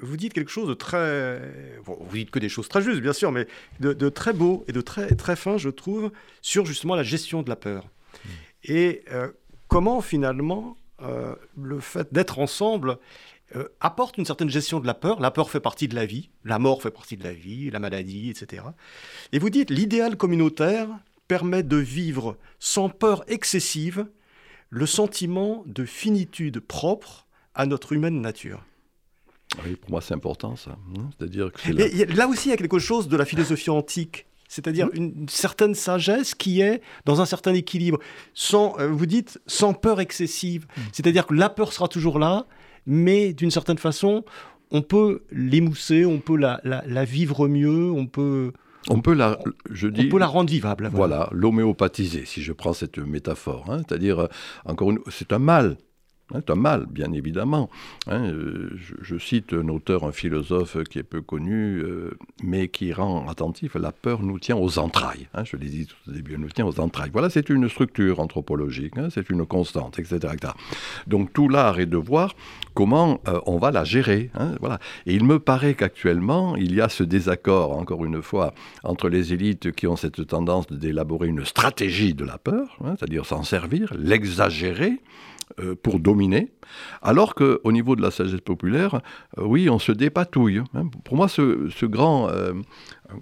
vous 0.01 0.17
dites 0.17 0.33
quelque 0.33 0.51
chose 0.51 0.67
de 0.67 0.73
très... 0.73 1.41
vous 1.83 2.13
dites 2.13 2.31
que 2.31 2.39
des 2.39 2.49
choses 2.49 2.69
très 2.69 2.81
justes, 2.81 3.01
bien 3.01 3.13
sûr, 3.13 3.31
mais 3.31 3.47
de, 3.79 4.09
très 4.09 4.33
beau 4.33 4.63
et 4.67 4.71
de 4.71 4.81
très, 4.81 5.15
très 5.15 5.35
fin, 5.35 5.57
je 5.57 5.69
trouve, 5.69 6.11
sur 6.41 6.65
justement 6.65 6.95
la 6.95 7.03
gestion 7.03 7.41
de 7.41 7.49
la 7.49 7.55
peur. 7.55 7.83
Hmm. 8.23 8.29
Et 8.63 9.03
euh, 9.11 9.31
comment 9.67 10.01
finalement 10.01 10.77
euh, 11.01 11.35
le 11.61 11.79
fait 11.79 12.13
d'être 12.13 12.39
ensemble 12.39 12.97
apporte 13.79 14.17
une 14.17 14.25
certaine 14.25 14.49
gestion 14.49 14.79
de 14.81 14.87
la 14.87 14.93
peur? 14.93 15.21
La 15.21 15.31
peur 15.31 15.49
fait 15.49 15.59
partie 15.59 15.87
de 15.87 15.95
la 15.95 16.05
vie, 16.05 16.29
la 16.43 16.59
mort 16.59 16.81
fait 16.81 16.91
partie 16.91 17.15
de 17.15 17.23
la 17.23 17.31
vie, 17.31 17.69
la 17.69 17.79
maladie, 17.79 18.29
etc. 18.29 18.63
Et 19.31 19.39
vous 19.39 19.49
dites, 19.49 19.69
l'idéal 19.69 20.17
communautaire 20.17 20.89
permet 21.27 21.63
de 21.63 21.77
vivre 21.77 22.37
sans 22.59 22.89
peur 22.89 23.23
excessive 23.27 24.07
le 24.69 24.85
sentiment 24.85 25.63
de 25.67 25.85
finitude 25.85 26.59
propre 26.59 27.27
à 27.53 27.65
notre 27.65 27.93
humaine 27.93 28.19
nature. 28.19 28.63
Oui, 29.63 29.75
pour 29.75 29.91
moi, 29.91 30.01
c'est 30.01 30.13
important, 30.13 30.55
ça. 30.55 30.71
Hein. 30.71 31.09
C'est-à-dire 31.17 31.51
que 31.51 32.15
là 32.15 32.27
aussi, 32.27 32.49
il 32.49 32.51
y 32.51 32.53
a 32.53 32.57
quelque 32.57 32.79
chose 32.79 33.07
de 33.07 33.17
la 33.17 33.25
philosophie 33.25 33.69
antique. 33.69 34.27
C'est-à-dire 34.47 34.89
une, 34.93 35.27
certaine 35.27 35.73
sagesse 35.73 36.35
qui 36.35 36.61
est 36.61 36.81
dans 37.05 37.19
un 37.19 37.25
certain 37.25 37.53
équilibre, 37.53 37.99
sans, 38.33 38.79
euh, 38.79 38.87
vous 38.87 39.05
dites, 39.05 39.39
sans 39.47 39.73
peur 39.73 39.99
excessive. 39.99 40.65
Mm. 40.65 40.81
C'est-à-dire 40.93 41.25
que 41.25 41.33
la 41.33 41.49
peur 41.49 41.73
sera 41.73 41.87
toujours 41.87 42.19
là, 42.19 42.45
mais 42.85 43.33
d'une 43.33 43.51
certaine 43.51 43.77
façon, 43.77 44.23
on 44.71 44.81
peut 44.81 45.23
l'émousser, 45.31 46.05
on 46.05 46.19
peut 46.19 46.37
la, 46.37 47.05
vivre 47.05 47.47
mieux, 47.47 47.91
on 47.91 48.05
peut... 48.05 48.51
On 48.87 49.01
peut 49.01 49.15
la, 49.15 49.39
je 49.71 49.87
dis, 49.87 50.05
on 50.05 50.09
peut 50.09 50.19
la 50.19 50.27
rendre 50.27 50.51
vivable. 50.51 50.91
Voilà, 50.93 51.27
l'homéopathiser, 51.31 52.25
si 52.25 52.43
je 52.43 52.53
prends 52.53 52.73
cette 52.73 52.99
métaphore. 52.99 53.65
Hein. 53.67 53.79
C'est-à-dire, 53.79 54.19
euh, 54.19 54.27
encore 54.63 54.91
une, 54.91 54.99
c'est 55.09 55.33
un 55.33 55.39
mal 55.39 55.75
c'est 56.33 56.49
un 56.49 56.55
mal, 56.55 56.87
bien 56.89 57.11
évidemment. 57.11 57.69
Hein, 58.07 58.23
euh, 58.25 58.71
je, 59.01 59.17
cite 59.17 59.53
un 59.53 59.69
auteur, 59.69 60.03
un 60.05 60.11
philosophe 60.11 60.83
qui 60.89 60.97
est 60.97 61.03
peu 61.03 61.21
connu, 61.21 61.79
euh, 61.79 62.17
mais 62.43 62.67
qui 62.67 62.93
rend 62.93 63.27
attentif, 63.27 63.75
la 63.75 63.91
peur 63.91 64.23
nous 64.23 64.39
tient 64.39 64.57
aux 64.57 64.79
entrailles. 64.79 65.27
Hein, 65.35 65.43
je 65.43 65.55
l'ai 65.55 65.67
dit 65.67 65.85
tout 65.85 65.95
au 66.09 66.11
début, 66.11 66.33
elle 66.33 66.39
nous 66.39 66.49
tient 66.49 66.65
aux 66.65 66.79
entrailles. 66.79 67.11
Voilà, 67.13 67.29
c'est 67.29 67.49
une 67.49 67.69
structure 67.69 68.19
anthropologique, 68.19 68.97
hein, 68.97 69.09
c'est 69.11 69.29
une 69.29 69.45
constante, 69.45 69.99
etc., 69.99 70.33
Donc 71.07 71.31
tout 71.31 71.47
l'art 71.47 71.79
est 71.79 71.85
de 71.85 71.97
voir 71.97 72.35
comment 72.73 73.21
euh, 73.27 73.39
on 73.45 73.57
va 73.57 73.69
la 73.71 73.83
gérer. 73.83 74.31
voilà. 74.59 74.79
Et 75.05 75.13
il 75.13 75.23
me 75.23 75.39
paraît 75.39 75.75
qu'actuellement, 75.75 76.55
il 76.55 76.73
y 76.73 76.81
a 76.81 76.89
ce 76.89 77.03
désaccord, 77.03 77.77
encore 77.77 78.03
une 78.03 78.21
fois, 78.21 78.53
entre 78.83 79.09
les 79.09 79.33
élites 79.33 79.71
qui 79.73 79.85
ont 79.85 79.95
cette 79.95 80.25
tendance 80.25 80.67
d'élaborer 80.67 81.27
une 81.27 81.45
stratégie 81.45 82.13
de 82.13 82.25
la 82.25 82.37
peur, 82.37 82.77
c'est-à-dire 82.97 83.25
s'en 83.25 83.43
servir, 83.43 83.93
l'exagérer, 83.97 84.99
pour 85.83 85.99
dominer, 85.99 86.51
alors 87.01 87.35
qu'au 87.35 87.71
niveau 87.71 87.95
de 87.95 88.01
la 88.01 88.11
sagesse 88.11 88.41
populaire, 88.41 89.01
euh, 89.37 89.43
oui, 89.43 89.69
on 89.69 89.79
se 89.79 89.91
dépatouille. 89.91 90.61
Hein. 90.73 90.89
Pour 91.03 91.15
moi, 91.15 91.27
ce, 91.27 91.85
grand, 91.85 92.29
euh, 92.29 92.53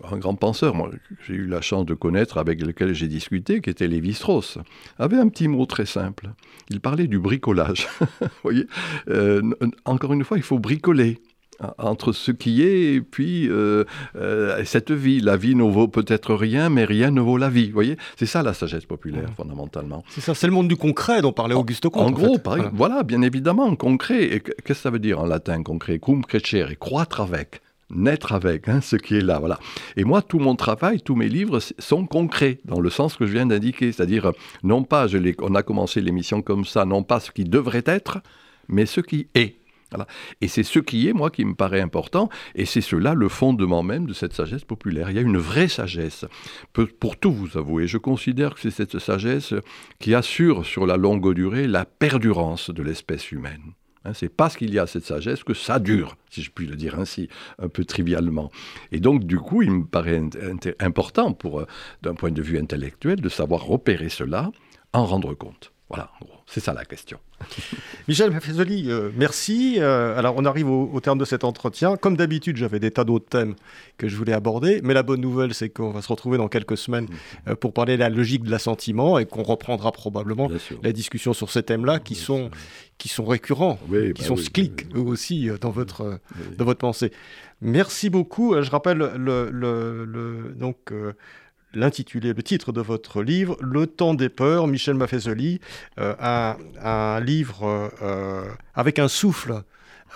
un 0.10 0.18
grand 0.18 0.36
penseur, 0.36 0.76
moi, 0.76 0.90
j'ai 1.28 1.36
eu 1.36 1.48
la 1.48 1.62
chance 1.62 1.86
de 1.86 1.94
connaître, 1.94 2.38
avec 2.38 2.62
lequel 2.62 2.94
j'ai 2.94 3.08
discuté, 3.08 3.62
qui 3.62 3.70
était 3.70 3.88
Lévi-Strauss, 3.88 4.58
avait 4.98 5.18
un 5.18 5.28
petit 5.30 5.48
mot 5.48 5.66
très 5.66 5.86
simple. 5.86 6.30
Il 6.70 6.80
parlait 6.80 7.08
du 7.08 7.20
bricolage. 7.20 7.88
Voyez, 8.44 8.68
encore 9.86 10.14
une 10.14 10.24
fois, 10.24 10.38
il 10.38 10.44
faut 10.44 10.60
bricoler 10.60 11.22
entre 11.78 12.12
ce 12.12 12.32
qui 12.32 12.64
est 12.64 12.96
et 12.96 13.02
puis 13.02 13.50
euh, 13.50 13.84
euh, 14.16 14.64
cette 14.66 14.92
vie. 14.92 15.20
La 15.20 15.38
vie 15.38 15.56
ne 15.56 15.64
vaut 15.64 15.88
peut-être 15.88 16.34
rien, 16.34 16.70
mais 16.70 16.86
rien 16.86 17.12
ne 17.12 17.22
vaut 17.22 17.38
la 17.38 17.50
vie. 17.50 17.68
Vous 17.68 17.74
voyez, 17.74 17.98
c'est 18.18 18.26
ça 18.26 18.44
la 18.44 18.54
sagesse 18.54 18.86
populaire 18.86 19.30
fondamentalement. 19.36 20.04
C'est 20.10 20.22
ça, 20.22 20.34
c'est 20.36 20.48
le 20.48 20.54
monde 20.54 20.68
du 20.68 20.76
concret 20.76 21.22
dont 21.22 21.32
parlait 21.32 21.56
Auguste 21.56 21.90
Comte. 21.90 22.08
En, 22.08 22.12
gros, 22.12 22.38
voilà. 22.74 23.04
bien 23.04 23.22
évidemment, 23.22 23.76
concret. 23.76 24.24
Et 24.24 24.40
qu'est-ce 24.40 24.64
que 24.64 24.74
ça 24.74 24.90
veut 24.90 25.00
dire 25.00 25.20
en 25.20 25.26
latin 25.26 25.62
concret? 25.64 26.00
Cum 26.00 26.24
crescere, 26.24 26.78
croître 26.80 27.22
avec 27.22 27.62
naître 27.96 28.32
avec, 28.32 28.70
hein, 28.70 28.82
ce 28.82 28.96
qui 28.96 29.16
est 29.16 29.22
là, 29.22 29.38
voilà. 29.38 29.60
Et 29.98 30.04
moi, 30.04 30.24
tout 30.24 30.40
mon 30.40 30.56
travail, 30.56 31.02
tous 31.02 31.16
mes 31.16 31.30
livres 31.30 31.60
sont 31.78 32.08
concrets, 32.08 32.60
dans 32.66 32.80
le 32.80 32.90
sens 32.90 33.16
que 33.16 33.28
je 33.28 33.34
viens 33.34 33.46
d'indiquer, 33.46 33.92
c'est-à-dire, 33.92 34.32
non 34.64 34.84
pas, 34.84 35.06
je 35.06 35.20
on 35.42 35.54
a 35.54 35.62
commencé 35.62 36.02
l'émission 36.02 36.42
comme 36.42 36.66
ça, 36.66 36.86
non 36.86 37.04
pas 37.04 37.20
ce 37.20 37.30
qui 37.30 37.44
devrait 37.44 37.84
être, 37.86 38.20
mais 38.68 38.88
ce 38.88 39.00
qui 39.00 39.28
est. 39.36 39.58
Et 40.42 40.48
c'est 40.48 40.64
ce 40.64 40.80
qui 40.80 41.08
est, 41.08 41.14
moi, 41.14 41.30
qui 41.30 41.46
me 41.46 41.56
paraît 41.56 41.82
important, 41.82 42.30
et 42.56 42.66
c'est 42.66 42.82
cela 42.82 43.14
le 43.14 43.30
fondement 43.30 43.84
même 43.84 44.06
de 44.06 44.14
cette 44.14 44.34
sagesse 44.34 44.64
populaire. 44.64 45.10
Il 45.10 45.16
y 45.16 45.20
a 45.20 45.22
une 45.22 45.38
vraie 45.38 45.68
sagesse. 45.68 46.26
Pour 46.74 47.18
tout 47.18 47.32
vous 47.32 47.58
avouer, 47.58 47.88
je 47.88 47.98
considère 47.98 48.56
que 48.56 48.62
c'est 48.62 48.72
cette 48.72 49.00
sagesse 49.00 49.54
qui 50.00 50.16
assure 50.16 50.66
sur 50.66 50.86
la 50.86 50.98
longue 50.98 51.34
durée 51.34 51.68
la 51.68 51.86
perdurance 51.86 52.70
de 52.70 52.84
l'espèce 52.84 53.32
humaine. 53.32 53.74
Hein, 54.06 54.14
c'est 54.14 54.30
parce 54.30 54.58
qu'il 54.58 54.74
y 54.74 54.80
a 54.80 54.88
cette 54.88 55.06
sagesse 55.06 55.44
que 55.44 55.54
ça 55.54 55.80
dure, 55.80 56.18
si 56.30 56.42
je 56.42 56.52
puis 56.52 56.68
le 56.68 56.76
dire 56.76 57.00
ainsi, 57.00 57.30
un 57.60 57.70
peu 57.70 57.86
trivialement. 57.86 58.52
Et 58.92 59.00
donc, 59.00 59.24
du 59.24 59.38
coup, 59.38 59.62
il 59.62 59.72
me 59.72 59.86
paraît 59.86 60.22
important, 60.80 61.38
euh, 61.46 61.66
d'un 62.02 62.16
point 62.16 62.32
de 62.32 62.42
vue 62.42 62.58
intellectuel, 62.58 63.22
de 63.22 63.30
savoir 63.30 63.64
repérer 63.64 64.10
cela, 64.10 64.52
en 64.92 65.06
rendre 65.06 65.34
compte. 65.34 65.73
Voilà, 65.94 66.10
c'est 66.48 66.60
ça 66.60 66.74
la 66.74 66.86
question. 66.86 67.20
Michel 68.08 68.32
Maffezoli, 68.32 68.90
euh, 68.90 69.12
merci. 69.16 69.76
Euh, 69.78 70.18
alors, 70.18 70.34
on 70.38 70.44
arrive 70.44 70.68
au, 70.68 71.00
terme 71.02 71.20
de 71.20 71.26
cet 71.26 71.44
entretien. 71.44 71.98
Comme 71.98 72.18
d'habitude, 72.18 72.58
j'avais 72.58 72.80
des 72.80 72.90
tas 72.90 73.04
d'autres 73.04 73.28
thèmes 73.28 73.54
que 74.00 74.08
je 74.08 74.18
voulais 74.18 74.34
aborder, 74.34 74.82
mais 74.84 74.96
la 74.96 75.04
bonne 75.04 75.22
nouvelle, 75.22 75.54
c'est 75.54 75.70
qu'on 75.70 75.92
va 75.92 76.02
se 76.02 76.08
retrouver 76.08 76.40
dans 76.40 76.48
quelques 76.48 76.78
semaines 76.78 77.06
mmh. 77.06 77.50
euh, 77.50 77.56
pour 77.56 77.74
parler 77.74 77.94
de 77.94 78.00
la 78.00 78.10
logique 78.10 78.42
de 78.42 78.50
l'assentiment 78.50 79.20
et 79.20 79.28
qu'on 79.28 79.44
reprendra 79.44 79.92
probablement 79.92 80.50
la 80.82 80.92
discussion 80.92 81.34
sur 81.34 81.52
ces 81.52 81.62
thèmes-là 81.62 82.00
qui 82.00 82.16
sont, 82.16 82.50
qui 82.98 83.08
sont 83.08 83.26
récurrents, 83.26 83.78
qui 83.88 84.14
bah 84.14 84.24
sont 84.24 84.36
cycliques 84.36 84.88
eux 84.96 85.02
aussi 85.02 85.50
dans 85.62 85.70
votre, 85.70 86.20
dans 86.58 86.66
votre 86.66 86.80
pensée. 86.80 87.12
Merci 87.62 88.10
beaucoup. 88.10 88.60
Je 88.60 88.70
rappelle 88.72 88.98
le, 88.98 89.52
le, 89.52 90.06
le 90.06 90.56
donc 90.58 90.92
l'intitulé, 91.74 92.34
le 92.34 92.44
titre 92.44 92.72
de 92.72 92.82
votre 92.82 93.22
livre, 93.22 93.58
Le 93.62 93.88
temps 93.88 94.14
des 94.14 94.30
peurs, 94.30 94.68
Michel 94.68 94.96
Maffezoli, 94.96 95.60
euh, 96.00 96.16
un, 96.20 97.20
livre 97.20 97.92
euh, 98.02 98.46
avec 98.74 99.00
un 99.00 99.08
souffle 99.08 99.64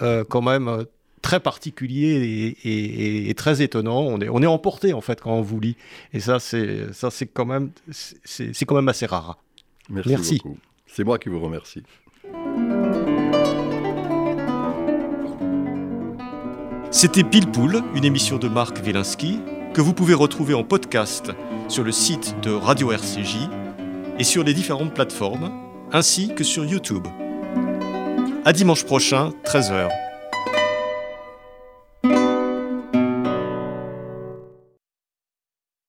euh, 0.01 0.24
quand 0.24 0.41
même 0.41 0.86
très 1.22 1.39
particulier 1.39 2.55
et, 2.64 3.34
très 3.36 3.62
étonnant. 3.62 4.01
On 4.01 4.20
est, 4.20 4.30
on 4.30 4.41
est 4.41 4.47
emporté 4.47 4.93
en 4.93 5.01
fait 5.01 5.20
quand 5.22 5.34
on 5.34 5.41
vous 5.41 5.60
lit, 5.60 5.76
et 6.14 6.20
ça 6.20 6.39
c'est 6.39 6.93
ça 6.93 7.10
c'est 7.12 7.26
quand 7.26 7.45
même 7.45 7.72
c'est 7.91 8.66
quand 8.66 8.76
même 8.76 8.88
assez 8.88 9.05
rare. 9.05 9.38
Merci, 9.89 10.10
Merci. 10.10 10.38
beaucoup. 10.38 10.58
C'est 10.86 11.03
moi 11.03 11.18
qui 11.20 11.30
vous 11.30 11.39
remercie. 11.39 11.84
C'était 16.91 17.24
Pile 17.24 17.47
Poule, 17.51 17.84
une 17.95 18.05
émission 18.05 18.38
de 18.38 18.47
Marc 18.47 18.78
Wielinski 18.84 19.39
que 19.78 19.82
vous 19.84 19.93
pouvez 19.93 20.15
retrouver 20.15 20.55
en 20.55 20.63
podcast 20.63 21.32
sur 21.67 21.84
le 21.84 21.91
site 21.91 22.36
de 22.41 22.49
Radio 22.49 22.91
RCJ 22.91 23.47
et 24.17 24.23
sur 24.23 24.43
les 24.43 24.55
différentes 24.55 24.91
plateformes, 24.91 25.51
ainsi 25.91 26.34
que 26.34 26.43
sur 26.43 26.65
YouTube. 26.65 27.05
À 28.43 28.53
dimanche 28.53 28.86
prochain, 28.86 29.34
13h. 29.45 30.07